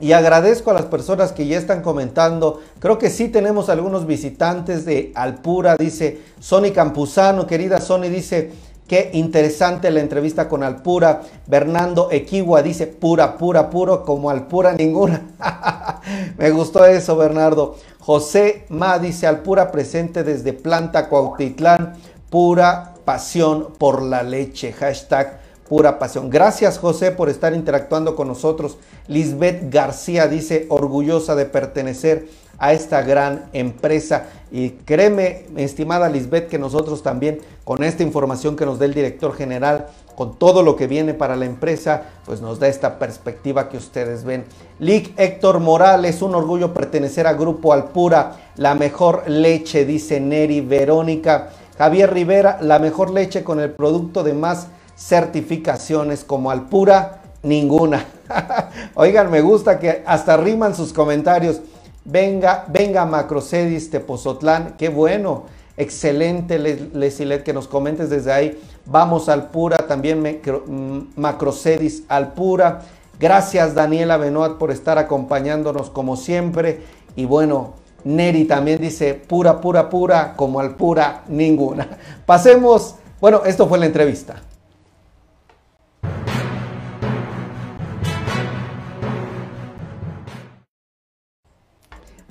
Y 0.00 0.12
agradezco 0.12 0.70
a 0.70 0.72
las 0.72 0.86
personas 0.86 1.32
que 1.32 1.46
ya 1.46 1.58
están 1.58 1.82
comentando. 1.82 2.62
Creo 2.78 2.96
que 2.96 3.10
sí 3.10 3.28
tenemos 3.28 3.68
algunos 3.68 4.06
visitantes 4.06 4.86
de 4.86 5.12
Alpura, 5.14 5.76
dice 5.76 6.22
Sony 6.38 6.72
Campuzano, 6.74 7.46
querida 7.46 7.82
Sony, 7.82 8.08
dice, 8.08 8.52
qué 8.88 9.10
interesante 9.12 9.90
la 9.90 10.00
entrevista 10.00 10.48
con 10.48 10.62
Alpura. 10.62 11.20
Bernardo 11.46 12.08
Equigua 12.10 12.62
dice, 12.62 12.86
pura, 12.86 13.36
pura, 13.36 13.68
puro, 13.68 14.06
como 14.06 14.30
Alpura 14.30 14.72
ninguna. 14.72 15.20
Me 16.38 16.50
gustó 16.50 16.86
eso, 16.86 17.14
Bernardo. 17.14 17.76
José 18.00 18.64
Ma 18.70 18.98
dice 18.98 19.26
al 19.26 19.40
pura 19.40 19.70
presente 19.70 20.24
desde 20.24 20.52
Planta 20.52 21.08
Cuautitlán, 21.08 21.94
pura 22.30 22.94
pasión 23.04 23.68
por 23.78 24.02
la 24.02 24.22
leche. 24.22 24.72
Hashtag 24.72 25.40
pura 25.68 25.98
pasión. 25.98 26.30
Gracias 26.30 26.78
José 26.78 27.12
por 27.12 27.28
estar 27.28 27.54
interactuando 27.54 28.16
con 28.16 28.26
nosotros. 28.26 28.78
Lisbeth 29.06 29.70
García 29.70 30.26
dice 30.26 30.66
orgullosa 30.68 31.34
de 31.34 31.44
pertenecer 31.44 32.28
a 32.60 32.72
esta 32.72 33.02
gran 33.02 33.46
empresa. 33.52 34.26
Y 34.52 34.70
créeme, 34.70 35.46
estimada 35.56 36.08
Lisbeth, 36.08 36.48
que 36.48 36.58
nosotros 36.58 37.02
también 37.02 37.40
con 37.64 37.82
esta 37.82 38.02
información 38.02 38.54
que 38.54 38.66
nos 38.66 38.78
da 38.78 38.84
el 38.84 38.94
director 38.94 39.34
general, 39.34 39.88
con 40.14 40.38
todo 40.38 40.62
lo 40.62 40.76
que 40.76 40.86
viene 40.86 41.14
para 41.14 41.34
la 41.34 41.46
empresa, 41.46 42.02
pues 42.26 42.42
nos 42.42 42.60
da 42.60 42.68
esta 42.68 42.98
perspectiva 42.98 43.70
que 43.70 43.78
ustedes 43.78 44.24
ven. 44.24 44.44
Lick 44.78 45.18
Héctor 45.18 45.60
Morales, 45.60 46.20
un 46.20 46.34
orgullo 46.34 46.74
pertenecer 46.74 47.26
a 47.26 47.32
Grupo 47.32 47.72
Alpura, 47.72 48.52
la 48.56 48.74
mejor 48.74 49.24
leche, 49.28 49.86
dice 49.86 50.20
Neri 50.20 50.60
Verónica. 50.60 51.48
Javier 51.78 52.12
Rivera, 52.12 52.58
la 52.60 52.78
mejor 52.78 53.10
leche 53.10 53.42
con 53.42 53.60
el 53.60 53.70
producto 53.70 54.22
de 54.22 54.34
más 54.34 54.66
certificaciones 54.94 56.24
como 56.24 56.50
Alpura, 56.50 57.22
ninguna. 57.42 58.04
Oigan, 58.94 59.30
me 59.30 59.40
gusta 59.40 59.78
que 59.78 60.02
hasta 60.04 60.36
riman 60.36 60.74
sus 60.74 60.92
comentarios. 60.92 61.62
Venga, 62.04 62.64
venga 62.68 63.04
Macrocedis 63.04 63.90
Tepozotlán, 63.90 64.74
qué 64.78 64.88
bueno. 64.88 65.44
Excelente, 65.76 66.58
Lesilet, 66.58 67.42
que 67.42 67.52
nos 67.52 67.66
comentes 67.66 68.10
desde 68.10 68.32
ahí. 68.32 68.60
Vamos 68.84 69.28
al 69.28 69.50
Pura, 69.50 69.78
también 69.86 70.20
mm, 70.20 70.98
Macrocedis 71.16 72.02
al 72.08 72.32
Pura. 72.34 72.82
Gracias 73.18 73.74
Daniela 73.74 74.16
Benoit 74.16 74.54
por 74.54 74.70
estar 74.70 74.98
acompañándonos 74.98 75.90
como 75.90 76.16
siempre. 76.16 76.82
Y 77.16 77.24
bueno, 77.24 77.74
Neri 78.04 78.44
también 78.44 78.80
dice 78.80 79.14
pura, 79.14 79.60
pura, 79.60 79.88
pura, 79.90 80.34
como 80.36 80.60
al 80.60 80.74
pura, 80.76 81.22
ninguna. 81.28 81.88
Pasemos, 82.26 82.96
bueno, 83.20 83.42
esto 83.44 83.68
fue 83.68 83.78
la 83.78 83.86
entrevista. 83.86 84.42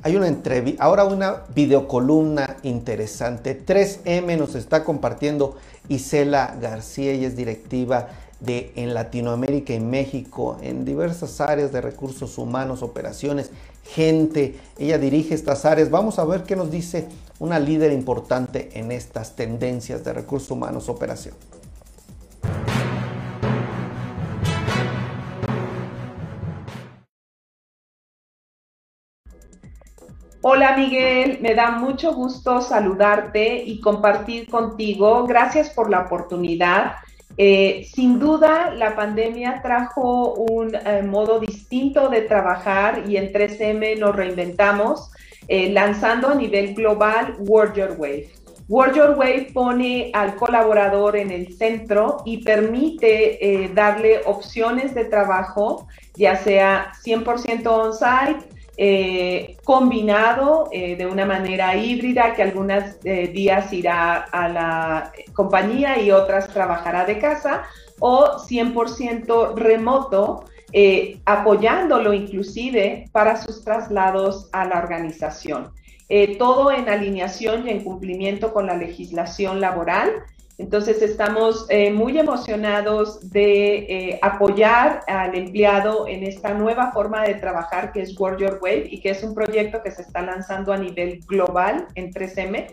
Hay 0.01 0.15
una 0.15 0.29
entrevista, 0.29 0.81
ahora 0.81 1.03
una 1.03 1.43
videocolumna 1.53 2.55
interesante. 2.63 3.65
3M 3.65 4.37
nos 4.37 4.55
está 4.55 4.85
compartiendo 4.85 5.57
Isela 5.89 6.55
García, 6.61 7.11
ella 7.11 7.27
es 7.27 7.35
directiva 7.35 8.07
de 8.39 8.71
en 8.77 8.93
Latinoamérica 8.93 9.73
y 9.73 9.81
México, 9.81 10.57
en 10.61 10.85
diversas 10.85 11.41
áreas 11.41 11.73
de 11.73 11.81
recursos 11.81 12.37
humanos, 12.37 12.81
operaciones, 12.81 13.51
gente. 13.83 14.55
Ella 14.77 14.97
dirige 14.97 15.35
estas 15.35 15.65
áreas. 15.65 15.89
Vamos 15.89 16.17
a 16.17 16.23
ver 16.23 16.43
qué 16.43 16.55
nos 16.55 16.71
dice 16.71 17.09
una 17.39 17.59
líder 17.59 17.91
importante 17.91 18.69
en 18.79 18.93
estas 18.93 19.35
tendencias 19.35 20.05
de 20.05 20.13
recursos 20.13 20.51
humanos, 20.51 20.87
operación. 20.87 21.35
Hola 30.41 30.77
Miguel, 30.77 31.39
me 31.41 31.53
da 31.53 31.71
mucho 31.71 32.13
gusto 32.13 32.61
saludarte 32.61 33.61
y 33.61 33.81
compartir 33.81 34.47
contigo. 34.47 35.27
Gracias 35.27 35.69
por 35.71 35.89
la 35.89 35.99
oportunidad. 35.99 36.93
Eh, 37.35 37.85
sin 37.93 38.19
duda, 38.19 38.73
la 38.73 38.95
pandemia 38.95 39.61
trajo 39.61 40.35
un 40.35 40.73
eh, 40.75 41.03
modo 41.03 41.41
distinto 41.41 42.07
de 42.07 42.21
trabajar 42.21 43.03
y 43.05 43.17
en 43.17 43.33
3M 43.33 43.99
nos 43.99 44.15
reinventamos 44.15 45.11
eh, 45.49 45.71
lanzando 45.71 46.29
a 46.29 46.35
nivel 46.35 46.73
global 46.73 47.35
Word 47.39 47.73
Your 47.73 47.95
Wave. 47.97 48.29
Word 48.69 48.95
Your 48.95 49.09
Wave 49.17 49.49
pone 49.53 50.09
al 50.13 50.35
colaborador 50.35 51.17
en 51.17 51.31
el 51.31 51.53
centro 51.57 52.23
y 52.23 52.45
permite 52.45 53.71
darle 53.73 54.21
opciones 54.25 54.93
de 54.95 55.03
trabajo, 55.03 55.87
ya 56.15 56.37
sea 56.37 56.93
100% 57.03 57.65
on-site, 57.65 58.58
eh, 58.81 59.57
combinado 59.65 60.69
eh, 60.71 60.95
de 60.95 61.05
una 61.05 61.25
manera 61.25 61.75
híbrida, 61.75 62.33
que 62.33 62.43
algunos 62.43 62.81
eh, 63.03 63.27
días 63.27 63.73
irá 63.73 64.21
a 64.31 64.47
la 64.47 65.11
compañía 65.33 66.01
y 66.01 66.11
otras 66.11 66.47
trabajará 66.47 67.03
de 67.03 67.19
casa, 67.19 67.63
o 67.99 68.37
100% 68.37 69.53
remoto, 69.55 70.45
apoyándolo 71.25 72.13
inclusive 72.13 73.09
para 73.11 73.35
sus 73.41 73.65
traslados 73.65 74.47
a 74.53 74.63
la 74.63 74.77
organización. 74.77 75.73
todo 76.37 76.71
en 76.71 76.87
alineación 76.87 77.67
y 77.67 77.71
en 77.71 77.83
cumplimiento 77.83 78.53
con 78.53 78.65
la 78.65 78.77
legislación 78.77 79.59
laboral 79.59 80.23
entonces 80.59 81.01
estamos 81.01 81.65
eh, 81.69 81.89
muy 81.89 82.19
emocionados 82.19 83.31
de 83.31 83.77
eh, 83.77 84.19
apoyar 84.21 85.03
al 85.07 85.33
empleado 85.33 86.05
en 86.05 86.23
esta 86.23 86.53
nueva 86.53 86.91
forma 86.91 87.23
de 87.23 87.35
trabajar 87.35 87.93
que 87.93 88.01
es 88.01 88.19
World 88.19 88.41
Your 88.41 88.59
Wave 88.61 88.87
y 88.91 88.99
que 88.99 89.11
es 89.11 89.23
un 89.23 89.33
proyecto 89.33 89.81
que 89.81 89.89
se 89.89 90.01
está 90.01 90.21
lanzando 90.21 90.73
a 90.73 90.77
nivel 90.77 91.21
global 91.25 91.87
en 91.95 92.11
3M, 92.11 92.67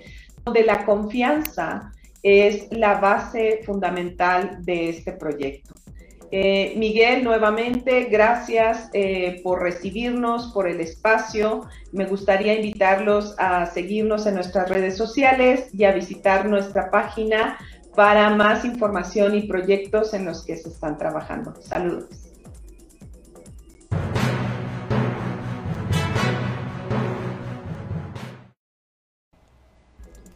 donde 0.44 0.64
la 0.64 0.84
confianza 0.84 1.92
es 2.24 2.66
la 2.72 2.94
base 2.94 3.60
fundamental 3.64 4.64
de 4.64 4.88
este 4.88 5.12
proyecto. 5.12 5.72
Eh, 6.32 6.74
Miguel, 6.76 7.22
nuevamente, 7.22 8.06
gracias 8.10 8.90
por 9.44 9.62
recibirnos, 9.62 10.48
por 10.52 10.66
el 10.66 10.80
espacio. 10.80 11.68
Me 11.92 12.04
gustaría 12.04 12.54
invitarlos 12.54 13.36
a 13.38 13.64
seguirnos 13.66 14.26
en 14.26 14.34
nuestras 14.34 14.68
redes 14.68 14.96
sociales 14.96 15.68
y 15.72 15.84
a 15.84 15.92
visitar 15.92 16.46
nuestra 16.46 16.90
página 16.90 17.56
para 17.96 18.30
más 18.30 18.64
información 18.64 19.34
y 19.34 19.48
proyectos 19.48 20.14
en 20.14 20.26
los 20.26 20.44
que 20.44 20.56
se 20.56 20.68
están 20.68 20.98
trabajando. 20.98 21.54
Saludos. 21.62 22.04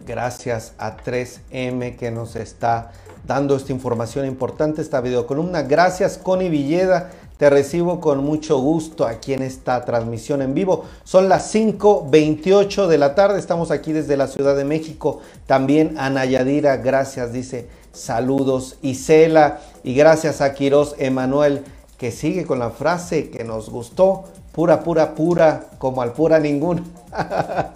Gracias 0.07 0.75
a 0.79 0.97
3M 0.97 1.97
que 1.97 2.11
nos 2.11 2.35
está 2.35 2.91
dando 3.25 3.55
esta 3.55 3.71
información 3.71 4.27
importante, 4.27 4.83
esta 4.83 5.01
videocolumna. 5.01 5.63
Gracias 5.63 6.19
Connie 6.19 6.49
Villeda 6.49 7.11
te 7.41 7.49
recibo 7.49 8.01
con 8.01 8.23
mucho 8.23 8.59
gusto 8.59 9.07
aquí 9.07 9.33
en 9.33 9.41
esta 9.41 9.83
transmisión 9.87 10.43
en 10.43 10.53
vivo. 10.53 10.85
Son 11.05 11.31
las 11.31 11.55
5.28 11.55 12.87
de 12.87 12.99
la 12.99 13.15
tarde. 13.15 13.39
Estamos 13.39 13.71
aquí 13.71 13.95
desde 13.95 14.19
la 14.19 14.27
Ciudad 14.27 14.55
de 14.55 14.67
México. 14.67 15.21
También 15.47 15.97
a 15.97 16.11
Nayadira, 16.11 16.77
gracias, 16.77 17.33
dice 17.33 17.67
saludos. 17.95 18.77
Isela 18.83 19.61
y 19.83 19.95
gracias 19.95 20.43
a 20.43 20.53
Quiroz 20.53 20.97
Emanuel 20.99 21.63
que 21.97 22.11
sigue 22.11 22.45
con 22.45 22.59
la 22.59 22.69
frase 22.69 23.31
que 23.31 23.43
nos 23.43 23.71
gustó. 23.71 24.25
Pura, 24.53 24.83
pura, 24.83 25.15
pura, 25.15 25.65
como 25.79 26.03
al 26.03 26.13
pura 26.13 26.39
ninguna. 26.39 26.83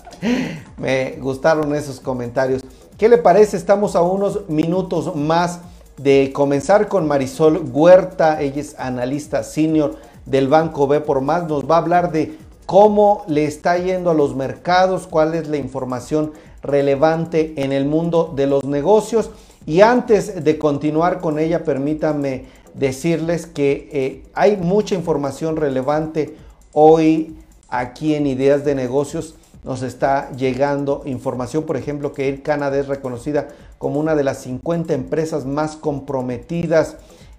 Me 0.77 1.13
gustaron 1.13 1.75
esos 1.75 2.01
comentarios. 2.01 2.61
¿Qué 2.99 3.09
le 3.09 3.17
parece? 3.17 3.57
Estamos 3.57 3.97
a 3.97 4.03
unos 4.03 4.47
minutos 4.47 5.17
más 5.17 5.61
de 5.97 6.33
comenzar 6.33 6.89
con 6.89 7.07
Marisol 7.07 7.65
Huerta, 7.73 8.41
ella 8.41 8.61
es 8.61 8.79
analista 8.79 9.43
senior 9.43 9.97
del 10.27 10.49
Banco 10.49 10.87
B 10.87 11.01
por 11.01 11.21
más, 11.21 11.47
nos 11.47 11.71
va 11.71 11.77
a 11.77 11.79
hablar 11.79 12.11
de 12.11 12.37
cómo 12.67 13.25
le 13.29 13.45
está 13.45 13.79
yendo 13.79 14.11
a 14.11 14.15
los 14.15 14.35
mercados, 14.35 15.07
cuál 15.07 15.35
es 15.35 15.49
la 15.49 15.57
información 15.57 16.33
relevante 16.63 17.55
en 17.57 17.73
el 17.73 17.85
mundo 17.85 18.33
de 18.35 18.47
los 18.47 18.65
negocios. 18.65 19.31
Y 19.67 19.81
antes 19.81 20.45
de 20.45 20.59
continuar 20.59 21.21
con 21.21 21.39
ella, 21.39 21.65
permítanme 21.65 22.47
decirles 22.75 23.47
que 23.47 23.89
eh, 23.93 24.23
hay 24.35 24.57
mucha 24.57 24.95
información 24.95 25.57
relevante 25.57 26.37
hoy 26.73 27.37
aquí 27.69 28.15
en 28.15 28.27
Ideas 28.27 28.65
de 28.65 28.75
Negocios. 28.75 29.37
Nos 29.63 29.83
está 29.83 30.31
llegando 30.33 31.03
información, 31.07 31.65
por 31.65 31.77
ejemplo, 31.77 32.13
que 32.13 32.29
Air 32.29 32.43
Canada 32.43 32.79
es 32.79 32.89
reconocida 32.89 33.49
como 33.79 34.01
una 34.01 34.15
de 34.15 34.25
las 34.25 34.39
50 34.43 34.95
empresas 34.95 35.47
más 35.47 35.77
comprometidas 35.77 36.97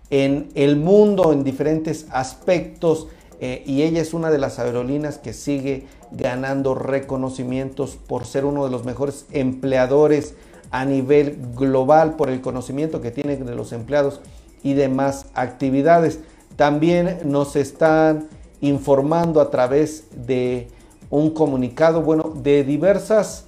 en 0.09 0.49
el 0.55 0.75
mundo 0.75 1.33
en 1.33 1.43
diferentes 1.43 2.07
aspectos 2.11 3.07
eh, 3.39 3.63
y 3.65 3.81
ella 3.81 4.01
es 4.01 4.13
una 4.13 4.29
de 4.31 4.37
las 4.37 4.59
aerolíneas 4.59 5.17
que 5.17 5.33
sigue 5.33 5.87
ganando 6.11 6.75
reconocimientos 6.75 7.97
por 8.07 8.25
ser 8.25 8.45
uno 8.45 8.63
de 8.63 8.71
los 8.71 8.85
mejores 8.85 9.25
empleadores 9.31 10.35
a 10.71 10.85
nivel 10.85 11.37
global 11.55 12.15
por 12.15 12.29
el 12.29 12.41
conocimiento 12.41 13.01
que 13.01 13.11
tiene 13.11 13.35
de 13.37 13.55
los 13.55 13.71
empleados 13.71 14.21
y 14.63 14.73
demás 14.73 15.27
actividades. 15.33 16.19
También 16.55 17.19
nos 17.25 17.55
están 17.55 18.27
informando 18.61 19.41
a 19.41 19.51
través 19.51 20.05
de 20.25 20.67
un 21.09 21.31
comunicado, 21.31 22.01
bueno, 22.01 22.33
de 22.35 22.63
diversas 22.63 23.45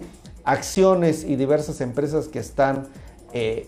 acciones 0.48 1.26
y 1.26 1.36
diversas 1.36 1.82
empresas 1.82 2.30
que 2.30 2.40
están 2.40 2.88
eh, 3.34 3.68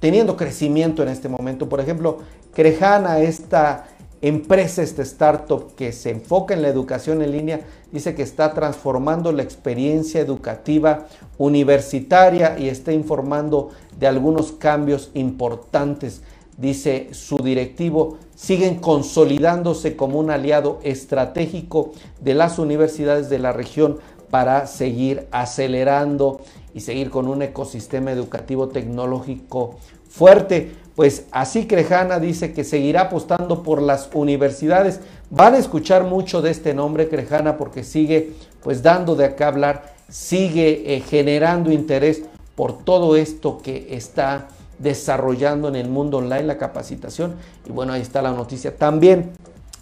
teniendo 0.00 0.36
crecimiento 0.36 1.04
en 1.04 1.08
este 1.08 1.28
momento. 1.28 1.68
Por 1.68 1.78
ejemplo, 1.78 2.18
Crejana, 2.52 3.20
esta 3.20 3.86
empresa, 4.20 4.82
esta 4.82 5.02
startup 5.02 5.72
que 5.76 5.92
se 5.92 6.10
enfoca 6.10 6.52
en 6.52 6.62
la 6.62 6.68
educación 6.68 7.22
en 7.22 7.30
línea, 7.30 7.60
dice 7.92 8.16
que 8.16 8.24
está 8.24 8.54
transformando 8.54 9.30
la 9.30 9.44
experiencia 9.44 10.20
educativa 10.20 11.06
universitaria 11.38 12.58
y 12.58 12.68
está 12.68 12.92
informando 12.92 13.70
de 13.96 14.08
algunos 14.08 14.50
cambios 14.50 15.12
importantes. 15.14 16.22
Dice 16.58 17.10
su 17.12 17.36
directivo, 17.38 18.18
siguen 18.34 18.80
consolidándose 18.80 19.94
como 19.94 20.18
un 20.18 20.32
aliado 20.32 20.80
estratégico 20.82 21.92
de 22.20 22.34
las 22.34 22.58
universidades 22.58 23.30
de 23.30 23.38
la 23.38 23.52
región 23.52 24.00
para 24.30 24.66
seguir 24.66 25.26
acelerando 25.30 26.40
y 26.74 26.80
seguir 26.80 27.10
con 27.10 27.28
un 27.28 27.42
ecosistema 27.42 28.12
educativo 28.12 28.68
tecnológico 28.68 29.76
fuerte. 30.08 30.72
Pues 30.96 31.24
así 31.30 31.66
Crejana 31.66 32.18
dice 32.18 32.52
que 32.52 32.64
seguirá 32.64 33.02
apostando 33.02 33.62
por 33.62 33.80
las 33.80 34.10
universidades. 34.12 35.00
Van 35.30 35.54
a 35.54 35.58
escuchar 35.58 36.04
mucho 36.04 36.42
de 36.42 36.50
este 36.50 36.74
nombre 36.74 37.08
Crejana 37.08 37.56
porque 37.56 37.84
sigue 37.84 38.34
pues 38.62 38.82
dando 38.82 39.16
de 39.16 39.24
acá 39.24 39.48
hablar, 39.48 39.94
sigue 40.08 40.94
eh, 40.94 41.00
generando 41.00 41.72
interés 41.72 42.22
por 42.54 42.84
todo 42.84 43.16
esto 43.16 43.58
que 43.62 43.88
está 43.90 44.48
desarrollando 44.78 45.68
en 45.68 45.76
el 45.76 45.88
mundo 45.88 46.18
online 46.18 46.44
la 46.44 46.58
capacitación. 46.58 47.36
Y 47.66 47.72
bueno, 47.72 47.92
ahí 47.92 48.02
está 48.02 48.20
la 48.20 48.32
noticia. 48.32 48.76
También 48.76 49.30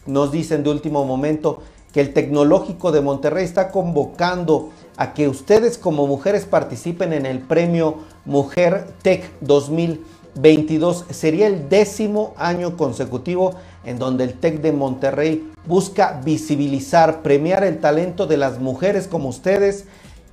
nos 0.07 0.31
dicen 0.33 0.63
de 0.63 0.71
último 0.71 1.05
momento 1.05 1.63
que 1.93 2.01
el 2.01 2.13
Tecnológico 2.13 2.93
de 2.93 3.01
Monterrey 3.01 3.45
está 3.45 3.71
convocando 3.71 4.71
a 4.97 5.15
que 5.15 5.29
ustedes 5.29 5.79
como 5.79 6.07
mujeres 6.07 6.45
participen 6.45 7.13
en 7.13 7.25
el 7.25 7.39
premio 7.41 7.99
Mujer 8.25 8.87
Tech 9.03 9.31
2022. 9.41 11.07
Sería 11.11 11.47
el 11.47 11.69
décimo 11.69 12.35
año 12.37 12.77
consecutivo 12.77 13.55
en 13.85 13.99
donde 13.99 14.25
el 14.25 14.35
TEC 14.35 14.61
de 14.61 14.73
Monterrey 14.73 15.51
busca 15.67 16.21
visibilizar, 16.25 17.23
premiar 17.23 17.65
el 17.65 17.81
talento 17.81 18.27
de 18.27 18.37
las 18.37 18.59
mujeres 18.59 19.09
como 19.09 19.29
ustedes, 19.29 19.87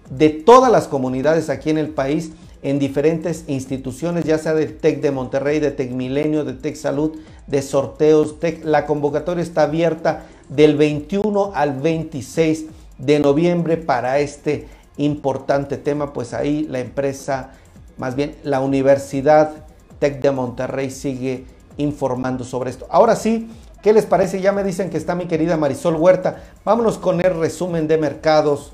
de 0.09 0.29
todas 0.29 0.71
las 0.71 0.87
comunidades 0.87 1.49
aquí 1.49 1.69
en 1.69 1.77
el 1.77 1.89
país, 1.89 2.31
en 2.65 2.80
diferentes 2.80 3.43
instituciones, 3.45 4.25
ya 4.25 4.39
sea 4.39 4.56
del 4.56 4.75
TEC 4.78 4.99
de 4.99 5.12
Monterrey, 5.12 5.60
de 5.60 5.69
TEC 5.69 5.91
Milenio, 5.91 6.43
de 6.43 6.54
TEC 6.54 6.75
Salud, 6.75 7.15
de 7.45 7.62
sorteos. 7.62 8.39
TEC. 8.39 8.65
La 8.65 8.88
convocatoria 8.88 9.43
está 9.43 9.62
abierta 9.62 10.25
del 10.49 10.75
21 10.75 11.51
al 11.54 11.80
26 11.80 12.65
de 12.97 13.19
noviembre 13.19 13.78
para 13.78 14.17
este 14.17 14.67
importante 14.97 15.78
tema, 15.78 16.12
pues 16.12 16.34
ahí 16.34 16.65
la 16.67 16.80
empresa, 16.80 17.51
más 17.97 18.15
bien 18.15 18.36
la 18.41 18.62
Universidad 18.62 19.51
TEC 19.99 20.19
de 20.23 20.32
Monterrey 20.32 20.89
sigue 20.89 21.45
informando 21.78 22.43
sobre 22.43 22.71
esto. 22.71 22.88
Ahora 22.89 23.15
sí, 23.15 23.47
¿qué 23.84 23.93
les 23.93 24.08
parece? 24.08 24.41
Ya 24.41 24.51
me 24.51 24.63
dicen 24.63 24.89
que 24.89 24.97
está 24.97 25.13
mi 25.13 25.28
querida 25.28 25.56
Marisol 25.56 25.97
Huerta. 25.97 26.41
Vámonos 26.63 26.97
con 26.97 27.21
el 27.21 27.39
resumen 27.39 27.88
de 27.88 27.99
mercados 27.99 28.73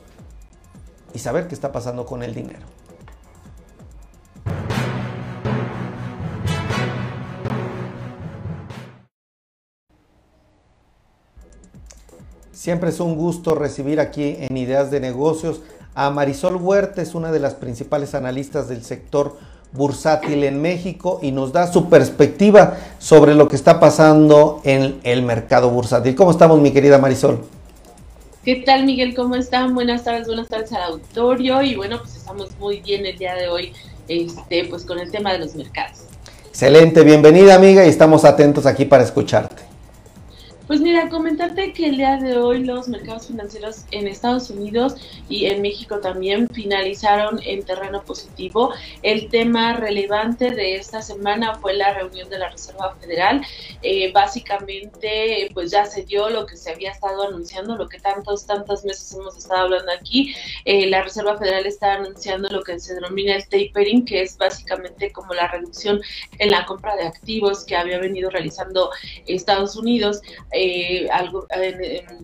y 1.14 1.20
saber 1.20 1.50
qué 1.50 1.56
está 1.56 1.74
pasando 1.74 2.06
con 2.06 2.24
el 2.24 2.34
dinero. 2.34 2.81
Siempre 12.62 12.92
es 12.92 13.00
un 13.00 13.16
gusto 13.16 13.56
recibir 13.56 14.00
aquí 14.00 14.36
en 14.40 14.56
Ideas 14.56 14.92
de 14.92 15.00
Negocios 15.00 15.62
a 15.96 16.12
Marisol 16.12 16.58
Huerta, 16.58 17.02
es 17.02 17.16
una 17.16 17.32
de 17.32 17.40
las 17.40 17.56
principales 17.56 18.14
analistas 18.14 18.70
del 18.70 18.84
sector 18.84 19.36
bursátil 19.72 20.44
en 20.44 20.62
México 20.62 21.18
y 21.24 21.32
nos 21.32 21.54
da 21.54 21.74
su 21.74 21.90
perspectiva 21.90 22.78
sobre 23.00 23.34
lo 23.34 23.48
que 23.48 23.56
está 23.56 23.80
pasando 23.80 24.62
en 24.64 25.00
el 25.02 25.24
mercado 25.24 25.72
bursátil. 25.72 26.14
¿Cómo 26.14 26.30
estamos, 26.30 26.62
mi 26.62 26.70
querida 26.70 27.00
Marisol? 27.00 27.44
¿Qué 28.46 28.58
tal, 28.58 28.86
Miguel? 28.86 29.16
¿Cómo 29.16 29.36
están? 29.36 29.74
Buenas 29.74 30.04
tardes, 30.04 30.28
buenas 30.28 30.48
tardes 30.48 30.72
al 30.72 30.84
auditorio 30.84 31.64
y 31.64 31.74
bueno, 31.74 31.98
pues 31.98 32.16
estamos 32.16 32.50
muy 32.60 32.80
bien 32.82 33.08
el 33.08 33.18
día 33.18 33.34
de 33.34 33.50
hoy, 33.50 33.74
este, 34.08 34.66
pues 34.66 34.86
con 34.86 35.00
el 35.00 35.10
tema 35.10 35.34
de 35.34 35.40
los 35.40 35.56
mercados. 35.56 36.02
Excelente, 36.50 37.02
bienvenida 37.04 37.56
amiga 37.56 37.84
y 37.84 37.90
estamos 37.90 38.24
atentos 38.24 38.68
aquí 38.68 38.86
para 38.86 39.02
escucharte. 39.02 39.61
Pues 40.72 40.80
mira, 40.80 41.10
comentarte 41.10 41.74
que 41.74 41.88
el 41.88 41.98
día 41.98 42.16
de 42.16 42.38
hoy 42.38 42.64
los 42.64 42.88
mercados 42.88 43.28
financieros 43.28 43.84
en 43.92 44.08
Estados 44.08 44.50
Unidos 44.50 44.96
y 45.28 45.48
en 45.48 45.62
México 45.62 46.00
también 46.00 46.48
finalizaron 46.48 47.42
en 47.44 47.66
terreno 47.66 48.02
positivo. 48.06 48.72
El 49.04 49.28
tema 49.28 49.74
relevante 49.74 50.52
de 50.52 50.78
esta 50.78 51.02
semana 51.02 51.56
fue 51.56 51.74
la 51.74 51.94
reunión 51.94 52.30
de 52.30 52.40
la 52.40 52.48
Reserva 52.48 52.96
Federal. 53.02 53.46
Eh, 53.82 54.14
básicamente, 54.14 55.50
pues 55.54 55.72
ya 55.72 55.86
se 55.86 56.04
dio 56.04 56.30
lo 56.30 56.46
que 56.46 56.56
se 56.56 56.72
había 56.72 56.92
estado 56.92 57.28
anunciando, 57.28 57.76
lo 57.76 57.90
que 57.90 58.00
tantos, 58.00 58.46
tantas 58.46 58.86
meses 58.86 59.14
hemos 59.14 59.38
estado 59.38 59.64
hablando 59.64 59.92
aquí. 59.92 60.34
Eh, 60.64 60.88
la 60.88 61.04
Reserva 61.04 61.38
Federal 61.38 61.66
está 61.66 61.96
anunciando 61.96 62.48
lo 62.48 62.64
que 62.64 62.80
se 62.80 62.96
denomina 62.96 63.36
el 63.36 63.44
tapering, 63.44 64.06
que 64.06 64.22
es 64.22 64.38
básicamente 64.38 65.12
como 65.12 65.34
la 65.34 65.50
reducción 65.50 66.00
en 66.40 66.50
la 66.50 66.66
compra 66.66 66.96
de 66.96 67.08
activos 67.08 67.66
que 67.66 67.76
había 67.76 68.00
venido 68.00 68.30
realizando 68.30 68.90
Estados 69.28 69.76
Unidos. 69.76 70.22
Algo, 71.12 71.48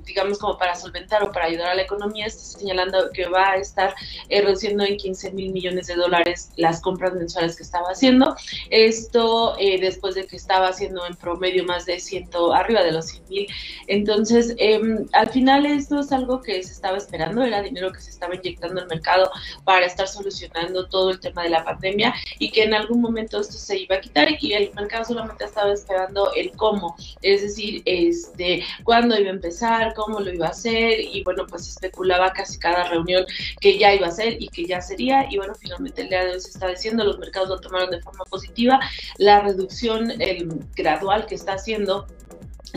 digamos, 0.05 0.39
como 0.39 0.57
para 0.57 0.75
solventar 0.75 1.23
o 1.23 1.31
para 1.31 1.45
ayudar 1.45 1.69
a 1.69 1.75
la 1.75 1.81
economía, 1.83 2.25
está 2.25 2.59
señalando 2.59 3.09
que 3.11 3.27
va 3.27 3.51
a 3.51 3.55
estar 3.57 3.95
eh, 4.29 4.41
reduciendo 4.41 4.83
en 4.83 4.97
15 4.97 5.31
mil 5.31 5.51
millones 5.51 5.87
de 5.87 5.95
dólares 5.95 6.51
las 6.55 6.81
compras 6.81 7.13
mensuales 7.13 7.55
que 7.55 7.63
estaba 7.63 7.89
haciendo. 7.89 8.35
Esto 8.69 9.55
eh, 9.59 9.79
después 9.79 10.15
de 10.15 10.25
que 10.27 10.35
estaba 10.35 10.69
haciendo 10.69 11.05
en 11.05 11.15
promedio 11.15 11.63
más 11.65 11.85
de 11.85 11.99
100, 11.99 12.29
arriba 12.53 12.83
de 12.83 12.91
los 12.91 13.07
100 13.07 13.23
mil. 13.29 13.47
Entonces, 13.87 14.55
em, 14.57 15.05
al 15.13 15.29
final 15.29 15.65
esto 15.65 15.99
es 15.99 16.11
algo 16.11 16.41
que 16.41 16.61
se 16.63 16.71
estaba 16.71 16.97
esperando, 16.97 17.43
era 17.43 17.61
dinero 17.61 17.91
que 17.91 18.01
se 18.01 18.09
estaba 18.09 18.35
inyectando 18.35 18.81
al 18.81 18.87
mercado 18.87 19.29
para 19.63 19.85
estar 19.85 20.07
solucionando 20.07 20.87
todo 20.87 21.11
el 21.11 21.19
tema 21.19 21.43
de 21.43 21.49
la 21.49 21.63
pandemia 21.63 22.13
y 22.39 22.51
que 22.51 22.63
en 22.63 22.73
algún 22.73 23.01
momento 23.01 23.39
esto 23.39 23.53
se 23.53 23.77
iba 23.77 23.95
a 23.95 24.01
quitar 24.01 24.27
y 24.39 24.53
el 24.53 24.73
mercado 24.73 25.05
solamente 25.05 25.45
estaba 25.45 25.71
esperando 25.71 26.31
el 26.35 26.51
cómo, 26.51 26.95
es 27.21 27.41
decir, 27.41 27.81
es 27.85 28.16
de 28.35 28.63
cuándo 28.83 29.19
iba 29.19 29.29
a 29.29 29.33
empezar, 29.33 29.93
cómo 29.93 30.19
lo 30.19 30.33
iba 30.33 30.47
a 30.47 30.51
hacer 30.51 30.99
y 30.99 31.23
bueno, 31.23 31.45
pues 31.47 31.67
especulaba 31.67 32.31
casi 32.33 32.59
cada 32.59 32.83
reunión 32.89 33.25
que 33.59 33.77
ya 33.77 33.93
iba 33.93 34.07
a 34.07 34.11
ser 34.11 34.41
y 34.41 34.47
que 34.49 34.65
ya 34.65 34.81
sería 34.81 35.27
y 35.29 35.37
bueno, 35.37 35.53
finalmente 35.55 36.01
el 36.01 36.09
día 36.09 36.25
de 36.25 36.31
hoy 36.33 36.39
se 36.39 36.49
está 36.49 36.67
diciendo, 36.67 37.03
los 37.03 37.19
mercados 37.19 37.49
lo 37.49 37.59
tomaron 37.59 37.89
de 37.91 38.01
forma 38.01 38.23
positiva, 38.25 38.79
la 39.17 39.41
reducción 39.41 40.19
el 40.21 40.47
gradual 40.75 41.25
que 41.25 41.35
está 41.35 41.53
haciendo 41.53 42.07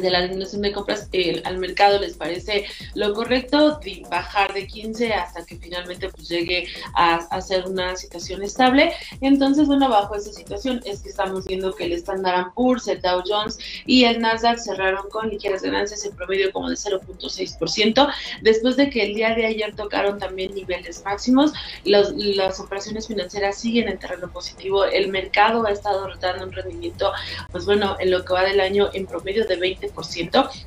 de 0.00 0.10
la 0.10 0.22
disminución 0.22 0.62
de 0.62 0.72
compras 0.72 1.08
al 1.44 1.58
mercado 1.58 1.98
les 1.98 2.14
parece 2.14 2.66
lo 2.94 3.12
correcto, 3.14 3.80
bajar 4.10 4.52
de 4.54 4.66
15 4.66 5.12
hasta 5.12 5.44
que 5.44 5.56
finalmente 5.56 6.08
pues 6.08 6.28
llegue 6.28 6.68
a, 6.94 7.16
a, 7.16 7.40
ser 7.40 7.66
una 7.66 7.96
situación 7.96 8.42
estable. 8.42 8.92
Entonces, 9.20 9.66
bueno, 9.66 9.88
bajo 9.88 10.14
esa 10.14 10.32
situación 10.32 10.80
es 10.84 11.00
que 11.00 11.08
estamos 11.08 11.46
viendo 11.46 11.74
que 11.74 11.84
el 11.84 11.92
Standard 11.92 12.52
Poor's, 12.54 12.88
el 12.88 13.00
Dow 13.00 13.22
Jones 13.26 13.58
y 13.86 14.04
el 14.04 14.20
Nasdaq 14.20 14.58
cerraron 14.58 15.08
con 15.10 15.28
ligeras 15.30 15.62
ganancias 15.62 16.04
en 16.04 16.14
promedio 16.14 16.52
como 16.52 16.70
de 16.70 16.76
0.6%, 16.76 18.12
después 18.42 18.76
de 18.76 18.90
que 18.90 19.02
el 19.02 19.14
día 19.14 19.34
de 19.34 19.46
ayer 19.46 19.74
tocaron 19.74 20.18
también 20.18 20.54
niveles 20.54 21.02
máximos. 21.04 21.52
Las 21.84 22.60
operaciones 22.60 23.06
financieras 23.08 23.58
siguen 23.58 23.88
en 23.88 23.98
terreno 23.98 24.30
positivo, 24.30 24.84
el 24.84 25.08
mercado 25.08 25.66
ha 25.66 25.70
estado 25.70 26.08
rotando 26.08 26.44
un 26.44 26.52
rendimiento, 26.52 27.12
pues 27.50 27.64
bueno, 27.64 27.96
en 27.98 28.10
lo 28.10 28.24
que 28.24 28.32
va 28.32 28.44
del 28.44 28.60
año 28.60 28.90
en 28.92 29.06
promedio 29.06 29.46
de 29.46 29.56
20 29.56 29.88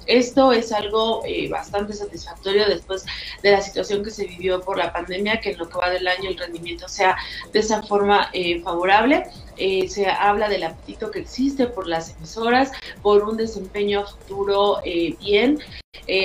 esto 0.06 0.52
es 0.52 0.72
algo 0.72 1.22
eh, 1.26 1.50
bastante 1.50 1.94
satisfactorio 1.94 2.68
después 2.68 3.06
de 3.42 3.52
la 3.52 3.62
situación 3.62 4.04
que 4.04 4.12
se 4.12 4.26
vivió 4.26 4.62
por 4.62 4.78
la 4.78 4.92
pandemia, 4.92 5.40
que 5.40 5.52
en 5.52 5.58
lo 5.58 5.70
que 5.70 5.78
va 5.78 5.90
del 5.90 6.08
año 6.08 6.30
el 6.30 6.38
rendimiento 6.38 6.88
sea 6.88 7.18
de 7.52 7.60
esa 7.60 7.84
forma 7.84 8.30
eh, 8.34 8.62
favorable. 8.62 9.26
Eh, 9.58 9.88
se 9.88 10.08
habla 10.08 10.50
del 10.50 10.64
apetito 10.64 11.12
que 11.12 11.20
existe 11.20 11.68
por 11.68 11.88
las 11.88 12.16
emisoras, 12.16 12.72
por 13.02 13.24
un 13.24 13.38
desempeño 13.38 14.06
futuro 14.06 14.82
bien. 15.20 15.60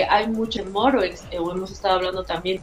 hay 0.09 0.27
mucho 0.29 0.63
temor, 0.63 0.97
o 0.97 1.03
hemos 1.53 1.71
estado 1.71 1.97
hablando 1.97 2.25
también 2.25 2.63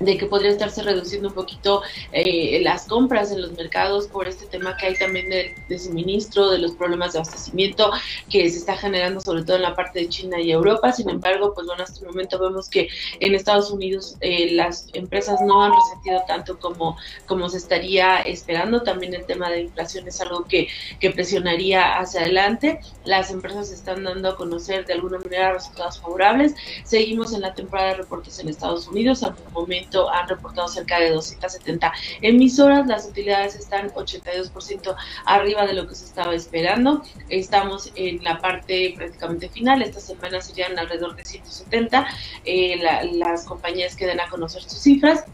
de 0.00 0.16
que 0.18 0.26
podría 0.26 0.50
estarse 0.50 0.82
reduciendo 0.82 1.28
un 1.28 1.34
poquito 1.34 1.82
eh, 2.12 2.60
las 2.62 2.86
compras 2.86 3.30
en 3.32 3.42
los 3.42 3.52
mercados 3.52 4.06
por 4.08 4.28
este 4.28 4.46
tema 4.46 4.76
que 4.76 4.86
hay 4.86 4.96
también 4.96 5.28
de, 5.30 5.78
suministro, 5.78 6.50
de 6.50 6.58
los 6.58 6.72
problemas 6.72 7.12
de 7.12 7.20
abastecimiento 7.20 7.90
que 8.30 8.48
se 8.50 8.58
está 8.58 8.76
generando 8.76 9.20
sobre 9.20 9.44
todo 9.44 9.56
en 9.56 9.62
la 9.62 9.74
parte 9.74 10.00
de 10.00 10.08
China 10.08 10.40
y 10.40 10.50
Europa. 10.50 10.92
Sin 10.92 11.08
embargo, 11.08 11.52
pues 11.54 11.66
bueno, 11.66 11.82
hasta 11.82 12.00
el 12.00 12.06
momento 12.06 12.38
vemos 12.38 12.68
que 12.68 12.88
en 13.20 13.34
Estados 13.34 13.70
Unidos 13.70 14.16
eh, 14.20 14.52
las 14.52 14.88
empresas 14.92 15.40
no 15.40 15.62
han 15.62 15.72
resentido 15.72 16.22
tanto 16.26 16.58
como, 16.58 16.96
como 17.26 17.48
se 17.48 17.58
estaría 17.58 18.18
esperando. 18.20 18.82
También 18.82 19.14
el 19.14 19.24
tema 19.24 19.50
de 19.50 19.62
inflación 19.62 20.06
es 20.08 20.20
algo 20.20 20.44
que, 20.44 20.68
que 21.00 21.10
presionaría 21.10 21.98
hacia 21.98 22.20
adelante. 22.20 22.80
Las 23.04 23.30
empresas 23.30 23.70
están 23.70 24.04
dando 24.04 24.30
a 24.30 24.36
conocer 24.36 24.86
de 24.86 24.94
alguna 24.94 25.18
manera 25.18 25.52
resultados 25.52 26.00
favorables. 26.00 26.54
Seguimos 26.84 27.32
en 27.32 27.40
la 27.40 27.54
temporada 27.54 27.88
de 27.88 27.94
reportes 27.94 28.38
en 28.38 28.48
Estados 28.48 28.88
Unidos. 28.88 29.22
Al 29.22 29.34
momento 29.52 29.85
han 30.12 30.28
reportado 30.28 30.68
cerca 30.68 30.98
de 31.00 31.10
270 31.10 31.92
emisoras, 32.22 32.86
las 32.86 33.06
utilidades 33.06 33.54
están 33.54 33.90
82% 33.90 34.96
arriba 35.24 35.66
de 35.66 35.74
lo 35.74 35.86
que 35.86 35.94
se 35.94 36.04
estaba 36.04 36.34
esperando, 36.34 37.02
estamos 37.28 37.92
en 37.94 38.22
la 38.22 38.38
parte 38.38 38.94
prácticamente 38.96 39.48
final, 39.48 39.82
esta 39.82 40.00
semana 40.00 40.40
serían 40.40 40.78
alrededor 40.78 41.16
de 41.16 41.24
170, 41.24 42.06
eh, 42.44 42.80
las 43.12 43.44
compañías 43.44 43.96
que 43.96 44.06
den 44.06 44.20
a 44.20 44.28
conocer 44.28 44.62
sus 44.62 44.78
cifras 44.78 45.24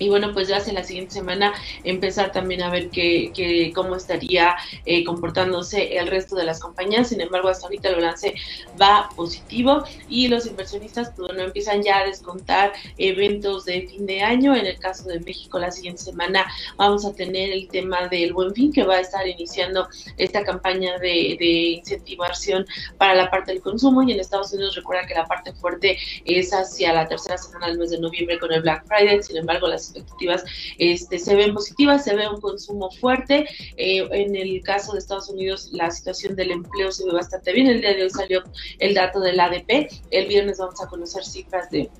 y 0.00 0.08
bueno, 0.08 0.32
pues 0.32 0.48
ya 0.48 0.56
hacia 0.56 0.72
la 0.72 0.82
siguiente 0.82 1.12
semana 1.12 1.52
empezar 1.84 2.32
también 2.32 2.62
a 2.62 2.70
ver 2.70 2.88
que, 2.88 3.70
cómo 3.74 3.94
estaría 3.94 4.56
eh, 4.86 5.04
comportándose 5.04 5.98
el 5.98 6.08
resto 6.08 6.34
de 6.34 6.44
las 6.44 6.58
compañías. 6.58 7.08
Sin 7.08 7.20
embargo, 7.20 7.48
hasta 7.48 7.66
ahorita 7.66 7.90
el 7.90 7.96
balance 7.96 8.34
va 8.80 9.10
positivo 9.14 9.84
y 10.08 10.28
los 10.28 10.46
inversionistas 10.46 11.12
pues 11.14 11.30
empiezan 11.38 11.82
ya 11.82 11.98
a 11.98 12.06
descontar 12.06 12.72
eventos 12.96 13.66
de 13.66 13.82
fin 13.82 14.06
de 14.06 14.22
año. 14.22 14.56
En 14.56 14.66
el 14.66 14.78
caso 14.78 15.04
de 15.04 15.20
México, 15.20 15.58
la 15.58 15.70
siguiente 15.70 16.02
semana 16.02 16.46
vamos 16.76 17.04
a 17.04 17.12
tener 17.12 17.50
el 17.50 17.68
tema 17.68 18.08
del 18.08 18.32
Buen 18.32 18.54
Fin, 18.54 18.72
que 18.72 18.84
va 18.84 18.96
a 18.96 19.00
estar 19.00 19.28
iniciando 19.28 19.86
esta 20.16 20.42
campaña 20.44 20.98
de, 20.98 21.36
de 21.38 21.46
incentivación 21.78 22.66
para 22.96 23.14
la 23.14 23.30
parte 23.30 23.52
del 23.52 23.60
consumo. 23.60 24.02
Y 24.02 24.12
en 24.12 24.20
Estados 24.20 24.50
Unidos, 24.54 24.76
recuerda 24.76 25.06
que 25.06 25.14
la 25.14 25.26
parte 25.26 25.52
fuerte 25.52 25.98
es 26.24 26.54
hacia 26.54 26.94
la 26.94 27.06
tercera 27.06 27.36
semana 27.36 27.66
del 27.66 27.78
mes 27.78 27.90
de 27.90 28.00
noviembre 28.00 28.38
con 28.38 28.50
el 28.50 28.62
Black 28.62 28.86
Friday. 28.86 29.22
Sin 29.22 29.36
embargo, 29.36 29.66
las 29.66 29.89
expectativas 29.90 30.44
este, 30.78 31.18
se 31.18 31.34
ven 31.34 31.54
positivas, 31.54 32.04
se 32.04 32.14
ve 32.14 32.28
un 32.28 32.40
consumo 32.40 32.90
fuerte. 32.90 33.46
Eh, 33.76 34.06
en 34.10 34.36
el 34.36 34.62
caso 34.62 34.92
de 34.92 34.98
Estados 34.98 35.28
Unidos, 35.28 35.70
la 35.72 35.90
situación 35.90 36.36
del 36.36 36.50
empleo 36.50 36.92
se 36.92 37.04
ve 37.04 37.12
bastante 37.12 37.52
bien. 37.52 37.66
El 37.66 37.80
día 37.80 37.94
de 37.94 38.04
hoy 38.04 38.10
salió 38.10 38.42
el 38.78 38.94
dato 38.94 39.20
del 39.20 39.38
ADP. 39.38 39.88
El 40.10 40.26
viernes 40.28 40.58
vamos 40.58 40.82
a 40.82 40.88
conocer 40.88 41.24
cifras 41.24 41.70
de 41.70 41.90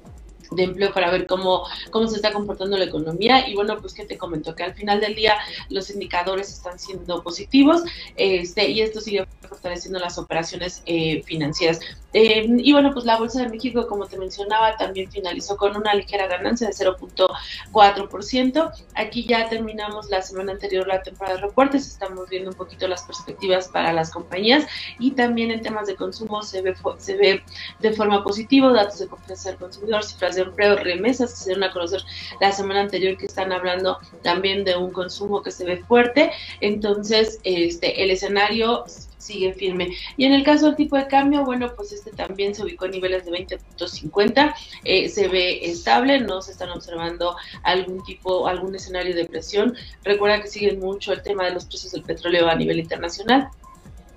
de 0.50 0.64
empleo 0.64 0.92
para 0.92 1.10
ver 1.10 1.26
cómo, 1.26 1.64
cómo 1.90 2.08
se 2.08 2.16
está 2.16 2.32
comportando 2.32 2.76
la 2.76 2.84
economía. 2.84 3.48
Y 3.48 3.54
bueno, 3.54 3.78
pues 3.80 3.94
que 3.94 4.04
te 4.04 4.18
comento 4.18 4.54
que 4.54 4.64
al 4.64 4.74
final 4.74 5.00
del 5.00 5.14
día 5.14 5.36
los 5.68 5.90
indicadores 5.90 6.50
están 6.50 6.78
siendo 6.78 7.22
positivos 7.22 7.82
este, 8.16 8.68
y 8.68 8.80
esto 8.80 9.00
sigue 9.00 9.26
fortaleciendo 9.48 9.98
las 9.98 10.18
operaciones 10.18 10.82
eh, 10.86 11.22
financieras. 11.24 11.80
Eh, 12.12 12.46
y 12.48 12.72
bueno, 12.72 12.92
pues 12.92 13.04
la 13.04 13.18
Bolsa 13.18 13.42
de 13.42 13.48
México, 13.48 13.86
como 13.86 14.06
te 14.06 14.18
mencionaba, 14.18 14.76
también 14.76 15.10
finalizó 15.10 15.56
con 15.56 15.76
una 15.76 15.94
ligera 15.94 16.26
ganancia 16.26 16.66
de 16.66 16.72
0.4%. 16.72 18.72
Aquí 18.94 19.26
ya 19.26 19.48
terminamos 19.48 20.10
la 20.10 20.22
semana 20.22 20.52
anterior 20.52 20.86
la 20.86 21.02
temporada 21.02 21.36
de 21.36 21.42
reportes, 21.42 21.86
estamos 21.86 22.28
viendo 22.28 22.50
un 22.50 22.56
poquito 22.56 22.88
las 22.88 23.02
perspectivas 23.02 23.68
para 23.68 23.92
las 23.92 24.10
compañías 24.10 24.66
y 24.98 25.12
también 25.12 25.50
en 25.50 25.62
temas 25.62 25.86
de 25.86 25.96
consumo 25.96 26.42
se 26.42 26.62
ve, 26.62 26.74
se 26.98 27.16
ve 27.16 27.42
de 27.78 27.92
forma 27.92 28.22
positiva, 28.24 28.72
datos 28.72 28.98
de 28.98 29.08
confianza 29.08 29.50
del 29.50 29.58
consumidor, 29.58 30.04
cifras 30.04 30.36
de 30.36 30.42
empleo, 30.42 30.76
remesas 30.76 31.38
se 31.38 31.50
dieron 31.50 31.64
a 31.64 31.72
conocer 31.72 32.02
la 32.40 32.52
semana 32.52 32.80
anterior 32.80 33.16
que 33.16 33.26
están 33.26 33.52
hablando 33.52 33.98
también 34.22 34.64
de 34.64 34.76
un 34.76 34.92
consumo 34.92 35.42
que 35.42 35.50
se 35.50 35.64
ve 35.64 35.84
fuerte. 35.84 36.32
Entonces, 36.60 37.38
este, 37.44 38.02
el 38.02 38.10
escenario 38.10 38.84
sigue 39.20 39.52
firme. 39.52 39.90
Y 40.16 40.24
en 40.24 40.32
el 40.32 40.44
caso 40.44 40.66
del 40.66 40.76
tipo 40.76 40.96
de 40.96 41.06
cambio, 41.06 41.44
bueno, 41.44 41.72
pues 41.76 41.92
este 41.92 42.10
también 42.10 42.54
se 42.54 42.62
ubicó 42.62 42.86
en 42.86 42.92
niveles 42.92 43.24
de 43.24 43.32
20.50, 43.32 44.54
eh, 44.84 45.08
se 45.08 45.28
ve 45.28 45.64
estable, 45.70 46.20
no 46.20 46.42
se 46.42 46.52
están 46.52 46.70
observando 46.70 47.36
algún 47.62 48.02
tipo, 48.04 48.46
algún 48.46 48.74
escenario 48.74 49.14
de 49.14 49.26
presión. 49.26 49.74
Recuerda 50.04 50.42
que 50.42 50.48
sigue 50.48 50.76
mucho 50.76 51.12
el 51.12 51.22
tema 51.22 51.44
de 51.44 51.52
los 51.52 51.66
precios 51.66 51.92
del 51.92 52.02
petróleo 52.02 52.48
a 52.48 52.54
nivel 52.54 52.80
internacional 52.80 53.50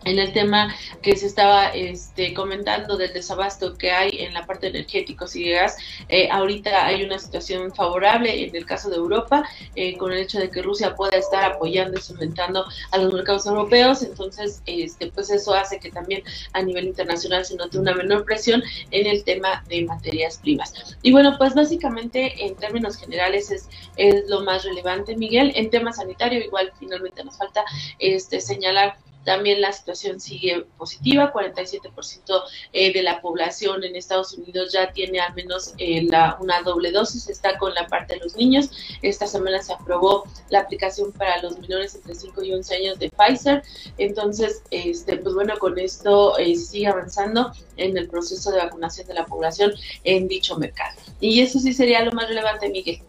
en 0.06 0.20
el 0.20 0.34
tema 0.34 0.74
que 1.01 1.16
se 1.16 1.28
estaba 1.28 1.68
este, 1.70 2.34
comentando 2.34 2.97
del 2.97 3.14
desabasto 3.14 3.78
que 3.78 3.91
hay 3.91 4.10
en 4.20 4.34
la 4.34 4.45
parte 4.45 4.70
de 4.70 4.80
energéticos 4.80 5.36
y 5.36 5.49
gas, 5.49 5.78
eh, 6.10 6.30
ahorita 6.32 6.86
hay 6.86 7.04
una 7.04 7.20
situación 7.20 7.74
favorable 7.74 8.45
en 8.45 8.56
el 8.56 8.66
caso 8.66 8.89
de 8.89 8.97
Europa, 8.97 9.43
eh, 9.76 9.97
con 9.97 10.12
el 10.12 10.20
hecho 10.20 10.39
de 10.39 10.49
que 10.49 10.62
Rusia 10.62 10.95
pueda 10.95 11.18
estar 11.18 11.43
apoyando 11.43 11.97
y 11.97 12.01
sumentando 12.01 12.66
a 12.91 12.97
los 12.97 13.14
mercados 13.14 13.45
europeos, 13.45 14.01
entonces 14.04 14.62
este, 14.66 15.08
pues 15.08 15.30
eso 15.30 15.54
hace 15.54 15.80
que 15.80 15.91
también 15.91 16.24
a 16.54 16.62
nivel 16.62 16.86
internacional 16.86 17.45
se 17.45 17.56
note 17.56 17.78
una 17.78 17.93
menor 17.93 18.26
presión 18.26 18.64
en 18.91 19.08
el 19.08 19.24
tema 19.24 19.64
de 19.68 19.86
materias 19.86 20.39
primas. 20.41 20.97
Y 21.01 21.12
bueno, 21.12 21.36
pues 21.38 21.54
básicamente 21.54 22.45
en 22.45 22.56
términos 22.56 22.97
generales 22.97 23.51
es, 23.51 23.70
es 23.97 24.28
lo 24.30 24.41
más 24.41 24.64
relevante, 24.64 25.16
Miguel. 25.16 25.51
En 25.56 25.70
tema 25.70 25.93
sanitario 25.93 26.39
igual 26.39 26.72
finalmente 26.80 27.24
nos 27.24 27.38
falta 27.38 27.64
este, 27.99 28.41
señalar 28.41 28.97
también 29.24 29.61
la 29.61 29.71
situación 29.71 30.19
sigue 30.19 30.65
positiva, 30.78 31.34
47% 31.34 32.43
eh, 32.74 32.93
de 32.93 33.03
la 33.03 33.21
población 33.21 33.84
en 33.84 33.95
Estados 33.95 34.34
Unidos 34.34 34.74
ya 34.74 34.91
tiene 34.91 35.19
al 35.19 35.34
menos 35.34 35.74
eh, 35.78 36.07
una 36.39 36.61
doble 36.63 36.91
dosis, 36.91 37.30
está 37.30 37.57
con 37.57 37.74
la 37.74 37.88
parte 37.88 38.15
de 38.15 38.21
los 38.21 38.36
niños. 38.36 38.69
Esta 39.01 39.28
semana 39.28 39.61
se 39.61 39.74
aprobó 39.74 40.24
la 40.49 40.59
aplicación 40.59 41.11
para 41.11 41.41
los 41.41 41.57
menores 41.59 41.95
entre 41.95 42.15
5 42.15 42.43
y 42.43 42.53
11 42.53 42.76
años 42.76 42.99
de 42.99 43.09
Pfizer. 43.09 43.63
Entonces, 43.97 44.63
este, 44.71 45.17
pues 45.17 45.34
bueno, 45.36 45.57
con 45.57 45.78
esto 45.80 46.38
eh, 46.38 46.55
sigue 46.55 46.88
avanzando 46.88 47.51
en 47.78 47.97
el 47.97 48.07
proceso 48.07 48.51
de 48.51 48.57
vacunación 48.57 49.07
de 49.07 49.13
la 49.13 49.26
población 49.26 49.74
en 50.03 50.28
dicho 50.28 50.57
mercado. 50.57 50.99
Y 51.19 51.41
eso 51.41 51.59
sí 51.59 51.74
sería 51.74 52.03
lo 52.03 52.11
más 52.11 52.28
relevante, 52.28 52.69
Miguel. 52.69 53.01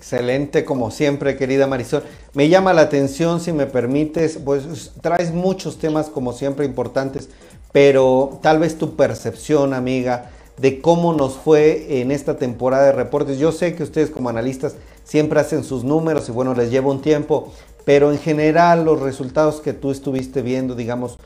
Excelente, 0.00 0.64
como 0.64 0.90
siempre, 0.90 1.36
querida 1.36 1.66
Marisol. 1.66 2.02
Me 2.32 2.48
llama 2.48 2.72
la 2.72 2.80
atención, 2.80 3.38
si 3.38 3.52
me 3.52 3.66
permites, 3.66 4.38
pues 4.42 4.92
traes 5.02 5.30
muchos 5.34 5.78
temas, 5.78 6.08
como 6.08 6.32
siempre, 6.32 6.64
importantes, 6.64 7.28
pero 7.70 8.38
tal 8.40 8.60
vez 8.60 8.78
tu 8.78 8.96
percepción, 8.96 9.74
amiga, 9.74 10.30
de 10.56 10.80
cómo 10.80 11.12
nos 11.12 11.34
fue 11.34 12.00
en 12.00 12.12
esta 12.12 12.38
temporada 12.38 12.86
de 12.86 12.92
reportes. 12.92 13.38
Yo 13.38 13.52
sé 13.52 13.74
que 13.74 13.82
ustedes 13.82 14.08
como 14.08 14.30
analistas 14.30 14.76
siempre 15.04 15.38
hacen 15.38 15.64
sus 15.64 15.84
números 15.84 16.30
y 16.30 16.32
bueno, 16.32 16.54
les 16.54 16.70
lleva 16.70 16.90
un 16.90 17.02
tiempo, 17.02 17.52
pero 17.84 18.10
en 18.10 18.18
general 18.18 18.86
los 18.86 19.00
resultados 19.00 19.60
que 19.60 19.74
tú 19.74 19.90
estuviste 19.90 20.40
viendo, 20.40 20.74
digamos, 20.74 21.18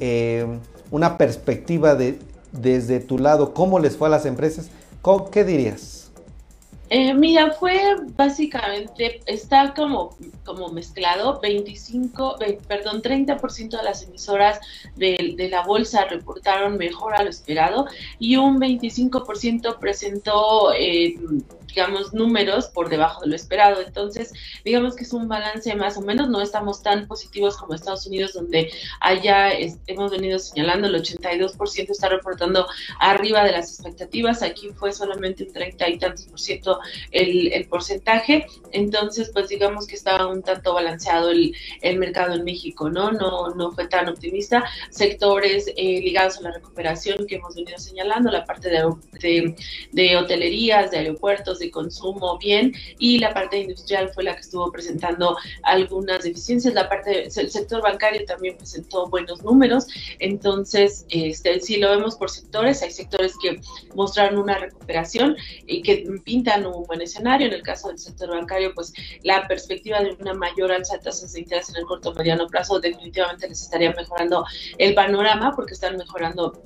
eh, 0.00 0.46
una 0.90 1.18
perspectiva 1.18 1.94
de, 1.96 2.18
desde 2.52 2.98
tu 3.00 3.18
lado, 3.18 3.52
¿cómo 3.52 3.78
les 3.78 3.98
fue 3.98 4.08
a 4.08 4.10
las 4.10 4.24
empresas? 4.24 4.70
¿Qué 5.30 5.44
dirías? 5.44 5.99
Eh, 6.92 7.14
mira, 7.14 7.52
fue 7.52 7.80
básicamente, 8.16 9.20
está 9.26 9.74
como, 9.74 10.16
como 10.44 10.70
mezclado, 10.70 11.38
25, 11.40 12.36
perdón, 12.66 13.00
30% 13.00 13.76
de 13.76 13.82
las 13.84 14.02
emisoras 14.02 14.58
de, 14.96 15.34
de, 15.36 15.48
la 15.48 15.62
bolsa 15.62 16.06
reportaron 16.06 16.76
mejor 16.76 17.14
a 17.14 17.22
lo 17.22 17.30
esperado 17.30 17.86
y 18.18 18.34
un 18.34 18.58
25% 18.60 19.78
presentó 19.78 20.72
eh, 20.74 21.14
digamos, 21.74 22.12
números 22.12 22.66
por 22.66 22.88
debajo 22.88 23.22
de 23.22 23.28
lo 23.28 23.36
esperado. 23.36 23.80
Entonces, 23.80 24.32
digamos 24.64 24.96
que 24.96 25.04
es 25.04 25.12
un 25.12 25.28
balance 25.28 25.74
más 25.74 25.96
o 25.96 26.02
menos, 26.02 26.28
no 26.28 26.40
estamos 26.40 26.82
tan 26.82 27.06
positivos 27.06 27.56
como 27.56 27.74
Estados 27.74 28.06
Unidos, 28.06 28.34
donde 28.34 28.70
allá 29.00 29.50
hemos 29.86 30.10
venido 30.10 30.38
señalando, 30.38 30.88
el 30.88 30.94
82% 30.94 31.90
está 31.90 32.08
reportando 32.08 32.66
arriba 32.98 33.44
de 33.44 33.52
las 33.52 33.74
expectativas, 33.74 34.42
aquí 34.42 34.70
fue 34.70 34.92
solamente 34.92 35.44
un 35.44 35.52
30 35.52 35.88
y 35.88 35.98
tantos 35.98 36.26
por 36.26 36.40
ciento 36.40 36.80
el, 37.10 37.52
el 37.52 37.66
porcentaje, 37.68 38.46
entonces, 38.72 39.30
pues 39.32 39.48
digamos 39.48 39.86
que 39.86 39.94
estaba 39.94 40.26
un 40.26 40.42
tanto 40.42 40.74
balanceado 40.74 41.30
el, 41.30 41.54
el 41.82 41.98
mercado 41.98 42.34
en 42.34 42.44
México, 42.44 42.88
¿no? 42.90 43.12
No, 43.12 43.54
no 43.54 43.72
fue 43.72 43.86
tan 43.88 44.08
optimista. 44.08 44.64
Sectores 44.90 45.66
eh, 45.76 46.00
ligados 46.00 46.38
a 46.38 46.42
la 46.42 46.52
recuperación 46.52 47.26
que 47.26 47.36
hemos 47.36 47.54
venido 47.54 47.78
señalando, 47.78 48.30
la 48.30 48.44
parte 48.44 48.68
de, 48.68 48.92
de, 49.20 49.56
de 49.92 50.16
hotelerías, 50.16 50.90
de 50.90 50.98
aeropuertos, 50.98 51.59
de 51.60 51.70
consumo 51.70 52.36
bien 52.38 52.72
y 52.98 53.18
la 53.18 53.32
parte 53.32 53.58
industrial 53.58 54.10
fue 54.12 54.24
la 54.24 54.34
que 54.34 54.40
estuvo 54.40 54.70
presentando 54.72 55.36
algunas 55.62 56.24
deficiencias. 56.24 56.74
La 56.74 56.88
parte 56.88 57.28
del 57.32 57.50
sector 57.50 57.82
bancario 57.82 58.24
también 58.24 58.56
presentó 58.56 59.08
buenos 59.08 59.42
números. 59.44 59.86
Entonces, 60.18 61.06
este, 61.10 61.60
si 61.60 61.76
lo 61.76 61.90
vemos 61.90 62.16
por 62.16 62.30
sectores, 62.30 62.82
hay 62.82 62.90
sectores 62.90 63.34
que 63.40 63.60
mostraron 63.94 64.38
una 64.38 64.58
recuperación 64.58 65.36
y 65.66 65.82
que 65.82 66.04
pintan 66.24 66.66
un 66.66 66.84
buen 66.84 67.00
escenario. 67.00 67.46
En 67.46 67.54
el 67.54 67.62
caso 67.62 67.88
del 67.88 67.98
sector 67.98 68.30
bancario, 68.30 68.74
pues 68.74 68.92
la 69.22 69.46
perspectiva 69.46 70.00
de 70.00 70.16
una 70.20 70.34
mayor 70.34 70.72
alza 70.72 70.96
de 70.96 71.04
tasas 71.04 71.32
de 71.32 71.40
interés 71.40 71.68
en 71.70 71.76
el 71.76 71.84
corto 71.84 72.12
mediano 72.14 72.46
plazo 72.48 72.80
definitivamente 72.80 73.48
les 73.48 73.62
estaría 73.62 73.92
mejorando 73.92 74.44
el 74.78 74.94
panorama 74.94 75.52
porque 75.54 75.74
están 75.74 75.96
mejorando 75.96 76.62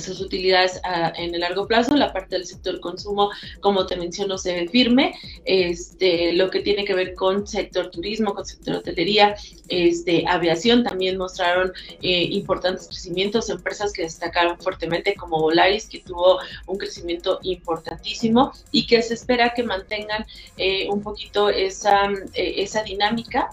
sus 0.00 0.20
utilidades 0.20 0.80
ah, 0.84 1.12
en 1.16 1.34
el 1.34 1.40
largo 1.40 1.66
plazo. 1.66 1.94
La 1.96 2.12
parte 2.12 2.36
del 2.36 2.46
sector 2.46 2.80
consumo, 2.80 3.30
como 3.60 3.86
te 3.86 3.96
menciono, 3.96 4.38
se 4.38 4.54
ve 4.54 4.68
firme. 4.68 5.14
Este, 5.44 6.32
lo 6.32 6.50
que 6.50 6.60
tiene 6.60 6.84
que 6.84 6.94
ver 6.94 7.14
con 7.14 7.46
sector 7.46 7.90
turismo, 7.90 8.34
con 8.34 8.44
sector 8.44 8.76
hotelería, 8.76 9.36
este, 9.68 10.24
aviación, 10.26 10.84
también 10.84 11.16
mostraron 11.16 11.72
eh, 12.02 12.24
importantes 12.30 12.88
crecimientos. 12.88 13.50
Empresas 13.50 13.92
que 13.92 14.02
destacaron 14.02 14.58
fuertemente, 14.58 15.14
como 15.14 15.40
Volaris, 15.40 15.86
que 15.86 16.00
tuvo 16.00 16.38
un 16.66 16.78
crecimiento 16.78 17.38
importantísimo 17.42 18.52
y 18.70 18.86
que 18.86 19.02
se 19.02 19.14
espera 19.14 19.52
que 19.54 19.62
mantengan 19.62 20.24
eh, 20.56 20.88
un 20.90 21.02
poquito 21.02 21.48
esa, 21.48 22.10
eh, 22.34 22.54
esa 22.58 22.82
dinámica 22.82 23.50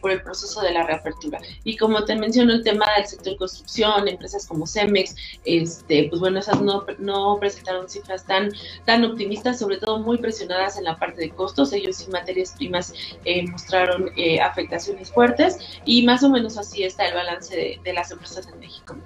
por 0.00 0.10
el 0.10 0.22
proceso 0.22 0.60
de 0.60 0.72
la 0.72 0.84
reapertura. 0.84 1.40
Y 1.64 1.76
como 1.76 2.04
te 2.04 2.14
menciono, 2.14 2.52
el 2.52 2.64
tema 2.64 2.86
del 2.96 3.06
sector 3.06 3.36
construcción, 3.36 4.08
empresas 4.08 4.46
como 4.46 4.66
Cemex, 4.66 5.14
este, 5.44 5.77
este, 5.78 6.08
pues 6.08 6.20
bueno, 6.20 6.40
esas 6.40 6.60
no, 6.60 6.84
no 6.98 7.38
presentaron 7.38 7.88
cifras 7.88 8.24
tan, 8.24 8.50
tan 8.84 9.04
optimistas, 9.04 9.58
sobre 9.58 9.78
todo 9.78 9.98
muy 9.98 10.18
presionadas 10.18 10.76
en 10.76 10.84
la 10.84 10.98
parte 10.98 11.20
de 11.20 11.30
costos. 11.30 11.72
Ellos 11.72 11.96
sin 11.96 12.10
materias 12.10 12.54
primas 12.56 12.92
eh, 13.24 13.46
mostraron 13.46 14.10
eh, 14.16 14.40
afectaciones 14.40 15.10
fuertes 15.10 15.58
y 15.84 16.04
más 16.04 16.22
o 16.22 16.30
menos 16.30 16.58
así 16.58 16.82
está 16.82 17.06
el 17.06 17.14
balance 17.14 17.54
de, 17.54 17.80
de 17.82 17.92
las 17.92 18.10
empresas 18.10 18.46
en 18.52 18.58
México. 18.58 18.96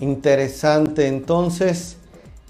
Interesante, 0.00 1.06
entonces 1.06 1.96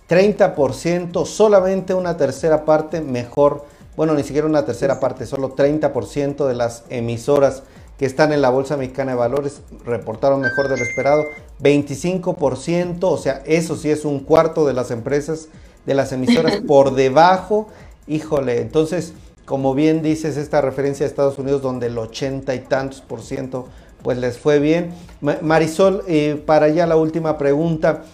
30%, 0.09 1.25
solamente 1.27 1.95
una 1.95 2.17
tercera 2.17 2.65
parte 2.65 3.01
mejor, 3.01 3.67
bueno, 3.97 4.15
ni 4.15 4.23
siquiera 4.23 4.47
una 4.47 4.65
tercera 4.65 5.01
parte, 5.01 5.27
solo 5.27 5.55
30% 5.55 6.47
de 6.47 6.55
las 6.55 6.85
emisoras 6.89 7.63
que 7.99 8.07
están 8.07 8.33
en 8.33 8.41
la 8.41 8.51
Bolsa 8.51 8.77
Mexicana 8.77 9.13
de 9.13 9.19
Valores 9.19 9.61
reportaron 9.85 10.41
mejor 10.41 10.69
de 10.69 10.77
lo 10.77 10.85
esperado, 10.85 11.25
25%, 11.61 12.99
o 13.03 13.19
sea, 13.19 13.43
eso 13.45 13.77
sí 13.77 13.91
es 13.91 14.05
un 14.05 14.21
cuarto 14.21 14.67
de 14.67 14.73
las 14.73 14.91
empresas, 14.91 15.49
de 15.85 15.95
las 15.95 16.13
emisoras 16.13 16.57
por 16.67 16.95
debajo, 16.95 17.69
híjole, 18.07 18.61
entonces, 18.61 19.15
como 19.45 19.75
bien 19.75 20.03
dices, 20.03 20.37
esta 20.37 20.61
referencia 20.61 21.05
a 21.05 21.09
Estados 21.09 21.39
Unidos 21.39 21.61
donde 21.61 21.89
el 21.89 21.99
80 21.99 22.55
y 22.55 22.61
tantos 22.61 23.01
por 23.01 23.23
ciento 23.23 23.67
pues 24.03 24.19
les 24.19 24.39
fue 24.39 24.59
bien. 24.59 24.93
Marisol, 25.21 26.05
eh, 26.07 26.41
para 26.47 26.69
ya 26.69 26.87
la 26.87 26.97
última 26.97 27.37
pregunta, 27.37 28.05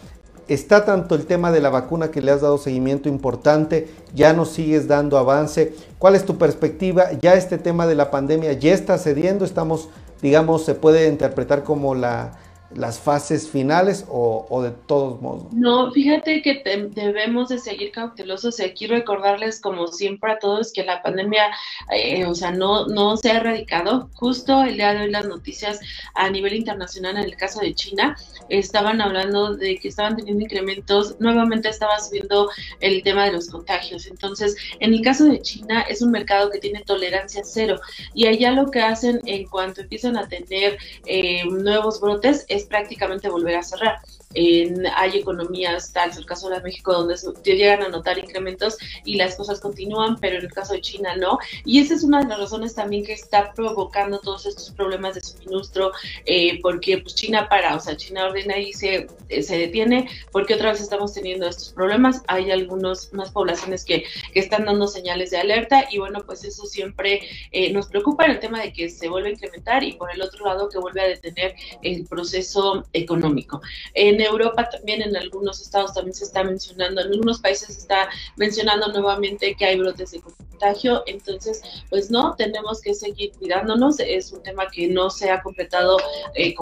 está 0.49 0.85
tanto 0.85 1.15
el 1.15 1.27
tema 1.27 1.53
de 1.53 1.61
la 1.61 1.71
vacuna 1.71 2.11
que 2.11 2.21
le 2.21 2.31
has 2.31 2.41
dado 2.41 2.59
seguimiento 2.59 3.09
importante, 3.09 3.89
ya 4.15 4.33
nos 4.33 4.51
sigues 4.51 4.89
dando 4.89 5.19
avance. 5.19 5.75
¿Cuál 5.99 6.15
es 6.15 6.25
tu 6.25 6.39
perspectiva? 6.39 7.13
Ya 7.21 7.35
este 7.35 7.59
tema 7.59 7.87
de 7.87 7.95
la 7.95 8.11
pandemia 8.11 8.53
ya 8.53 8.73
está 8.73 8.99
cediendo, 8.99 9.45
estamos, 9.45 9.89
digamos, 10.23 10.65
se 10.65 10.75
puede 10.75 11.09
interpretar 11.09 11.65
como 11.65 11.95
la, 11.95 12.39
las 12.75 12.99
fases 12.99 13.49
finales 13.49 14.05
o, 14.09 14.63
de 14.63 14.71
todos 14.71 15.21
modos? 15.21 15.53
No, 15.53 15.91
fíjate 15.93 16.43
que 16.43 16.63
debemos 16.95 17.49
de 17.49 17.59
seguir 17.59 17.93
cautelosos 17.93 18.59
y 18.59 18.65
aquí 18.65 18.87
recordarles 18.87 19.61
como 19.61 19.87
siempre 19.89 20.33
a 20.33 20.39
todos 20.39 20.73
que 20.73 20.85
la 20.85 21.03
pandemia, 21.03 21.51
eh, 21.93 22.25
o 22.27 22.35
sea, 22.35 22.51
no, 22.51 22.87
no 22.87 23.17
se 23.17 23.31
ha 23.31 23.37
erradicado. 23.37 24.11
Justo 24.15 24.63
el 24.63 24.77
día 24.77 24.95
de 24.95 25.03
hoy 25.03 25.11
las 25.11 25.27
noticias 25.27 25.81
a 26.15 26.31
nivel 26.31 26.55
internacional 26.55 27.17
en 27.17 27.25
el 27.25 27.37
caso 27.37 27.61
de 27.61 27.75
China 27.75 28.17
estaban 28.49 29.01
hablando 29.01 29.55
de 29.55 29.79
que 29.79 29.89
estaban 29.89 30.17
teniendo 30.17 30.45
incrementos, 30.45 31.17
nuevamente 31.21 31.69
estaba 31.69 31.99
subiendo 32.01 32.51
el 32.81 33.03
tema 33.03 33.25
de 33.27 33.33
los 33.33 33.49
contagios. 33.49 34.07
Entonces, 34.07 34.57
en 34.81 34.93
el 34.95 35.03
caso 35.03 35.25
de 35.25 35.41
China 35.41 35.83
es 35.83 36.03
un 36.03 36.11
mercado 36.11 36.51
que 36.51 36.59
tiene 36.59 36.83
tolerancia 36.83 37.43
cero 37.45 37.81
y 38.15 38.27
allá 38.27 38.53
lo 38.53 38.71
que 38.71 38.81
hacen 38.81 39.21
en 39.27 39.47
cuanto 39.47 39.83
empiezan 39.83 40.17
a 40.17 40.29
tener 40.29 40.79
eh, 41.07 41.45
nuevos 41.45 42.01
brotes 42.01 42.45
es 42.49 42.64
prácticamente 42.67 43.29
volver 43.29 43.57
a 43.57 43.63
cerrar. 43.63 43.99
En, 44.35 44.87
hay 44.87 45.19
economías, 45.19 45.93
tal 45.93 46.11
es 46.11 46.17
el 46.17 46.27
caso 46.27 46.49
de 46.49 46.61
México, 46.61 46.93
donde 46.93 47.17
llegan 47.45 47.83
a 47.83 47.89
notar 47.89 48.19
incrementos 48.19 48.77
y 49.05 49.17
las 49.17 49.37
cosas 49.37 49.61
continúan, 49.61 50.17
pero 50.21 50.39
en 50.39 50.45
el 50.45 50.53
caso 50.53 50.75
de 50.75 50.81
China 50.81 51.17
no. 51.17 51.39
Y 51.65 51.81
esa 51.81 51.95
es 51.95 52.03
una 52.03 52.23
de 52.23 52.29
las 52.29 52.39
razones 52.39 52.75
también 52.75 53.05
que 53.05 53.13
está 53.13 53.53
provocando 53.53 54.19
todos 54.21 54.47
estos 54.47 54.71
problemas 54.71 55.15
de 55.15 55.21
suministro, 55.23 55.93
eh, 56.27 56.61
porque 56.63 56.99
pues 56.99 57.15
China 57.15 57.49
para, 57.49 57.77
o 57.77 57.81
sea, 57.81 57.97
China 57.97 58.27
ordena 58.27 58.59
y 58.59 58.73
se, 58.73 59.07
eh, 59.29 59.43
se 59.43 59.59
detiene, 59.59 60.09
porque 60.33 60.55
otra 60.55 60.73
vez 60.73 60.81
estamos 60.81 61.13
teniendo 61.13 61.49
estos 61.49 61.73
problemas. 61.73 62.23
Hay 62.29 62.51
algunas 62.51 63.13
más 63.13 63.31
poblaciones 63.31 63.85
que, 63.85 64.05
que, 64.33 64.41
están 64.41 64.65
dando 64.67 64.87
señales 64.89 65.31
de 65.31 65.39
alerta 65.39 65.87
y 65.91 65.99
bueno, 65.99 66.23
pues 66.27 66.45
eso 66.45 66.67
siempre 66.67 67.21
eh, 67.53 67.73
nos 67.73 67.87
preocupa 67.87 68.25
en 68.27 68.33
el 68.33 68.41
tema 68.41 68.61
de 68.61 68.73
que 68.73 68.89
se 68.89 69.09
vuelve 69.09 69.31
a 69.31 69.33
incrementar 69.33 69.83
y 69.83 69.93
por 69.93 70.13
el 70.13 70.21
otro 70.23 70.47
lado 70.47 70.69
que 70.69 70.79
vuelve 70.79 71.01
a 71.01 71.07
detener 71.07 71.55
el 71.83 72.05
proceso 72.07 72.85
económico. 72.93 73.61
En 73.95 74.21
Europa 74.25 74.69
también, 74.69 75.03
en 75.03 75.17
algunos 75.17 75.61
estados 75.61 75.95
también 75.95 76.15
se 76.15 76.25
está 76.25 76.43
mencionando, 76.45 77.01
en 77.01 77.13
algunos 77.13 77.41
países 77.41 77.75
se 77.75 77.81
está 77.81 78.09
mencionando 78.37 78.93
nuevamente 78.93 79.55
que 79.57 79.65
hay 79.65 79.79
brotes 79.79 80.13
de 80.13 80.21
contagio, 80.21 81.03
entonces, 81.07 81.63
pues 81.91 82.11
no, 82.11 82.35
tenemos 82.37 82.81
que 82.81 82.95
seguir 82.95 83.33
cuidándonos, 83.39 84.01
es 84.01 84.33
un 84.33 84.43
tema 84.43 84.69
que 84.71 84.89
no 84.89 85.11
se 85.11 85.31
ha 85.31 85.43
completado, 85.43 85.99
eh, 86.35 86.55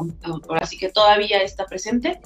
así 0.60 0.78
que 0.78 0.90
todavía 0.90 1.42
está 1.42 1.66
presente, 1.66 2.20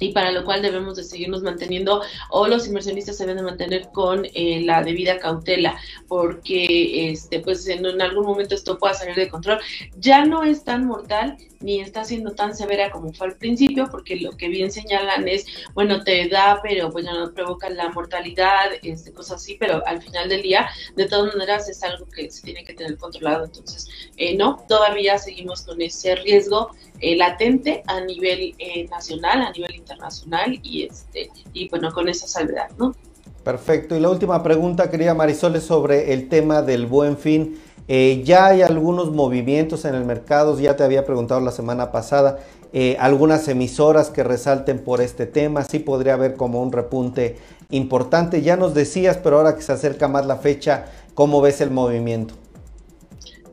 y 0.00 0.12
para 0.12 0.32
lo 0.32 0.44
cual 0.44 0.62
debemos 0.62 0.96
de 0.96 1.04
seguirnos 1.04 1.42
manteniendo 1.42 2.02
o 2.30 2.46
los 2.48 2.66
inversionistas 2.66 3.18
se 3.18 3.24
deben 3.24 3.36
de 3.36 3.42
mantener 3.42 3.88
con 3.92 4.24
eh, 4.34 4.62
la 4.64 4.82
debida 4.82 5.18
cautela 5.18 5.78
porque 6.08 7.10
este 7.10 7.40
pues 7.40 7.68
en, 7.68 7.84
en, 7.84 8.00
algún 8.00 8.24
momento 8.24 8.54
esto 8.54 8.78
pueda 8.78 8.94
salir 8.94 9.14
de 9.14 9.28
control. 9.28 9.60
Ya 9.98 10.24
no 10.24 10.42
es 10.42 10.64
tan 10.64 10.86
mortal 10.86 11.36
ni 11.60 11.80
está 11.80 12.04
siendo 12.04 12.32
tan 12.32 12.56
severa 12.56 12.90
como 12.90 13.12
fue 13.12 13.28
al 13.28 13.36
principio, 13.36 13.86
porque 13.90 14.16
lo 14.16 14.32
que 14.32 14.48
bien 14.48 14.70
señalan 14.70 15.28
es, 15.28 15.46
bueno, 15.74 16.02
te 16.02 16.28
da, 16.28 16.60
pero 16.62 16.90
pues 16.90 17.04
ya 17.04 17.12
no 17.12 17.32
provoca 17.32 17.68
la 17.70 17.90
mortalidad, 17.90 18.70
este, 18.82 19.12
cosas 19.12 19.42
así, 19.42 19.56
pero 19.58 19.86
al 19.86 20.02
final 20.02 20.28
del 20.28 20.42
día, 20.42 20.68
de 20.96 21.06
todas 21.06 21.34
maneras, 21.34 21.68
es 21.68 21.82
algo 21.82 22.06
que 22.06 22.30
se 22.30 22.42
tiene 22.42 22.64
que 22.64 22.74
tener 22.74 22.96
controlado. 22.96 23.44
Entonces, 23.44 23.88
eh, 24.16 24.36
no, 24.36 24.64
todavía 24.68 25.18
seguimos 25.18 25.62
con 25.62 25.80
ese 25.82 26.16
riesgo 26.16 26.70
eh, 27.00 27.16
latente 27.16 27.82
a 27.86 28.00
nivel 28.00 28.54
eh, 28.58 28.88
nacional, 28.88 29.42
a 29.42 29.50
nivel 29.52 29.74
internacional, 29.76 30.58
y 30.62 30.84
este, 30.84 31.30
y 31.52 31.68
bueno, 31.68 31.92
con 31.92 32.08
esa 32.08 32.26
salvedad, 32.26 32.70
¿no? 32.78 32.94
Perfecto. 33.44 33.96
Y 33.96 34.00
la 34.00 34.10
última 34.10 34.42
pregunta, 34.42 34.90
querida 34.90 35.14
Marisol, 35.14 35.56
es 35.56 35.64
sobre 35.64 36.12
el 36.12 36.28
tema 36.28 36.60
del 36.62 36.86
buen 36.86 37.16
fin. 37.16 37.58
Eh, 37.92 38.22
ya 38.24 38.46
hay 38.46 38.62
algunos 38.62 39.10
movimientos 39.10 39.84
en 39.84 39.96
el 39.96 40.04
mercado, 40.04 40.56
ya 40.56 40.76
te 40.76 40.84
había 40.84 41.04
preguntado 41.04 41.40
la 41.40 41.50
semana 41.50 41.90
pasada, 41.90 42.38
eh, 42.72 42.96
algunas 43.00 43.48
emisoras 43.48 44.10
que 44.10 44.22
resalten 44.22 44.78
por 44.78 45.00
este 45.00 45.26
tema, 45.26 45.64
sí 45.64 45.80
podría 45.80 46.14
haber 46.14 46.36
como 46.36 46.62
un 46.62 46.70
repunte 46.70 47.36
importante. 47.70 48.42
Ya 48.42 48.56
nos 48.56 48.74
decías, 48.74 49.16
pero 49.16 49.38
ahora 49.38 49.56
que 49.56 49.62
se 49.62 49.72
acerca 49.72 50.06
más 50.06 50.24
la 50.24 50.36
fecha, 50.36 50.84
¿cómo 51.14 51.40
ves 51.40 51.60
el 51.60 51.72
movimiento? 51.72 52.34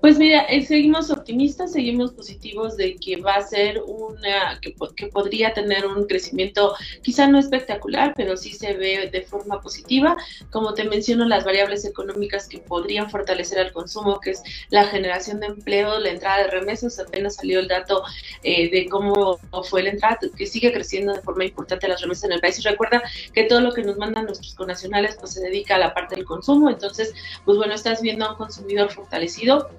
Pues 0.01 0.19
mira, 0.19 0.41
eh, 0.43 0.63
seguimos 0.63 1.09
optimistas, 1.09 1.71
seguimos 1.71 2.11
positivos 2.11 2.77
de 2.77 2.95
que 2.95 3.17
va 3.17 3.35
a 3.35 3.41
ser 3.41 3.81
una, 3.85 4.59
que, 4.61 4.75
podría 5.07 5.53
tener 5.53 5.87
un 5.87 6.05
crecimiento 6.05 6.75
quizá 7.01 7.27
no 7.27 7.39
espectacular, 7.39 8.13
pero 8.15 8.37
sí 8.37 8.53
se 8.53 8.73
ve 8.73 9.09
de 9.11 9.21
forma 9.23 9.59
positiva. 9.59 10.15
Como 10.51 10.73
te 10.73 10.83
menciono, 10.83 11.25
las 11.25 11.43
variables 11.45 11.83
económicas 11.83 12.47
que 12.47 12.59
podrían 12.59 13.09
fortalecer 13.09 13.59
al 13.59 13.71
consumo, 13.71 14.19
que 14.19 14.31
es 14.31 14.43
la 14.69 14.85
generación 14.85 15.39
de 15.39 15.47
empleo, 15.47 15.99
la 15.99 16.09
entrada 16.09 16.43
de 16.43 16.51
remesas, 16.51 16.99
apenas 16.99 17.35
salió 17.35 17.59
el 17.59 17.67
dato 17.67 18.03
eh, 18.43 18.69
de 18.69 18.87
cómo 18.89 19.39
fue 19.63 19.83
la 19.83 19.89
entrada, 19.89 20.19
que 20.35 20.45
sigue 20.45 20.71
creciendo 20.71 21.13
de 21.13 21.21
forma 21.21 21.45
importante 21.45 21.87
las 21.87 22.01
remesas 22.01 22.25
en 22.25 22.33
el 22.33 22.39
país. 22.39 22.59
Y 22.59 22.61
recuerda 22.61 23.01
que 23.33 23.45
todo 23.45 23.61
lo 23.61 23.73
que 23.73 23.83
nos 23.83 23.97
mandan 23.97 24.25
nuestros 24.25 24.53
conacionales 24.53 25.17
pues 25.19 25.33
se 25.33 25.41
dedica 25.41 25.75
a 25.75 25.79
la 25.79 25.93
parte 25.93 26.15
del 26.15 26.25
consumo, 26.25 26.69
entonces, 26.69 27.13
pues 27.45 27.57
bueno, 27.57 27.73
estás 27.73 28.01
viendo 28.01 28.25
a 28.25 28.31
un 28.31 28.37
consumidor 28.37 28.91
fortalecido 28.91 29.69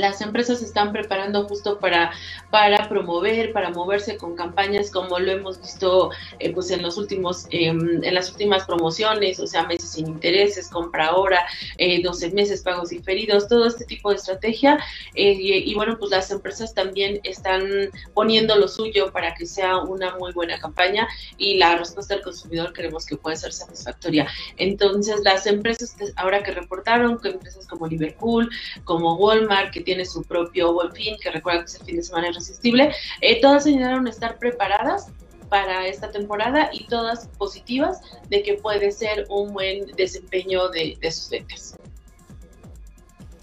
las 0.00 0.20
empresas 0.20 0.58
se 0.58 0.64
están 0.64 0.92
preparando 0.92 1.46
justo 1.46 1.78
para, 1.78 2.12
para 2.50 2.88
promover, 2.88 3.52
para 3.52 3.70
moverse 3.70 4.16
con 4.16 4.34
campañas 4.34 4.90
como 4.90 5.18
lo 5.18 5.30
hemos 5.32 5.60
visto 5.60 6.10
eh, 6.38 6.52
pues 6.52 6.70
en 6.70 6.82
los 6.82 6.96
últimos, 6.96 7.46
em, 7.50 8.02
en 8.02 8.14
las 8.14 8.30
últimas 8.30 8.64
promociones, 8.64 9.40
o 9.40 9.46
sea, 9.46 9.64
meses 9.64 9.90
sin 9.90 10.06
intereses, 10.06 10.68
compra 10.68 11.06
ahora, 11.06 11.46
eh, 11.78 12.02
12 12.02 12.30
meses 12.30 12.62
pagos 12.62 12.90
diferidos, 12.90 13.48
todo 13.48 13.66
este 13.66 13.84
tipo 13.84 14.10
de 14.10 14.16
estrategia. 14.16 14.78
Eh, 15.14 15.32
y, 15.40 15.74
bueno, 15.74 15.96
pues 15.98 16.10
las 16.10 16.30
empresas 16.30 16.74
también 16.74 17.20
están 17.24 17.90
poniendo 18.14 18.56
lo 18.56 18.68
suyo 18.68 19.12
para 19.12 19.34
que 19.34 19.46
sea 19.46 19.78
una 19.78 20.16
muy 20.16 20.32
buena 20.32 20.58
campaña 20.58 21.08
y 21.36 21.56
la 21.58 21.76
respuesta 21.76 22.14
del 22.14 22.22
consumidor 22.22 22.72
queremos 22.72 23.06
que 23.06 23.16
pueda 23.16 23.36
ser 23.36 23.52
satisfactoria. 23.52 24.28
Entonces, 24.56 25.20
las 25.24 25.46
empresas 25.46 25.96
ahora 26.16 26.42
que 26.42 26.52
reportaron, 26.52 27.18
que 27.18 27.28
empresas 27.28 27.66
como 27.66 27.86
Liverpool, 27.86 28.50
como 28.84 29.16
Walmart, 29.16 29.72
que 29.72 29.80
tiene 29.90 30.04
su 30.04 30.22
propio 30.22 30.72
buen 30.72 30.92
fin, 30.92 31.16
que 31.20 31.32
recuerda 31.32 31.64
que 31.64 31.66
es 31.66 31.74
el 31.80 31.84
fin 31.84 31.96
de 31.96 32.02
semana 32.04 32.28
irresistible, 32.28 32.94
eh, 33.20 33.40
todas 33.40 33.64
señalaron 33.64 34.06
estar 34.06 34.38
preparadas 34.38 35.08
para 35.48 35.88
esta 35.88 36.12
temporada 36.12 36.70
y 36.72 36.86
todas 36.86 37.26
positivas 37.38 38.00
de 38.28 38.44
que 38.44 38.54
puede 38.54 38.92
ser 38.92 39.26
un 39.28 39.52
buen 39.52 39.86
desempeño 39.96 40.68
de, 40.68 40.96
de 41.00 41.10
sus 41.10 41.28
ventas. 41.28 41.74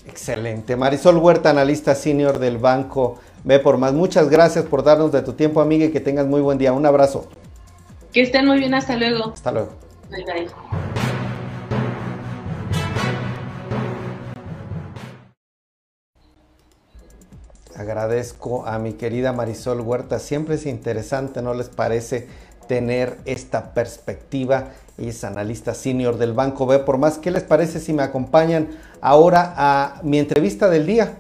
Excelente. 0.05 0.77
Marisol 0.77 1.17
Huerta, 1.17 1.49
analista 1.49 1.93
senior 1.95 2.39
del 2.39 2.59
banco 2.59 3.19
B 3.43 3.59
por 3.59 3.77
más. 3.77 3.91
Muchas 3.91 4.29
gracias 4.29 4.63
por 4.63 4.85
darnos 4.85 5.11
de 5.11 5.21
tu 5.23 5.33
tiempo, 5.33 5.59
amiga, 5.59 5.83
y 5.83 5.91
que 5.91 5.99
tengas 5.99 6.27
muy 6.27 6.39
buen 6.39 6.57
día. 6.57 6.71
Un 6.71 6.85
abrazo. 6.85 7.27
Que 8.13 8.21
estén 8.21 8.45
muy 8.45 8.59
bien. 8.59 8.73
Hasta 8.73 8.95
luego. 8.95 9.33
Hasta 9.33 9.51
luego. 9.51 9.73
Bye 10.09 10.23
bye. 10.23 10.96
Agradezco 17.77 18.65
a 18.65 18.79
mi 18.79 18.93
querida 18.93 19.33
Marisol 19.33 19.81
Huerta. 19.81 20.19
Siempre 20.19 20.55
es 20.55 20.65
interesante, 20.65 21.41
¿no 21.41 21.53
les 21.53 21.69
parece? 21.69 22.27
tener 22.67 23.17
esta 23.25 23.73
perspectiva. 23.73 24.69
y 24.99 25.09
es 25.09 25.23
analista 25.23 25.75
senior 25.75 26.17
del 26.17 26.33
Banco 26.33 26.65
B. 26.65 26.79
Por 26.79 26.97
más, 26.97 27.19
¿qué 27.19 27.29
les 27.29 27.43
parece 27.43 27.79
si 27.79 27.93
me 27.93 28.01
acompañan 28.01 28.69
ahora 28.99 29.53
a 29.55 30.01
mi 30.03 30.17
entrevista 30.17 30.69
del 30.69 30.87
día? 30.87 31.19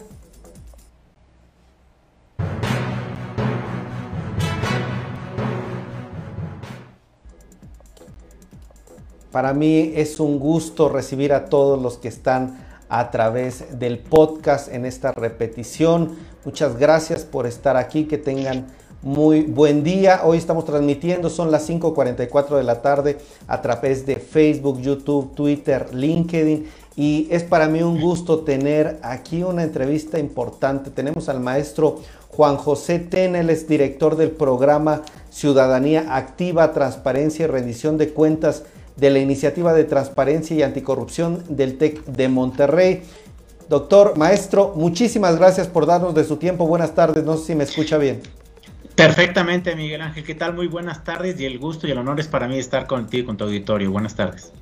Para 9.31 9.53
mí 9.53 9.91
es 9.95 10.19
un 10.19 10.39
gusto 10.39 10.89
recibir 10.89 11.33
a 11.33 11.45
todos 11.45 11.79
los 11.79 11.99
que 11.99 12.07
están 12.07 12.57
a 12.89 13.11
través 13.11 13.77
del 13.77 13.99
podcast 13.99 14.73
en 14.73 14.85
esta 14.85 15.11
repetición. 15.11 16.15
Muchas 16.47 16.79
gracias 16.79 17.25
por 17.25 17.45
estar 17.45 17.75
aquí, 17.75 18.05
que 18.05 18.17
tengan 18.17 18.67
muy 19.01 19.41
buen 19.41 19.83
día. 19.83 20.21
Hoy 20.23 20.37
estamos 20.37 20.63
transmitiendo, 20.63 21.29
son 21.29 21.51
las 21.51 21.69
5.44 21.69 22.55
de 22.55 22.63
la 22.63 22.81
tarde 22.81 23.17
a 23.49 23.61
través 23.61 24.05
de 24.05 24.15
Facebook, 24.15 24.79
YouTube, 24.79 25.35
Twitter, 25.35 25.93
LinkedIn. 25.93 26.65
Y 26.95 27.27
es 27.31 27.43
para 27.43 27.67
mí 27.67 27.83
un 27.83 27.99
gusto 27.99 28.45
tener 28.45 28.97
aquí 29.01 29.43
una 29.43 29.61
entrevista 29.61 30.19
importante. 30.19 30.89
Tenemos 30.89 31.27
al 31.27 31.41
maestro 31.41 31.99
Juan 32.29 32.55
José 32.55 32.99
Teneles, 32.99 33.67
director 33.67 34.15
del 34.15 34.31
programa 34.31 35.01
Ciudadanía 35.29 36.15
Activa, 36.15 36.71
Transparencia 36.71 37.43
y 37.43 37.47
Rendición 37.47 37.97
de 37.97 38.13
Cuentas 38.13 38.63
de 38.95 39.09
la 39.09 39.19
Iniciativa 39.19 39.73
de 39.73 39.83
Transparencia 39.83 40.55
y 40.55 40.63
Anticorrupción 40.63 41.43
del 41.49 41.77
TEC 41.77 42.05
de 42.05 42.29
Monterrey. 42.29 43.03
Doctor, 43.69 44.17
maestro, 44.17 44.71
muchísimas 44.77 45.37
gracias 45.37 45.67
por 45.67 45.85
darnos 45.85 46.15
de 46.15 46.23
su 46.23 46.37
tiempo. 46.37 46.65
Buenas 46.65 46.95
tardes, 46.95 47.25
no 47.25 47.35
sé 47.35 47.47
si 47.47 47.55
me 47.55 47.65
escucha 47.65 47.97
bien. 47.97 48.21
Perfectamente, 48.95 49.75
Miguel 49.75 50.01
Ángel. 50.01 50.23
¿Qué 50.23 50.35
tal? 50.35 50.53
Muy 50.53 50.67
buenas 50.67 51.03
tardes 51.03 51.37
y 51.39 51.45
el 51.45 51.59
gusto 51.59 51.85
y 51.85 51.91
el 51.91 51.97
honor 51.97 52.17
es 52.21 52.29
para 52.29 52.47
mí 52.47 52.57
estar 52.57 52.87
contigo 52.87 53.23
y 53.23 53.25
con 53.25 53.35
tu 53.35 53.43
auditorio. 53.43 53.91
Buenas 53.91 54.15
tardes. 54.15 54.53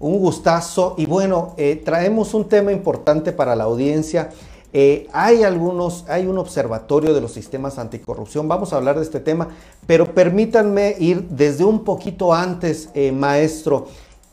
Un 0.00 0.18
gustazo 0.18 0.96
y 0.98 1.06
bueno, 1.06 1.54
eh, 1.56 1.80
traemos 1.84 2.34
un 2.34 2.48
tema 2.48 2.72
importante 2.72 3.30
para 3.30 3.54
la 3.54 3.64
audiencia. 3.64 4.30
Eh, 4.72 5.06
hay 5.12 5.44
algunos, 5.44 6.04
hay 6.08 6.26
un 6.26 6.36
observatorio 6.36 7.14
de 7.14 7.20
los 7.20 7.32
sistemas 7.32 7.78
anticorrupción, 7.78 8.48
vamos 8.48 8.72
a 8.72 8.76
hablar 8.76 8.96
de 8.96 9.04
este 9.04 9.20
tema, 9.20 9.48
pero 9.86 10.12
permítanme 10.14 10.96
ir 10.98 11.22
desde 11.30 11.64
un 11.64 11.84
poquito 11.84 12.34
antes, 12.34 12.90
eh, 12.94 13.12
maestro. 13.12 13.86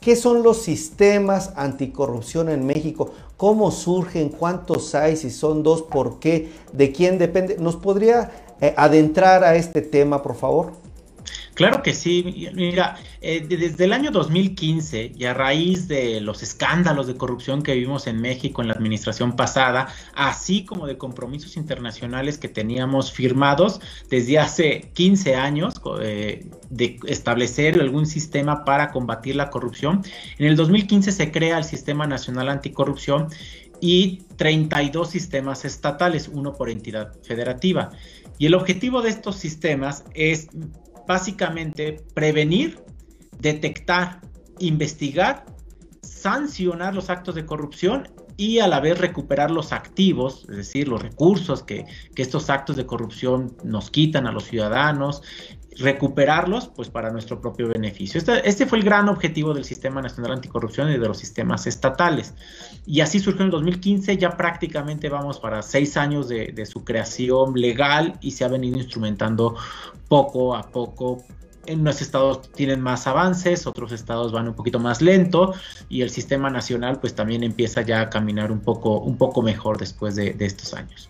¿Qué 0.06 0.14
son 0.14 0.44
los 0.44 0.62
sistemas 0.62 1.50
anticorrupción 1.56 2.48
en 2.48 2.64
México? 2.64 3.10
¿Cómo 3.36 3.72
surgen? 3.72 4.28
¿Cuántos 4.28 4.94
hay? 4.94 5.16
Si 5.16 5.30
son 5.30 5.64
dos, 5.64 5.82
¿por 5.82 6.20
qué? 6.20 6.48
¿De 6.72 6.92
quién 6.92 7.18
depende? 7.18 7.56
¿Nos 7.58 7.74
podría 7.74 8.30
eh, 8.60 8.72
adentrar 8.76 9.42
a 9.42 9.56
este 9.56 9.82
tema, 9.82 10.22
por 10.22 10.36
favor? 10.36 10.85
Claro 11.56 11.82
que 11.82 11.94
sí. 11.94 12.50
Mira, 12.54 12.98
eh, 13.22 13.46
desde 13.48 13.84
el 13.84 13.94
año 13.94 14.10
2015 14.10 15.12
y 15.16 15.24
a 15.24 15.32
raíz 15.32 15.88
de 15.88 16.20
los 16.20 16.42
escándalos 16.42 17.06
de 17.06 17.16
corrupción 17.16 17.62
que 17.62 17.72
vivimos 17.72 18.06
en 18.06 18.20
México 18.20 18.60
en 18.60 18.68
la 18.68 18.74
administración 18.74 19.36
pasada, 19.36 19.88
así 20.14 20.66
como 20.66 20.86
de 20.86 20.98
compromisos 20.98 21.56
internacionales 21.56 22.36
que 22.36 22.48
teníamos 22.48 23.10
firmados 23.10 23.80
desde 24.10 24.38
hace 24.38 24.90
15 24.92 25.34
años 25.34 25.72
eh, 26.02 26.46
de 26.68 26.98
establecer 27.06 27.80
algún 27.80 28.04
sistema 28.04 28.66
para 28.66 28.92
combatir 28.92 29.36
la 29.36 29.48
corrupción, 29.48 30.02
en 30.38 30.46
el 30.48 30.56
2015 30.56 31.10
se 31.10 31.32
crea 31.32 31.56
el 31.56 31.64
Sistema 31.64 32.06
Nacional 32.06 32.50
Anticorrupción 32.50 33.28
y 33.80 34.24
32 34.36 35.08
sistemas 35.08 35.64
estatales, 35.64 36.28
uno 36.28 36.52
por 36.52 36.68
entidad 36.68 37.14
federativa. 37.22 37.92
Y 38.36 38.44
el 38.44 38.54
objetivo 38.54 39.00
de 39.00 39.08
estos 39.08 39.36
sistemas 39.36 40.04
es 40.12 40.48
básicamente 41.06 42.04
prevenir, 42.14 42.80
detectar, 43.38 44.20
investigar, 44.58 45.44
sancionar 46.02 46.94
los 46.94 47.10
actos 47.10 47.34
de 47.34 47.46
corrupción 47.46 48.08
y 48.36 48.58
a 48.58 48.68
la 48.68 48.80
vez 48.80 48.98
recuperar 48.98 49.50
los 49.50 49.72
activos, 49.72 50.46
es 50.50 50.56
decir, 50.56 50.88
los 50.88 51.00
recursos 51.00 51.62
que, 51.62 51.86
que, 52.14 52.22
estos 52.22 52.50
actos 52.50 52.76
de 52.76 52.84
corrupción 52.84 53.56
nos 53.64 53.90
quitan 53.90 54.26
a 54.26 54.32
los 54.32 54.44
ciudadanos, 54.44 55.22
recuperarlos 55.78 56.68
pues 56.68 56.88
para 56.88 57.10
nuestro 57.10 57.40
propio 57.40 57.68
beneficio. 57.68 58.18
Este, 58.18 58.48
este, 58.48 58.66
fue 58.66 58.78
el 58.78 58.84
gran 58.84 59.08
objetivo 59.08 59.52
del 59.54 59.64
Sistema 59.64 60.00
Nacional 60.00 60.32
Anticorrupción 60.32 60.90
y 60.90 60.98
de 60.98 61.06
los 61.06 61.18
sistemas 61.18 61.66
estatales. 61.66 62.34
Y 62.86 63.00
así 63.00 63.20
surgió 63.20 63.42
en 63.42 63.46
el 63.46 63.52
2015, 63.52 64.16
ya 64.16 64.36
prácticamente 64.36 65.08
vamos 65.08 65.38
para 65.38 65.62
seis 65.62 65.96
años 65.96 66.28
de, 66.28 66.48
de 66.48 66.66
su 66.66 66.84
creación 66.84 67.54
legal 67.54 68.18
y 68.20 68.30
se 68.32 68.44
ha 68.44 68.48
venido 68.48 68.78
instrumentando 68.78 69.56
poco 70.08 70.54
a 70.54 70.70
poco 70.70 71.24
en 71.66 71.80
unos 71.80 72.00
estados 72.00 72.52
tienen 72.52 72.80
más 72.80 73.06
avances, 73.06 73.66
otros 73.66 73.92
estados 73.92 74.32
van 74.32 74.48
un 74.48 74.54
poquito 74.54 74.78
más 74.78 75.02
lento 75.02 75.52
y 75.88 76.02
el 76.02 76.10
sistema 76.10 76.48
nacional 76.48 77.00
pues 77.00 77.14
también 77.14 77.42
empieza 77.42 77.82
ya 77.82 78.02
a 78.02 78.10
caminar 78.10 78.52
un 78.52 78.60
poco, 78.60 79.00
un 79.00 79.18
poco 79.18 79.42
mejor 79.42 79.78
después 79.78 80.14
de, 80.14 80.32
de 80.32 80.46
estos 80.46 80.74
años. 80.74 81.08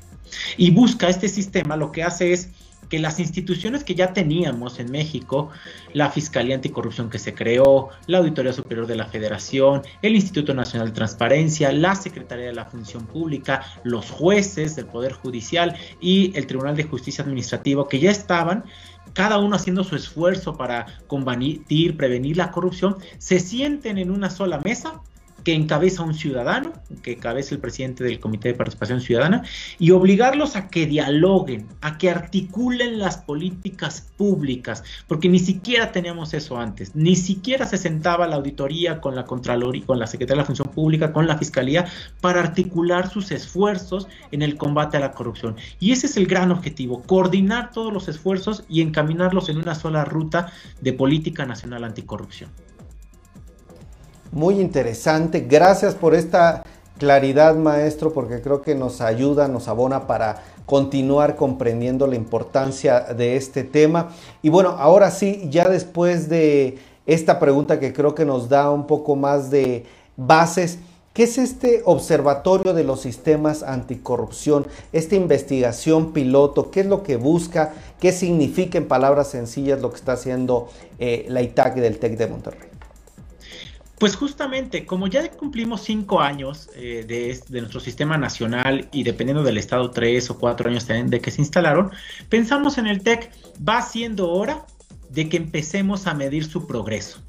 Y 0.57 0.71
busca 0.71 1.09
este 1.09 1.29
sistema, 1.29 1.77
lo 1.77 1.93
que 1.93 2.03
hace 2.03 2.33
es 2.33 2.51
que 2.89 2.99
las 2.99 3.21
instituciones 3.21 3.85
que 3.85 3.95
ya 3.95 4.13
teníamos 4.13 4.79
en 4.79 4.91
México, 4.91 5.51
la 5.93 6.11
Fiscalía 6.11 6.55
Anticorrupción 6.55 7.11
que 7.11 7.19
se 7.19 7.35
creó, 7.35 7.91
la 8.07 8.19
Auditoría 8.19 8.53
Superior 8.53 8.87
de 8.87 8.97
la 8.97 9.07
Federación, 9.07 9.83
el 10.03 10.15
Instituto 10.15 10.55
Nacional 10.55 10.89
de 10.89 10.95
Transparencia, 10.95 11.73
la 11.73 11.95
Secretaría 11.95 12.47
de 12.47 12.55
la 12.55 12.67
Función 12.67 13.07
Pública, 13.07 13.63
los 13.85 14.11
jueces 14.11 14.77
del 14.77 14.87
Poder 14.87 15.13
Judicial 15.13 15.77
y 16.01 16.33
el 16.37 16.47
Tribunal 16.47 16.77
de 16.77 16.85
Justicia 16.85 17.25
Administrativo 17.25 17.89
que 17.89 17.99
ya 17.99 18.11
estaban 18.11 18.65
cada 19.13 19.39
uno 19.39 19.57
haciendo 19.57 19.83
su 19.83 19.97
esfuerzo 19.97 20.57
para 20.57 20.87
combatir, 21.07 21.97
prevenir 21.97 22.37
la 22.37 22.51
corrupción, 22.51 22.97
se 23.19 23.41
sienten 23.41 23.99
en 23.99 24.11
una 24.11 24.31
sola 24.31 24.59
mesa 24.59 25.01
que 25.47 25.55
encabeza 25.55 26.03
un 26.03 26.13
ciudadano, 26.13 26.73
que 27.05 27.13
encabeza 27.13 27.55
el 27.55 27.61
presidente 27.61 28.03
del 28.03 28.19
Comité 28.19 28.49
de 28.49 28.55
Participación 28.55 29.01
Ciudadana, 29.01 29.45
y 29.79 29.93
obligarlos 29.93 30.57
a 30.57 30.67
que 30.67 30.87
dialoguen, 30.87 31.69
a 31.83 31.99
que 31.99 32.11
articulen 32.11 32.99
las 32.99 33.19
políticas 33.19 34.11
públicas, 34.17 34.83
porque 35.07 35.29
ni 35.29 35.39
siquiera 35.39 35.93
teníamos 35.93 36.35
eso 36.35 36.59
antes, 36.59 36.97
ni 36.97 37.15
siquiera 37.15 37.65
se 37.65 37.79
sentaba 37.79 38.27
la 38.27 38.35
auditoría 38.35 39.01
con 39.01 39.15
la 39.15 39.25
Contraloría, 39.25 39.87
con 39.87 40.01
la 40.01 40.09
Secretaría 40.09 40.39
de 40.39 40.43
la 40.43 40.47
Función 40.47 40.69
Pública, 40.75 41.13
con 41.13 41.29
la 41.29 41.39
Fiscalía, 41.39 41.87
para 42.21 42.41
articular 42.41 43.09
sus 43.09 43.31
esfuerzos 43.31 44.09
en 44.33 44.43
el 44.43 44.57
combate 44.57 44.97
a 44.97 45.01
la 45.01 45.13
corrupción. 45.13 45.55
Y 45.79 45.93
ese 45.93 46.09
es 46.09 46.17
el 46.17 46.27
gran 46.27 46.51
objetivo, 46.51 47.05
coordinar 47.05 47.71
todos 47.71 47.93
los 47.93 48.09
esfuerzos 48.09 48.65
y 48.69 48.81
encaminarlos 48.81 49.49
en 49.49 49.59
una 49.59 49.77
sola 49.77 50.05
ruta 50.05 50.51
de 50.81 50.93
política 50.93 51.47
nacional 51.47 51.85
anticorrupción 51.85 52.51
muy 54.33 54.61
interesante. 54.61 55.41
Gracias 55.41 55.95
por 55.95 56.15
esta 56.15 56.65
claridad, 56.99 57.55
maestro, 57.57 58.13
porque 58.13 58.41
creo 58.41 58.63
que 58.63 58.75
nos 58.75 59.01
ayuda, 59.01 59.49
nos 59.49 59.69
abona 59.69 60.07
para 60.07 60.43
continuar 60.65 61.37
comprendiendo 61.37 62.07
la 62.07 62.17
importancia 62.17 63.01
de 63.01 63.37
este 63.37 63.65
tema. 63.65 64.11
Y 64.43 64.49
bueno, 64.49 64.71
ahora 64.71 65.11
sí, 65.11 65.47
ya 65.51 65.69
después 65.69 66.29
de 66.29 66.79
esta 67.07 67.39
pregunta 67.39 67.79
que 67.79 67.93
creo 67.93 68.15
que 68.15 68.25
nos 68.25 68.49
da 68.49 68.71
un 68.71 68.87
poco 68.87 69.15
más 69.15 69.51
de 69.51 69.85
bases, 70.17 70.79
¿qué 71.13 71.25
es 71.25 71.39
este 71.39 71.83
observatorio 71.85 72.75
de 72.75 72.83
los 72.83 73.01
sistemas 73.01 73.63
anticorrupción? 73.63 74.67
Esta 74.93 75.15
investigación 75.15 76.13
piloto, 76.13 76.71
¿qué 76.71 76.81
es 76.81 76.87
lo 76.87 77.03
que 77.03 77.17
busca? 77.17 77.75
¿Qué 78.01 78.11
significa 78.11 78.79
en 78.79 78.89
palabras 78.89 79.29
sencillas 79.29 79.81
lo 79.81 79.91
que 79.91 79.97
está 79.97 80.13
haciendo 80.13 80.69
eh, 80.99 81.27
la 81.29 81.43
ITAC 81.43 81.77
del 81.77 81.99
TEC 81.99 82.17
de 82.17 82.27
Monterrey? 82.27 82.76
Pues 83.99 84.15
justamente, 84.15 84.85
como 84.85 85.07
ya 85.07 85.31
cumplimos 85.31 85.83
cinco 85.83 86.21
años 86.21 86.69
eh, 86.75 87.05
de, 87.07 87.61
nuestro 87.61 87.81
sistema 87.81 88.19
nacional 88.19 88.89
y 88.93 89.05
dependiendo 89.05 89.43
del 89.43 89.57
estado 89.57 89.91
tres 89.91 90.29
o 90.29 90.39
cuatro 90.39 90.69
años 90.69 90.87
de 90.87 91.21
que 91.21 91.31
se 91.31 91.41
instalaron, 91.41 91.91
pensamos 92.29 92.77
en 92.77 92.89
el 92.89 93.03
TEC, 93.03 93.33
va 93.67 93.81
siendo 93.81 94.31
hora 94.31 94.67
de 95.09 95.31
que 95.31 95.39
empecemos 95.39 96.07
a 96.07 96.15
medir 96.15 96.45
su 96.45 96.67
progreso. 96.67 97.23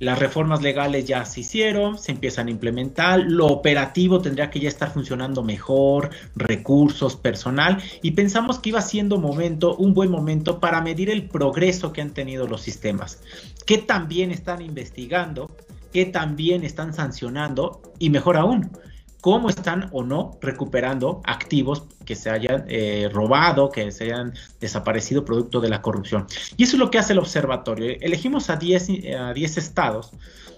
Las 0.00 0.18
reformas 0.18 0.62
legales 0.62 1.04
ya 1.04 1.26
se 1.26 1.40
hicieron, 1.40 1.98
se 1.98 2.12
empiezan 2.12 2.48
a 2.48 2.50
implementar, 2.50 3.20
lo 3.20 3.48
operativo 3.48 4.22
tendría 4.22 4.50
que 4.50 4.58
ya 4.58 4.68
estar 4.68 4.90
funcionando 4.90 5.42
mejor, 5.42 6.08
recursos, 6.34 7.16
personal, 7.16 7.82
y 8.00 8.12
pensamos 8.12 8.58
que 8.58 8.70
iba 8.70 8.80
siendo 8.80 9.18
momento, 9.18 9.76
un 9.76 9.92
buen 9.92 10.10
momento 10.10 10.58
para 10.58 10.80
medir 10.80 11.10
el 11.10 11.28
progreso 11.28 11.92
que 11.92 12.00
han 12.00 12.14
tenido 12.14 12.46
los 12.46 12.62
sistemas, 12.62 13.20
que 13.66 13.76
también 13.76 14.30
están 14.30 14.62
investigando, 14.62 15.54
que 15.92 16.06
también 16.06 16.64
están 16.64 16.94
sancionando 16.94 17.82
y 17.98 18.10
mejor 18.10 18.36
aún, 18.36 18.70
cómo 19.20 19.48
están 19.48 19.88
o 19.92 20.02
no 20.02 20.38
recuperando 20.40 21.20
activos 21.24 21.84
que 22.04 22.16
se 22.16 22.30
hayan 22.30 22.64
eh, 22.68 23.08
robado, 23.12 23.70
que 23.70 23.92
se 23.92 24.04
hayan 24.04 24.32
desaparecido 24.60 25.24
producto 25.24 25.60
de 25.60 25.68
la 25.68 25.82
corrupción. 25.82 26.26
Y 26.56 26.64
eso 26.64 26.76
es 26.76 26.80
lo 26.80 26.90
que 26.90 26.98
hace 26.98 27.12
el 27.12 27.18
observatorio. 27.18 27.96
Elegimos 28.00 28.50
a 28.50 28.56
10 28.56 28.88
a 29.18 29.32
estados 29.32 30.12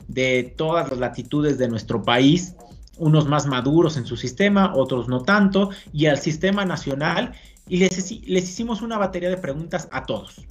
de 0.08 0.54
todas 0.56 0.90
las 0.90 0.98
latitudes 0.98 1.58
de 1.58 1.68
nuestro 1.68 2.02
país, 2.02 2.54
unos 2.98 3.26
más 3.26 3.46
maduros 3.46 3.96
en 3.96 4.06
su 4.06 4.16
sistema, 4.16 4.74
otros 4.74 5.08
no 5.08 5.22
tanto, 5.22 5.70
y 5.92 6.06
al 6.06 6.18
sistema 6.18 6.64
nacional, 6.64 7.32
y 7.68 7.78
les, 7.78 8.10
les 8.26 8.44
hicimos 8.44 8.82
una 8.82 8.98
batería 8.98 9.30
de 9.30 9.38
preguntas 9.38 9.88
a 9.90 10.04
todos 10.04 10.42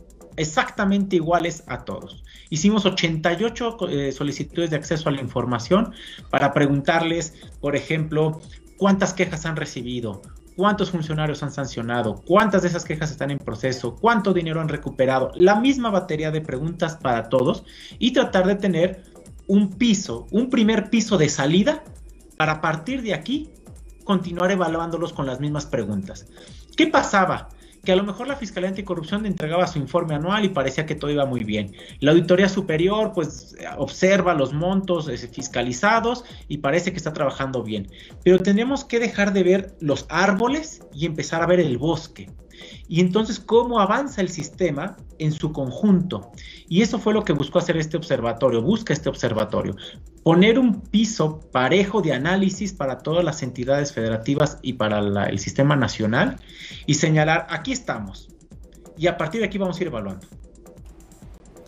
exactamente 0.41 1.15
iguales 1.15 1.63
a 1.67 1.85
todos. 1.85 2.23
Hicimos 2.49 2.85
88 2.85 3.77
eh, 3.89 4.11
solicitudes 4.11 4.69
de 4.69 4.75
acceso 4.75 5.09
a 5.09 5.11
la 5.11 5.21
información 5.21 5.93
para 6.29 6.53
preguntarles, 6.53 7.35
por 7.59 7.75
ejemplo, 7.75 8.41
cuántas 8.77 9.13
quejas 9.13 9.45
han 9.45 9.55
recibido, 9.55 10.21
cuántos 10.55 10.91
funcionarios 10.91 11.43
han 11.43 11.51
sancionado, 11.51 12.21
cuántas 12.25 12.63
de 12.63 12.69
esas 12.69 12.83
quejas 12.83 13.11
están 13.11 13.31
en 13.31 13.37
proceso, 13.37 13.95
cuánto 13.95 14.33
dinero 14.33 14.59
han 14.59 14.69
recuperado, 14.69 15.31
la 15.35 15.55
misma 15.55 15.89
batería 15.89 16.31
de 16.31 16.41
preguntas 16.41 16.97
para 16.97 17.29
todos 17.29 17.63
y 17.99 18.11
tratar 18.11 18.47
de 18.47 18.55
tener 18.55 19.03
un 19.47 19.69
piso, 19.69 20.27
un 20.31 20.49
primer 20.49 20.89
piso 20.89 21.17
de 21.17 21.29
salida 21.29 21.83
para 22.37 22.61
partir 22.61 23.01
de 23.01 23.13
aquí 23.13 23.49
continuar 24.03 24.51
evaluándolos 24.51 25.13
con 25.13 25.25
las 25.25 25.39
mismas 25.39 25.65
preguntas. 25.65 26.27
¿Qué 26.75 26.87
pasaba? 26.87 27.49
Que 27.83 27.91
a 27.91 27.95
lo 27.95 28.03
mejor 28.03 28.27
la 28.27 28.35
Fiscalía 28.35 28.69
Anticorrupción 28.69 29.25
entregaba 29.25 29.65
su 29.67 29.79
informe 29.79 30.15
anual 30.15 30.45
y 30.45 30.49
parecía 30.49 30.85
que 30.85 30.95
todo 30.95 31.09
iba 31.09 31.25
muy 31.25 31.43
bien. 31.43 31.73
La 31.99 32.11
Auditoría 32.11 32.47
Superior 32.47 33.11
pues 33.13 33.55
observa 33.77 34.33
los 34.33 34.53
montos 34.53 35.09
fiscalizados 35.31 36.23
y 36.47 36.59
parece 36.59 36.91
que 36.91 36.97
está 36.97 37.13
trabajando 37.13 37.63
bien. 37.63 37.87
Pero 38.23 38.39
tendríamos 38.39 38.85
que 38.85 38.99
dejar 38.99 39.33
de 39.33 39.43
ver 39.43 39.75
los 39.79 40.05
árboles 40.09 40.81
y 40.93 41.05
empezar 41.05 41.41
a 41.41 41.47
ver 41.47 41.59
el 41.59 41.77
bosque 41.77 42.29
y 42.87 43.01
entonces 43.01 43.39
cómo 43.39 43.79
avanza 43.79 44.21
el 44.21 44.29
sistema 44.29 44.97
en 45.19 45.31
su 45.31 45.51
conjunto. 45.51 46.31
Y 46.67 46.81
eso 46.81 46.99
fue 46.99 47.13
lo 47.13 47.23
que 47.23 47.33
buscó 47.33 47.59
hacer 47.59 47.77
este 47.77 47.97
observatorio, 47.97 48.61
busca 48.61 48.93
este 48.93 49.09
observatorio, 49.09 49.75
poner 50.23 50.59
un 50.59 50.81
piso 50.81 51.39
parejo 51.51 52.01
de 52.01 52.13
análisis 52.13 52.73
para 52.73 52.99
todas 52.99 53.23
las 53.23 53.43
entidades 53.43 53.93
federativas 53.93 54.57
y 54.61 54.73
para 54.73 54.99
el 55.27 55.39
sistema 55.39 55.75
nacional 55.75 56.37
y 56.85 56.95
señalar, 56.95 57.47
aquí 57.49 57.71
estamos. 57.71 58.29
Y 58.97 59.07
a 59.07 59.17
partir 59.17 59.41
de 59.41 59.47
aquí 59.47 59.57
vamos 59.57 59.77
a 59.77 59.81
ir 59.81 59.87
evaluando. 59.87 60.27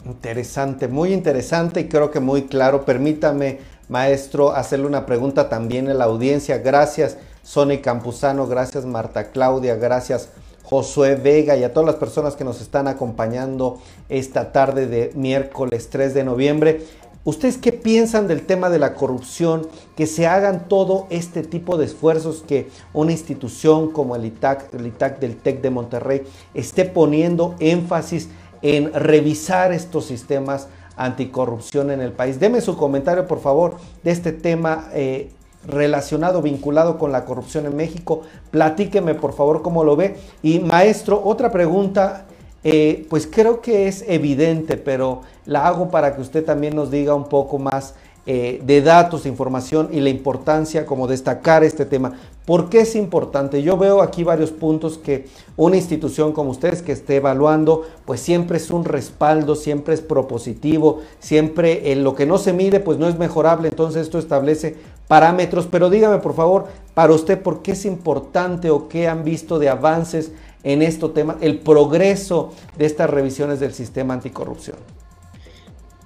Interesante, 0.05 0.87
muy 0.87 1.13
interesante 1.13 1.81
y 1.81 1.87
creo 1.87 2.11
que 2.11 2.19
muy 2.19 2.43
claro. 2.43 2.83
Permítame, 2.83 3.59
maestro, 3.87 4.51
hacerle 4.51 4.85
una 4.85 5.05
pregunta 5.05 5.47
también 5.47 5.87
a 5.89 5.93
la 5.93 6.05
audiencia. 6.05 6.57
Gracias, 6.57 7.17
Sony 7.41 7.81
Campuzano, 7.81 8.47
gracias, 8.47 8.85
Marta 8.85 9.31
Claudia, 9.31 9.75
gracias, 9.75 10.29
Josué 10.74 11.13
Vega 11.13 11.55
y 11.55 11.63
a 11.63 11.71
todas 11.71 11.86
las 11.86 11.97
personas 11.97 12.36
que 12.36 12.43
nos 12.43 12.59
están 12.59 12.88
acompañando 12.88 13.78
esta 14.09 14.51
tarde 14.51 14.88
de 14.88 15.11
miércoles 15.13 15.89
3 15.91 16.15
de 16.15 16.24
noviembre. 16.24 16.82
¿Ustedes 17.26 17.59
qué 17.59 17.71
piensan 17.71 18.28
del 18.28 18.47
tema 18.47 18.71
de 18.71 18.80
la 18.80 18.95
corrupción? 18.95 19.67
Que 19.95 20.07
se 20.07 20.26
hagan 20.26 20.67
todo 20.67 21.05
este 21.11 21.43
tipo 21.43 21.78
de 21.78 21.86
esfuerzos 21.86 22.43
que 22.47 22.69
una 22.91 23.11
institución 23.11 23.91
como 23.91 24.15
el 24.15 24.26
ITAC, 24.26 24.74
el 24.74 24.88
ITAC 24.88 25.19
del 25.19 25.38
TEC 25.38 25.61
de 25.61 25.69
Monterrey, 25.69 26.24
esté 26.55 26.86
poniendo 26.86 27.53
énfasis 27.59 28.30
en 28.63 28.91
revisar 28.93 29.74
estos 29.74 30.05
sistemas 30.05 30.69
anticorrupción 30.95 31.91
en 31.91 32.01
el 32.01 32.13
país. 32.13 32.39
Deme 32.39 32.61
su 32.61 32.76
comentario, 32.76 33.28
por 33.28 33.41
favor, 33.41 33.78
de 34.03 34.09
este 34.09 34.32
tema 34.32 34.89
eh, 34.93 35.30
relacionado, 35.68 36.41
vinculado 36.41 36.97
con 36.97 37.11
la 37.11 37.26
corrupción 37.26 37.66
en 37.66 37.76
México. 37.76 38.22
Platíqueme 38.51 39.16
por 39.16 39.34
favor 39.34 39.61
cómo 39.61 39.84
lo 39.84 39.95
ve. 39.95 40.18
Y 40.41 40.59
maestro, 40.59 41.22
otra 41.24 41.51
pregunta, 41.51 42.26
eh, 42.64 43.05
pues 43.09 43.28
creo 43.28 43.61
que 43.61 43.88
es 43.88 44.05
evidente, 44.07 44.78
pero 44.78 45.22
la 45.45 45.68
hago 45.68 45.89
para 45.89 46.16
que 46.16 46.22
usted 46.22 46.45
también 46.45 46.76
nos 46.76 46.91
diga 46.91 47.14
un 47.14 47.26
poco 47.26 47.59
más 47.59 47.95
eh, 48.26 48.61
de 48.64 48.82
datos, 48.82 49.26
información 49.26 49.89
y 49.91 49.99
la 49.99 50.07
importancia 50.07 50.86
como 50.86 51.07
destacar 51.07 51.66
este 51.66 51.86
tema. 51.86 52.14
¿Por 52.45 52.70
qué 52.70 52.80
es 52.80 52.95
importante? 52.95 53.61
Yo 53.61 53.78
veo 53.78 54.01
aquí 54.01 54.24
varios 54.24 54.51
puntos 54.51 54.97
que 54.97 55.28
una 55.57 55.76
institución 55.76 56.32
como 56.32 56.51
ustedes 56.51 56.82
que 56.82 56.93
esté 56.93 57.18
evaluando, 57.18 57.84
pues 58.05 58.22
siempre 58.22 58.57
es 58.57 58.70
un 58.70 58.86
respaldo, 58.86 59.55
siempre 59.55 59.93
es 59.93 59.99
propositivo, 59.99 61.01
siempre 61.20 61.91
en 61.91 62.05
lo 62.05 62.16
que 62.16 62.26
no 62.26 62.38
se 62.38 62.53
mide, 62.53 62.80
pues 62.80 62.97
no 62.97 63.09
es 63.09 63.18
mejorable. 63.18 63.68
Entonces 63.68 64.03
esto 64.03 64.20
establece 64.20 64.78
parámetros. 65.14 65.68
Pero 65.68 65.91
dígame 65.91 66.18
por 66.18 66.36
favor, 66.36 66.70
para 66.95 67.14
usted, 67.14 67.39
¿por 67.39 67.61
qué 67.61 67.74
es 67.74 67.86
importante 67.86 68.72
o 68.72 68.89
qué 68.89 69.07
han 69.07 69.24
visto 69.24 69.59
de 69.59 69.70
avances 69.70 70.32
en 70.64 70.82
este 70.82 71.07
tema, 71.09 71.38
el 71.39 71.59
progreso 71.59 72.51
de 72.80 72.88
estas 72.88 73.11
revisiones 73.11 73.59
del 73.59 73.76
sistema 73.76 74.16
anticorrupción? 74.16 74.78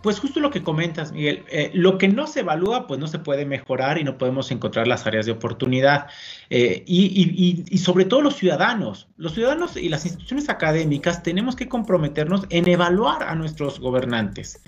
Pues 0.04 0.20
justo 0.20 0.42
lo 0.42 0.52
que 0.52 0.62
comentas, 0.62 1.14
Miguel, 1.14 1.46
eh, 1.50 1.72
lo 1.74 1.98
que 1.98 2.10
no 2.10 2.28
se 2.28 2.42
evalúa, 2.42 2.86
pues 2.86 3.00
no 3.00 3.08
se 3.08 3.18
puede 3.18 3.46
mejorar 3.46 3.98
y 3.98 4.04
no 4.04 4.18
podemos 4.18 4.52
encontrar 4.52 4.90
las 4.90 5.08
áreas 5.08 5.26
de 5.26 5.32
oportunidad. 5.32 6.08
Eh, 6.50 6.84
y, 6.86 7.78
sobre 7.78 8.04
todo 8.04 8.22
los 8.22 8.36
ciudadanos, 8.36 9.08
los 9.16 9.34
ciudadanos 9.36 9.78
y 9.78 9.88
las 9.88 10.04
instituciones 10.06 10.50
académicas 10.50 11.24
tenemos 11.24 11.56
que 11.56 11.70
comprometernos 11.70 12.42
en 12.50 12.68
evaluar 12.68 13.24
a 13.24 13.36
nuestros 13.36 13.80
gobernantes. 13.80 14.62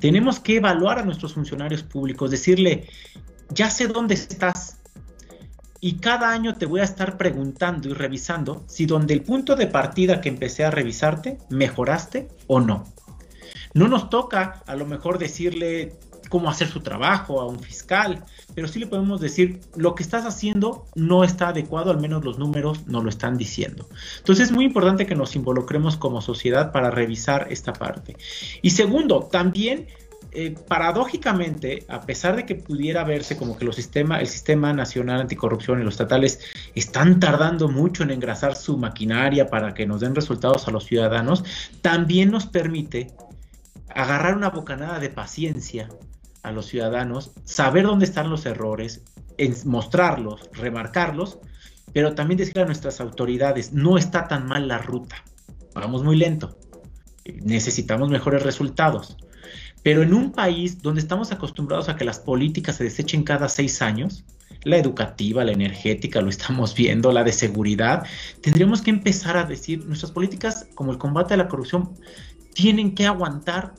Tenemos 0.00 0.38
que 0.38 0.56
evaluar 0.56 0.98
a 0.98 1.02
nuestros 1.02 1.32
funcionarios 1.32 1.82
públicos, 1.82 2.30
decirle, 2.30 2.88
ya 3.50 3.70
sé 3.70 3.88
dónde 3.88 4.14
estás. 4.14 4.78
Y 5.80 5.98
cada 5.98 6.30
año 6.30 6.56
te 6.56 6.66
voy 6.66 6.80
a 6.80 6.84
estar 6.84 7.16
preguntando 7.16 7.88
y 7.88 7.92
revisando 7.92 8.64
si 8.66 8.86
donde 8.86 9.14
el 9.14 9.22
punto 9.22 9.56
de 9.56 9.66
partida 9.66 10.20
que 10.20 10.28
empecé 10.28 10.64
a 10.64 10.70
revisarte, 10.70 11.38
mejoraste 11.50 12.28
o 12.46 12.60
no. 12.60 12.84
No 13.74 13.88
nos 13.88 14.08
toca 14.08 14.62
a 14.66 14.74
lo 14.74 14.86
mejor 14.86 15.18
decirle 15.18 15.98
cómo 16.28 16.50
hacer 16.50 16.68
su 16.68 16.80
trabajo 16.80 17.40
a 17.40 17.46
un 17.46 17.60
fiscal, 17.60 18.24
pero 18.54 18.68
sí 18.68 18.78
le 18.78 18.86
podemos 18.86 19.20
decir 19.20 19.60
lo 19.76 19.94
que 19.94 20.02
estás 20.02 20.24
haciendo 20.24 20.86
no 20.94 21.24
está 21.24 21.48
adecuado, 21.48 21.90
al 21.90 22.00
menos 22.00 22.24
los 22.24 22.38
números 22.38 22.86
no 22.86 23.02
lo 23.02 23.08
están 23.08 23.36
diciendo. 23.36 23.88
Entonces 24.18 24.46
es 24.46 24.52
muy 24.52 24.64
importante 24.64 25.06
que 25.06 25.14
nos 25.14 25.36
involucremos 25.36 25.96
como 25.96 26.20
sociedad 26.20 26.72
para 26.72 26.90
revisar 26.90 27.48
esta 27.50 27.72
parte. 27.72 28.16
Y 28.62 28.70
segundo, 28.70 29.28
también 29.30 29.86
eh, 30.38 30.54
paradójicamente, 30.68 31.86
a 31.88 32.02
pesar 32.02 32.36
de 32.36 32.44
que 32.44 32.56
pudiera 32.56 33.04
verse 33.04 33.38
como 33.38 33.56
que 33.56 33.64
los 33.64 33.74
sistema, 33.74 34.20
el 34.20 34.26
sistema 34.26 34.70
nacional 34.74 35.22
anticorrupción 35.22 35.80
y 35.80 35.82
los 35.82 35.94
estatales 35.94 36.40
están 36.74 37.20
tardando 37.20 37.68
mucho 37.68 38.02
en 38.02 38.10
engrasar 38.10 38.54
su 38.54 38.76
maquinaria 38.76 39.46
para 39.48 39.72
que 39.72 39.86
nos 39.86 40.02
den 40.02 40.14
resultados 40.14 40.68
a 40.68 40.72
los 40.72 40.84
ciudadanos, 40.84 41.42
también 41.80 42.30
nos 42.30 42.44
permite 42.44 43.14
agarrar 43.94 44.36
una 44.36 44.50
bocanada 44.50 44.98
de 44.98 45.08
paciencia 45.08 45.88
a 46.42 46.52
los 46.52 46.66
ciudadanos, 46.66 47.32
saber 47.44 47.86
dónde 47.86 48.04
están 48.04 48.28
los 48.28 48.44
errores, 48.44 49.04
mostrarlos, 49.64 50.50
remarcarlos, 50.52 51.38
pero 51.94 52.14
también 52.14 52.36
decir 52.36 52.60
a 52.60 52.66
nuestras 52.66 53.00
autoridades, 53.00 53.72
no 53.72 53.96
está 53.96 54.28
tan 54.28 54.46
mal 54.46 54.68
la 54.68 54.76
ruta, 54.76 55.16
vamos 55.72 56.04
muy 56.04 56.16
lento, 56.16 56.58
necesitamos 57.24 58.10
mejores 58.10 58.42
resultados. 58.42 59.16
Pero 59.86 60.02
en 60.02 60.14
un 60.14 60.32
país 60.32 60.82
donde 60.82 61.00
estamos 61.00 61.30
acostumbrados 61.30 61.88
a 61.88 61.94
que 61.94 62.04
las 62.04 62.18
políticas 62.18 62.74
se 62.74 62.82
desechen 62.82 63.22
cada 63.22 63.48
seis 63.48 63.80
años, 63.80 64.24
la 64.64 64.78
educativa, 64.78 65.44
la 65.44 65.52
energética, 65.52 66.20
lo 66.20 66.28
estamos 66.28 66.74
viendo, 66.74 67.12
la 67.12 67.22
de 67.22 67.32
seguridad, 67.32 68.04
tendríamos 68.40 68.82
que 68.82 68.90
empezar 68.90 69.36
a 69.36 69.44
decir, 69.44 69.86
nuestras 69.86 70.10
políticas 70.10 70.66
como 70.74 70.90
el 70.90 70.98
combate 70.98 71.34
a 71.34 71.36
la 71.36 71.46
corrupción 71.46 71.92
tienen 72.52 72.96
que 72.96 73.06
aguantar 73.06 73.74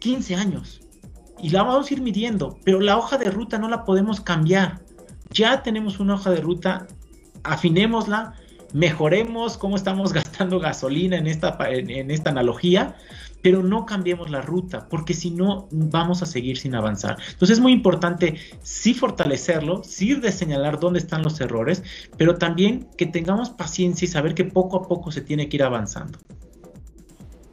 15 0.00 0.34
años. 0.34 0.82
Y 1.42 1.48
la 1.48 1.62
vamos 1.62 1.90
a 1.90 1.94
ir 1.94 2.02
midiendo, 2.02 2.58
pero 2.62 2.78
la 2.78 2.98
hoja 2.98 3.16
de 3.16 3.30
ruta 3.30 3.58
no 3.58 3.70
la 3.70 3.86
podemos 3.86 4.20
cambiar. 4.20 4.82
Ya 5.30 5.62
tenemos 5.62 6.00
una 6.00 6.16
hoja 6.16 6.32
de 6.32 6.42
ruta, 6.42 6.86
afinémosla, 7.44 8.34
mejoremos 8.72 9.56
cómo 9.56 9.76
estamos 9.76 10.12
gastando 10.18 10.60
gasolina 10.60 11.16
en 11.16 11.26
esta, 11.26 11.56
analogía, 12.28 12.96
pero 13.42 13.62
no 13.62 13.86
cambiemos 13.86 14.30
la 14.30 14.40
ruta, 14.42 14.88
porque 14.88 15.14
si 15.14 15.30
no 15.30 15.68
vamos 15.70 16.22
a 16.22 16.26
seguir 16.26 16.58
sin 16.58 16.74
avanzar. 16.74 17.16
Entonces 17.32 17.58
es 17.58 17.62
muy 17.62 17.72
importante 17.72 18.36
sí 18.62 18.94
fortalecerlo, 18.94 19.82
sí 19.84 20.14
de 20.14 20.32
señalar 20.32 20.80
dónde 20.80 20.98
están 20.98 21.22
los 21.22 21.40
errores, 21.40 21.82
pero 22.16 22.36
también 22.36 22.88
que 22.96 23.06
tengamos 23.06 23.50
paciencia 23.50 24.06
y 24.06 24.08
saber 24.08 24.34
que 24.34 24.44
poco 24.44 24.78
a 24.78 24.88
poco 24.88 25.12
se 25.12 25.20
tiene 25.20 25.48
que 25.48 25.56
ir 25.56 25.62
avanzando. 25.62 26.18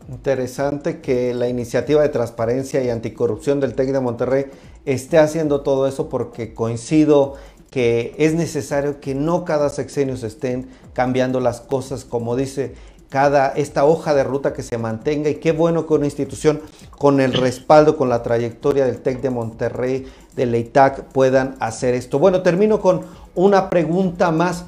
Interesante 0.10 1.00
que 1.00 1.34
la 1.34 1.48
iniciativa 1.48 2.02
de 2.02 2.10
transparencia 2.10 2.84
y 2.84 2.90
anticorrupción 2.90 3.60
del 3.60 3.74
TEC 3.74 3.92
de 3.92 4.00
Monterrey 4.00 4.46
esté 4.86 5.18
haciendo 5.18 5.62
todo 5.62 5.88
eso 5.88 6.10
porque 6.10 6.54
coincido 6.54 7.36
que 7.74 8.14
es 8.20 8.36
necesario 8.36 9.00
que 9.00 9.16
no 9.16 9.46
cada 9.46 9.70
sexenio 9.70 10.16
se 10.16 10.28
estén 10.28 10.70
cambiando 10.94 11.40
las 11.40 11.60
cosas, 11.62 12.06
como 12.06 12.36
dice 12.36 12.76
cada 13.14 13.50
esta 13.50 13.86
hoja 13.86 14.16
de 14.16 14.24
ruta 14.24 14.54
que 14.54 14.64
se 14.64 14.80
mantenga 14.80 15.30
y 15.30 15.36
qué 15.36 15.52
bueno 15.52 15.86
que 15.86 15.94
una 15.94 16.06
institución 16.06 16.62
con 16.90 17.22
el 17.22 17.34
respaldo, 17.34 17.96
con 17.96 18.10
la 18.10 18.24
trayectoria 18.24 18.88
del 18.88 19.04
TEC 19.04 19.22
de 19.22 19.30
Monterrey, 19.30 20.08
del 20.36 20.56
EITAC 20.56 21.04
puedan 21.12 21.56
hacer 21.60 21.94
esto. 21.94 22.18
Bueno, 22.18 22.42
termino 22.42 22.82
con 22.82 23.02
una 23.36 23.70
pregunta 23.70 24.32
más 24.32 24.66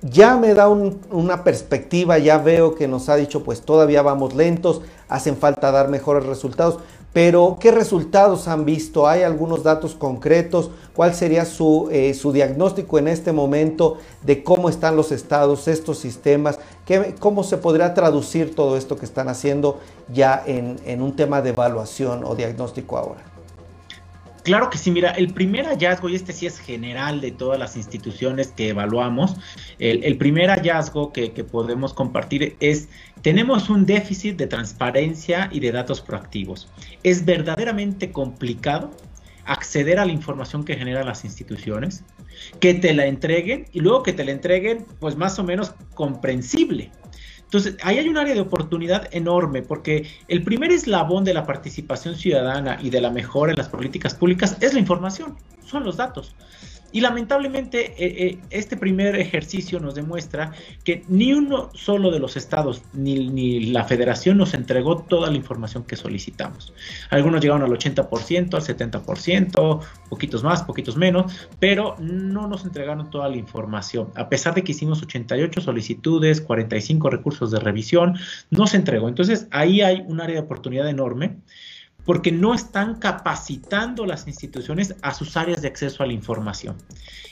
ya 0.00 0.36
me 0.36 0.54
da 0.54 0.68
una 0.68 1.42
perspectiva, 1.42 2.18
ya 2.18 2.38
veo 2.38 2.76
que 2.76 2.86
nos 2.86 3.08
ha 3.08 3.16
dicho 3.16 3.42
pues 3.42 3.62
todavía 3.62 4.00
vamos 4.00 4.32
lentos, 4.32 4.82
hacen 5.08 5.36
falta 5.36 5.72
dar 5.72 5.88
mejores 5.88 6.24
resultados, 6.24 6.78
pero 7.12 7.56
¿qué 7.58 7.70
resultados 7.70 8.48
han 8.48 8.64
visto? 8.64 9.08
¿Hay 9.08 9.22
algunos 9.22 9.62
datos 9.62 9.94
concretos? 9.94 10.70
¿Cuál 10.94 11.14
sería 11.14 11.44
su, 11.44 11.88
eh, 11.90 12.12
su 12.14 12.32
diagnóstico 12.32 12.98
en 12.98 13.08
este 13.08 13.32
momento 13.32 13.96
de 14.22 14.44
cómo 14.44 14.68
están 14.68 14.96
los 14.96 15.10
estados, 15.10 15.68
estos 15.68 15.98
sistemas? 15.98 16.58
¿Qué, 16.84 17.14
¿Cómo 17.18 17.44
se 17.44 17.56
podría 17.56 17.94
traducir 17.94 18.54
todo 18.54 18.76
esto 18.76 18.96
que 18.98 19.06
están 19.06 19.28
haciendo 19.28 19.78
ya 20.12 20.42
en, 20.46 20.76
en 20.84 21.00
un 21.00 21.16
tema 21.16 21.40
de 21.40 21.50
evaluación 21.50 22.24
o 22.24 22.34
diagnóstico 22.34 22.98
ahora? 22.98 23.37
Claro 24.48 24.70
que 24.70 24.78
sí, 24.78 24.90
mira, 24.90 25.10
el 25.10 25.34
primer 25.34 25.66
hallazgo, 25.66 26.08
y 26.08 26.14
este 26.14 26.32
sí 26.32 26.46
es 26.46 26.58
general 26.58 27.20
de 27.20 27.32
todas 27.32 27.58
las 27.58 27.76
instituciones 27.76 28.48
que 28.48 28.70
evaluamos, 28.70 29.36
el, 29.78 30.16
primer 30.16 30.48
hallazgo 30.48 31.12
que, 31.12 31.28
podemos 31.44 31.92
compartir 31.92 32.56
es, 32.58 32.88
tenemos 33.20 33.68
un 33.68 33.84
déficit 33.84 34.38
de 34.38 34.46
transparencia 34.46 35.50
y 35.52 35.60
de 35.60 35.70
datos 35.70 36.00
proactivos. 36.00 36.66
Es 37.02 37.26
verdaderamente 37.26 38.10
complicado 38.10 38.90
acceder 39.44 39.98
a 39.98 40.06
la 40.06 40.12
información 40.12 40.64
que 40.64 40.76
generan 40.76 41.04
las 41.04 41.26
instituciones, 41.26 42.02
que 42.58 42.72
te 42.72 42.94
la 42.94 43.04
entreguen 43.04 43.66
y 43.74 43.80
luego 43.80 44.02
que 44.02 44.14
te 44.14 44.24
la 44.24 44.30
entreguen 44.30 44.86
pues 44.98 45.14
más 45.14 45.38
o 45.38 45.44
menos 45.44 45.74
comprensible. 45.92 46.90
Entonces, 47.48 47.78
ahí 47.82 47.96
hay 47.96 48.06
un 48.10 48.18
área 48.18 48.34
de 48.34 48.42
oportunidad 48.42 49.08
enorme 49.10 49.62
porque 49.62 50.06
el 50.28 50.44
primer 50.44 50.70
eslabón 50.70 51.24
de 51.24 51.32
la 51.32 51.46
participación 51.46 52.14
ciudadana 52.14 52.78
y 52.82 52.90
de 52.90 53.00
la 53.00 53.08
mejora 53.08 53.52
en 53.52 53.56
las 53.56 53.70
políticas 53.70 54.14
públicas 54.14 54.58
es 54.60 54.74
la 54.74 54.80
información, 54.80 55.34
son 55.64 55.82
los 55.82 55.96
datos. 55.96 56.36
Y 56.92 57.00
lamentablemente 57.00 57.92
eh, 57.92 58.26
eh, 58.26 58.38
este 58.50 58.76
primer 58.76 59.16
ejercicio 59.16 59.78
nos 59.80 59.94
demuestra 59.94 60.52
que 60.84 61.04
ni 61.08 61.32
uno 61.34 61.70
solo 61.74 62.10
de 62.10 62.18
los 62.18 62.36
estados 62.36 62.82
ni, 62.92 63.28
ni, 63.28 63.66
la 63.66 63.84
federación 63.84 64.38
nos 64.38 64.54
entregó 64.54 64.98
toda 64.98 65.30
la 65.30 65.36
información 65.36 65.84
que 65.84 65.96
solicitamos. 65.96 66.72
Algunos 67.10 67.42
llegaron 67.42 67.62
al 67.62 67.70
80%, 67.70 68.54
al 68.54 68.62
70%, 68.62 69.80
poquitos 70.08 70.42
más, 70.42 70.62
poquitos 70.62 70.96
menos, 70.96 71.48
pero 71.58 71.96
no 71.98 72.48
nos 72.48 72.64
entregaron 72.64 73.10
toda 73.10 73.28
la 73.28 73.36
información. 73.36 74.10
A 74.14 74.28
pesar 74.28 74.54
de 74.54 74.62
que 74.64 74.72
hicimos 74.72 75.02
88 75.02 75.60
solicitudes, 75.60 76.40
45 76.40 77.10
recursos 77.10 77.50
de 77.50 77.60
revisión, 77.60 78.16
no 78.50 78.66
se 78.66 78.78
entregó. 78.78 79.08
Entonces 79.08 79.46
ahí 79.50 79.82
hay 79.82 80.02
un 80.06 80.20
área 80.20 80.36
de 80.36 80.42
oportunidad 80.42 80.88
enorme 80.88 81.36
porque 82.08 82.32
no 82.32 82.54
están 82.54 82.94
capacitando 82.94 84.06
las 84.06 84.26
instituciones 84.26 84.94
a 85.02 85.12
sus 85.12 85.36
áreas 85.36 85.60
de 85.60 85.68
acceso 85.68 86.02
a 86.02 86.06
la 86.06 86.14
información. 86.14 86.74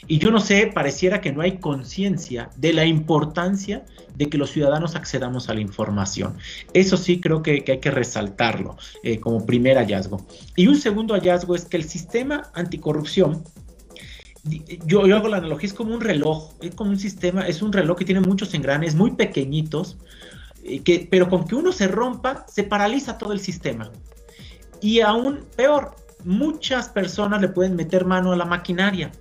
Y 0.06 0.18
yo 0.18 0.30
no 0.30 0.38
sé, 0.38 0.66
pareciera 0.66 1.22
que 1.22 1.32
no 1.32 1.40
hay 1.40 1.56
conciencia 1.56 2.50
de 2.58 2.74
la 2.74 2.84
importancia 2.84 3.86
de 4.14 4.28
que 4.28 4.36
los 4.36 4.50
ciudadanos 4.50 4.94
accedamos 4.94 5.48
a 5.48 5.54
la 5.54 5.62
información. 5.62 6.36
Eso 6.74 6.98
sí 6.98 7.22
creo 7.22 7.42
que, 7.42 7.64
hay 7.66 7.80
que 7.80 7.90
resaltarlo 7.90 8.76
eh, 9.02 9.18
como 9.18 9.46
primer 9.46 9.78
hallazgo. 9.78 10.26
Y 10.56 10.66
un 10.66 10.76
segundo 10.76 11.14
hallazgo 11.14 11.54
es 11.54 11.64
que 11.64 11.78
el 11.78 11.84
sistema 11.84 12.50
anticorrupción 12.52 13.44
yo, 14.44 15.06
yo, 15.06 15.16
hago 15.16 15.28
la 15.28 15.38
analogía, 15.38 15.68
es 15.68 15.72
como 15.72 15.94
un 15.94 16.02
reloj, 16.02 16.52
es 16.60 16.74
como 16.74 16.90
un 16.90 16.98
sistema, 16.98 17.48
es 17.48 17.62
un 17.62 17.72
reloj 17.72 17.96
que 17.96 18.04
tiene 18.04 18.20
muchos 18.20 18.52
engranes 18.52 18.94
muy 18.94 19.12
pequeñitos, 19.12 19.96
eh, 20.64 20.80
que, 20.80 21.08
pero 21.10 21.30
con 21.30 21.48
que 21.48 21.54
uno 21.54 21.72
se 21.72 21.88
rompa, 21.88 22.44
se 22.46 22.62
paraliza 22.62 23.16
todo 23.16 23.32
el 23.32 23.40
sistema. 23.40 23.90
Y 24.80 25.00
aún 25.00 25.44
peor, 25.56 25.96
muchas 26.24 26.88
personas 26.88 27.40
le 27.40 27.48
pueden 27.48 27.76
meter 27.76 28.04
mano 28.04 28.32
a 28.32 28.36
la 28.36 28.44
maquinaria. 28.44 29.12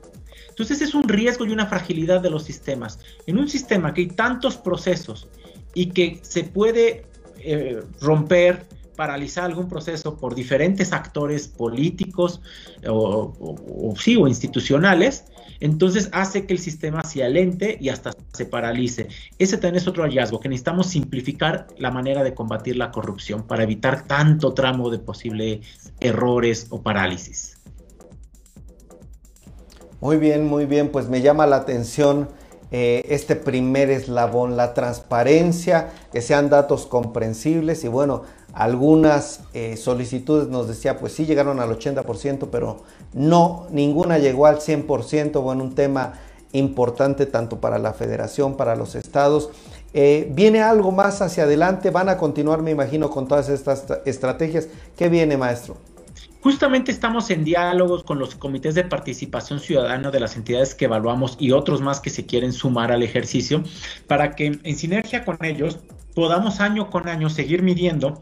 Entonces 0.49 0.81
es 0.81 0.95
un 0.95 1.07
riesgo 1.07 1.45
y 1.45 1.51
una 1.51 1.67
fragilidad 1.67 2.21
de 2.21 2.29
los 2.29 2.43
sistemas. 2.43 2.99
En 3.27 3.37
un 3.37 3.49
sistema 3.49 3.93
que 3.93 4.01
hay 4.01 4.07
tantos 4.07 4.55
procesos 4.57 5.27
y 5.73 5.87
que 5.87 6.19
se 6.21 6.45
puede 6.45 7.05
eh, 7.39 7.83
romper, 7.99 8.65
paralizar 8.95 9.45
algún 9.45 9.67
proceso 9.67 10.17
por 10.17 10.33
diferentes 10.33 10.93
actores 10.93 11.49
políticos 11.49 12.39
o, 12.87 13.33
o, 13.39 13.95
sí, 13.97 14.15
o 14.15 14.27
institucionales, 14.27 15.25
entonces 15.59 16.09
hace 16.11 16.45
que 16.45 16.53
el 16.53 16.59
sistema 16.59 17.03
se 17.03 17.23
alente 17.23 17.77
y 17.79 17.89
hasta 17.89 18.15
se 18.33 18.45
paralice. 18.45 19.07
Ese 19.39 19.57
también 19.57 19.75
es 19.75 19.87
otro 19.87 20.03
hallazgo, 20.03 20.39
que 20.39 20.49
necesitamos 20.49 20.87
simplificar 20.87 21.67
la 21.77 21.91
manera 21.91 22.23
de 22.23 22.33
combatir 22.33 22.75
la 22.75 22.91
corrupción 22.91 23.43
para 23.43 23.63
evitar 23.63 24.07
tanto 24.07 24.53
tramo 24.53 24.89
de 24.89 24.99
posibles 24.99 25.59
errores 25.99 26.67
o 26.69 26.81
parálisis. 26.81 27.57
Muy 30.01 30.17
bien, 30.17 30.45
muy 30.45 30.65
bien, 30.65 30.89
pues 30.89 31.09
me 31.09 31.21
llama 31.21 31.47
la 31.47 31.55
atención 31.55 32.27
eh, 32.71 33.05
este 33.09 33.35
primer 33.35 33.89
eslabón, 33.89 34.57
la 34.57 34.73
transparencia, 34.73 35.91
que 36.11 36.21
sean 36.21 36.49
datos 36.49 36.85
comprensibles 36.85 37.83
y 37.83 37.87
bueno, 37.87 38.23
algunas 38.53 39.41
eh, 39.53 39.77
solicitudes 39.77 40.47
nos 40.47 40.67
decía, 40.67 40.97
pues 40.97 41.13
sí 41.13 41.25
llegaron 41.25 41.59
al 41.59 41.69
80%, 41.69 42.49
pero 42.51 42.83
no, 43.15 43.65
ninguna 43.71 44.19
llegó 44.19 44.45
al 44.45 44.57
100%, 44.57 45.41
bueno, 45.41 45.63
un 45.63 45.73
tema 45.73 46.13
importante 46.51 47.25
tanto 47.25 47.61
para 47.61 47.79
la 47.79 47.93
federación, 47.93 48.57
para 48.57 48.75
los 48.75 48.93
estados. 48.93 49.49
Eh, 49.93 50.29
¿Viene 50.33 50.61
algo 50.61 50.91
más 50.91 51.21
hacia 51.21 51.43
adelante? 51.43 51.91
¿Van 51.91 52.09
a 52.09 52.17
continuar, 52.17 52.61
me 52.61 52.71
imagino, 52.71 53.09
con 53.09 53.25
todas 53.29 53.47
estas 53.47 53.85
estrategias? 54.05 54.67
¿Qué 54.97 55.07
viene, 55.07 55.37
maestro? 55.37 55.77
Justamente 56.41 56.91
estamos 56.91 57.29
en 57.29 57.45
diálogos 57.45 58.03
con 58.03 58.19
los 58.19 58.35
comités 58.35 58.75
de 58.75 58.83
participación 58.83 59.61
ciudadana 59.61 60.11
de 60.11 60.19
las 60.19 60.35
entidades 60.35 60.75
que 60.75 60.85
evaluamos 60.85 61.37
y 61.39 61.51
otros 61.51 61.79
más 61.79 62.01
que 62.01 62.09
se 62.09 62.25
quieren 62.25 62.51
sumar 62.51 62.91
al 62.91 63.01
ejercicio 63.01 63.63
para 64.07 64.35
que 64.35 64.59
en 64.61 64.75
sinergia 64.75 65.23
con 65.23 65.37
ellos 65.43 65.79
podamos 66.13 66.59
año 66.59 66.89
con 66.89 67.07
año 67.07 67.29
seguir 67.29 67.63
midiendo 67.63 68.21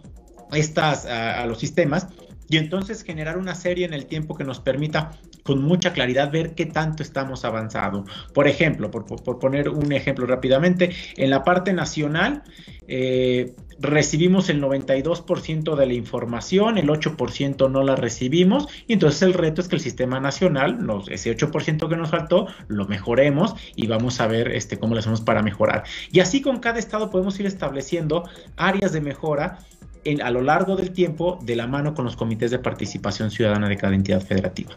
estas 0.52 1.06
a, 1.06 1.42
a 1.42 1.46
los 1.48 1.58
sistemas 1.60 2.08
y 2.50 2.58
entonces 2.58 3.04
generar 3.04 3.38
una 3.38 3.56
serie 3.56 3.86
en 3.86 3.94
el 3.94 4.06
tiempo 4.06 4.36
que 4.36 4.44
nos 4.44 4.60
permita 4.60 5.12
con 5.44 5.62
mucha 5.62 5.94
claridad 5.94 6.32
ver 6.32 6.56
qué 6.56 6.66
tanto 6.66 7.04
estamos 7.04 7.46
avanzando. 7.46 8.06
Por 8.34 8.48
ejemplo, 8.48 8.90
por, 8.90 9.06
por, 9.06 9.40
poner 9.40 9.70
un 9.70 9.92
ejemplo 9.92 10.26
rápidamente, 10.26 10.92
en 11.18 11.30
la 11.30 11.44
parte 11.44 11.74
nacional 11.74 12.44
eh, 12.88 13.54
recibimos 13.80 14.50
el 14.50 14.62
92% 14.62 15.76
de 15.76 15.86
la 15.86 15.94
información, 15.94 16.78
el 16.78 16.88
8% 16.88 17.70
no 17.70 17.84
la 17.84 17.96
recibimos 17.96 18.68
y 18.88 18.94
entonces 18.94 19.22
el 19.22 19.34
reto 19.34 19.62
es 19.62 19.68
que 19.68 19.76
el 19.76 19.82
sistema 19.82 20.20
nacional, 20.20 20.80
ese 21.10 21.36
8% 21.36 21.90
que 21.90 21.96
nos 21.96 22.10
faltó, 22.10 22.48
lo 22.68 22.86
mejoremos 22.88 23.56
y 23.76 23.88
vamos 23.88 24.22
a 24.22 24.28
ver 24.28 24.50
este, 24.50 24.78
cómo 24.78 24.94
lo 24.94 25.00
hacemos 25.00 25.22
para 25.22 25.42
mejorar. 25.42 25.84
Y 26.12 26.20
así 26.20 26.42
con 26.42 26.60
cada 26.60 26.80
estado 26.80 27.10
podemos 27.10 27.40
ir 27.40 27.46
estableciendo 27.46 28.28
áreas 28.56 28.94
de 28.94 29.02
mejora 29.02 29.60
en, 30.04 30.22
a 30.22 30.30
lo 30.30 30.42
largo 30.42 30.76
del 30.76 30.92
tiempo 30.92 31.40
de 31.42 31.56
la 31.56 31.68
mano 31.68 31.94
con 31.94 32.06
los 32.06 32.16
comités 32.16 32.52
de 32.52 32.60
participación 32.60 33.32
ciudadana 33.32 33.70
de 33.70 33.78
cada 33.78 33.96
entidad 33.96 34.22
federativa. 34.22 34.74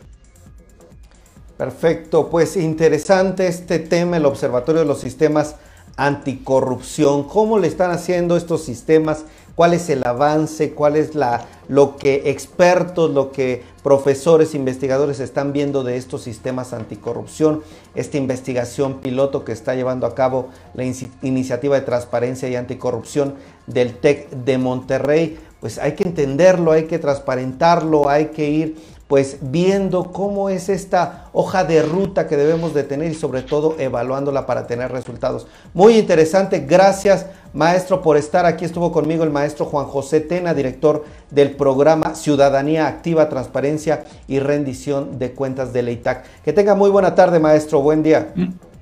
Perfecto, 1.57 2.29
pues 2.29 2.57
interesante 2.57 3.47
este 3.47 3.79
tema, 3.79 4.19
el 4.19 4.27
Observatorio 4.27 4.83
de 4.83 4.87
los 4.87 5.01
Sistemas 5.01 5.57
Anticorrupción. 5.97 7.25
¿Cómo 7.25 7.59
le 7.59 7.69
están 7.69 7.91
haciendo 7.91 8.37
estos 8.37 8.63
sistemas? 8.63 9.25
¿Cuál 9.55 9.73
es 9.73 9.89
el 9.89 10.07
avance? 10.07 10.75
¿Cuál 10.75 10.97
es 10.97 11.15
la, 11.15 11.47
lo 11.69 11.97
que 11.97 12.29
expertos, 12.31 13.11
lo 13.11 13.33
que 13.33 13.63
profesores, 13.83 14.55
investigadores 14.55 15.19
están 15.19 15.55
viendo 15.55 15.83
de 15.83 15.97
estos 15.97 16.21
sistemas 16.21 16.75
anticorrupción? 16.75 17.63
Esta 17.95 18.19
investigación 18.19 19.01
piloto 19.01 19.47
que 19.47 19.53
está 19.53 19.75
llevando 19.75 20.07
a 20.07 20.15
cabo 20.15 20.51
la 20.75 20.85
in 20.85 20.95
Iniciativa 21.23 21.77
de 21.77 21.87
Transparencia 21.87 22.51
y 22.51 22.57
Anticorrupción 22.57 23.37
del 23.67 23.95
TEC 23.95 24.31
de 24.31 24.59
Monterrey. 24.59 25.39
Pues 25.61 25.79
hay 25.79 25.93
que 25.93 26.05
entenderlo, 26.05 26.73
hay 26.73 26.85
que 26.85 26.99
transparentarlo, 26.99 28.09
hay 28.09 28.27
que 28.27 28.49
ir 28.49 28.77
pues 29.07 29.39
viendo 29.41 30.11
cómo 30.13 30.51
es 30.51 30.69
esta 30.69 31.29
hoja 31.33 31.65
de 31.65 31.83
ruta 31.83 32.27
que 32.27 32.37
debemos 32.37 32.75
de 32.75 32.83
tener 32.83 33.13
y 33.13 33.15
sobre 33.15 33.43
todo 33.43 33.77
evaluándola 33.79 34.47
para 34.47 34.67
tener 34.67 34.91
resultados. 34.91 35.47
Muy 35.75 35.97
interesante, 35.97 36.61
gracias 36.61 37.27
maestro 37.53 38.03
por 38.03 38.17
estar 38.17 38.47
aquí. 38.47 38.65
Estuvo 38.65 38.91
conmigo 38.91 39.23
el 39.23 39.31
maestro 39.31 39.65
Juan 39.67 39.87
José 39.87 40.21
Tena, 40.21 40.55
director 40.55 41.05
del 41.31 41.53
programa 41.53 42.15
Ciudadanía 42.17 42.89
Activa, 42.89 43.29
Transparencia 43.29 44.05
y 44.27 44.41
Rendición 44.41 45.19
de 45.19 45.33
Cuentas 45.33 45.73
de 45.73 45.83
Leitac. 45.83 46.25
Que 46.43 46.53
tenga 46.53 46.75
muy 46.75 46.91
buena 46.91 47.15
tarde 47.15 47.39
maestro, 47.39 47.81
buen 47.81 48.03
día. 48.03 48.33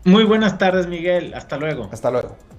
Muy 0.05 0.24
buenas 0.24 0.57
tardes 0.57 0.87
Miguel, 0.87 1.35
hasta 1.35 1.59
luego. 1.59 1.89
Hasta 1.93 2.11
luego. 2.11 2.54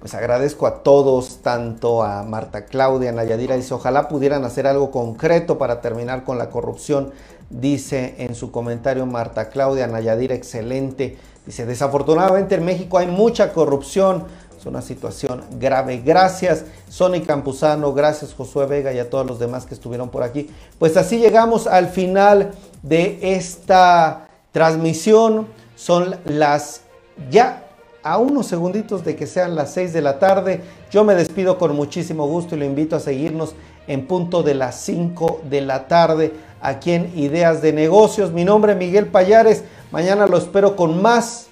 Pues 0.00 0.14
agradezco 0.14 0.66
a 0.66 0.82
todos, 0.82 1.40
tanto 1.42 2.02
a 2.02 2.22
Marta 2.22 2.64
Claudia, 2.64 3.12
Nayadira, 3.12 3.56
dice, 3.56 3.74
ojalá 3.74 4.08
pudieran 4.08 4.44
hacer 4.44 4.66
algo 4.66 4.90
concreto 4.90 5.58
para 5.58 5.82
terminar 5.82 6.24
con 6.24 6.38
la 6.38 6.48
corrupción, 6.48 7.12
dice 7.50 8.14
en 8.18 8.34
su 8.34 8.50
comentario 8.50 9.04
Marta 9.04 9.50
Claudia, 9.50 9.86
Nayadira, 9.86 10.34
excelente, 10.34 11.18
dice, 11.44 11.66
desafortunadamente 11.66 12.54
en 12.54 12.64
México 12.64 12.96
hay 12.96 13.08
mucha 13.08 13.52
corrupción, 13.52 14.24
es 14.58 14.66
una 14.66 14.82
situación 14.82 15.42
grave. 15.58 16.02
Gracias, 16.04 16.64
Sony 16.88 17.22
Campuzano, 17.26 17.94
gracias, 17.94 18.34
Josué 18.34 18.66
Vega 18.66 18.92
y 18.92 18.98
a 18.98 19.08
todos 19.08 19.26
los 19.26 19.38
demás 19.38 19.64
que 19.64 19.74
estuvieron 19.74 20.10
por 20.10 20.22
aquí. 20.22 20.50
Pues 20.78 20.96
así 20.96 21.18
llegamos 21.18 21.66
al 21.66 21.88
final 21.88 22.52
de 22.82 23.18
esta 23.22 24.28
transmisión, 24.52 25.46
son 25.76 26.16
las 26.24 26.82
ya 27.30 27.69
a 28.02 28.18
unos 28.18 28.46
segunditos 28.46 29.04
de 29.04 29.16
que 29.16 29.26
sean 29.26 29.54
las 29.54 29.72
6 29.74 29.92
de 29.92 30.02
la 30.02 30.18
tarde. 30.18 30.62
Yo 30.90 31.04
me 31.04 31.14
despido 31.14 31.58
con 31.58 31.74
muchísimo 31.74 32.26
gusto 32.26 32.56
y 32.56 32.58
lo 32.58 32.64
invito 32.64 32.96
a 32.96 33.00
seguirnos 33.00 33.54
en 33.86 34.06
punto 34.06 34.42
de 34.42 34.54
las 34.54 34.80
5 34.80 35.42
de 35.48 35.60
la 35.60 35.88
tarde 35.88 36.32
aquí 36.60 36.92
en 36.92 37.12
Ideas 37.16 37.62
de 37.62 37.72
Negocios. 37.72 38.32
Mi 38.32 38.44
nombre 38.44 38.72
es 38.72 38.78
Miguel 38.78 39.06
Payares. 39.06 39.64
Mañana 39.90 40.26
lo 40.26 40.38
espero 40.38 40.76
con 40.76 41.02
más 41.02 41.48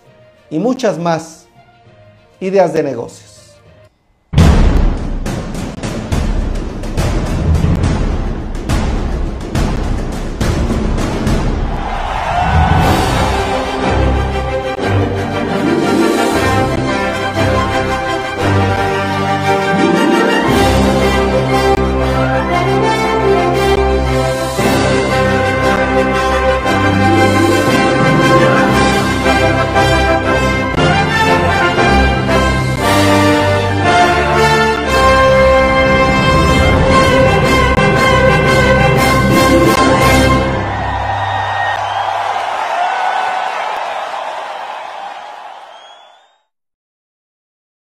y 0.51 0.59
muchas 0.59 0.99
más 0.99 1.46
ideas 2.40 2.72
de 2.72 2.82
negocios. 2.82 3.28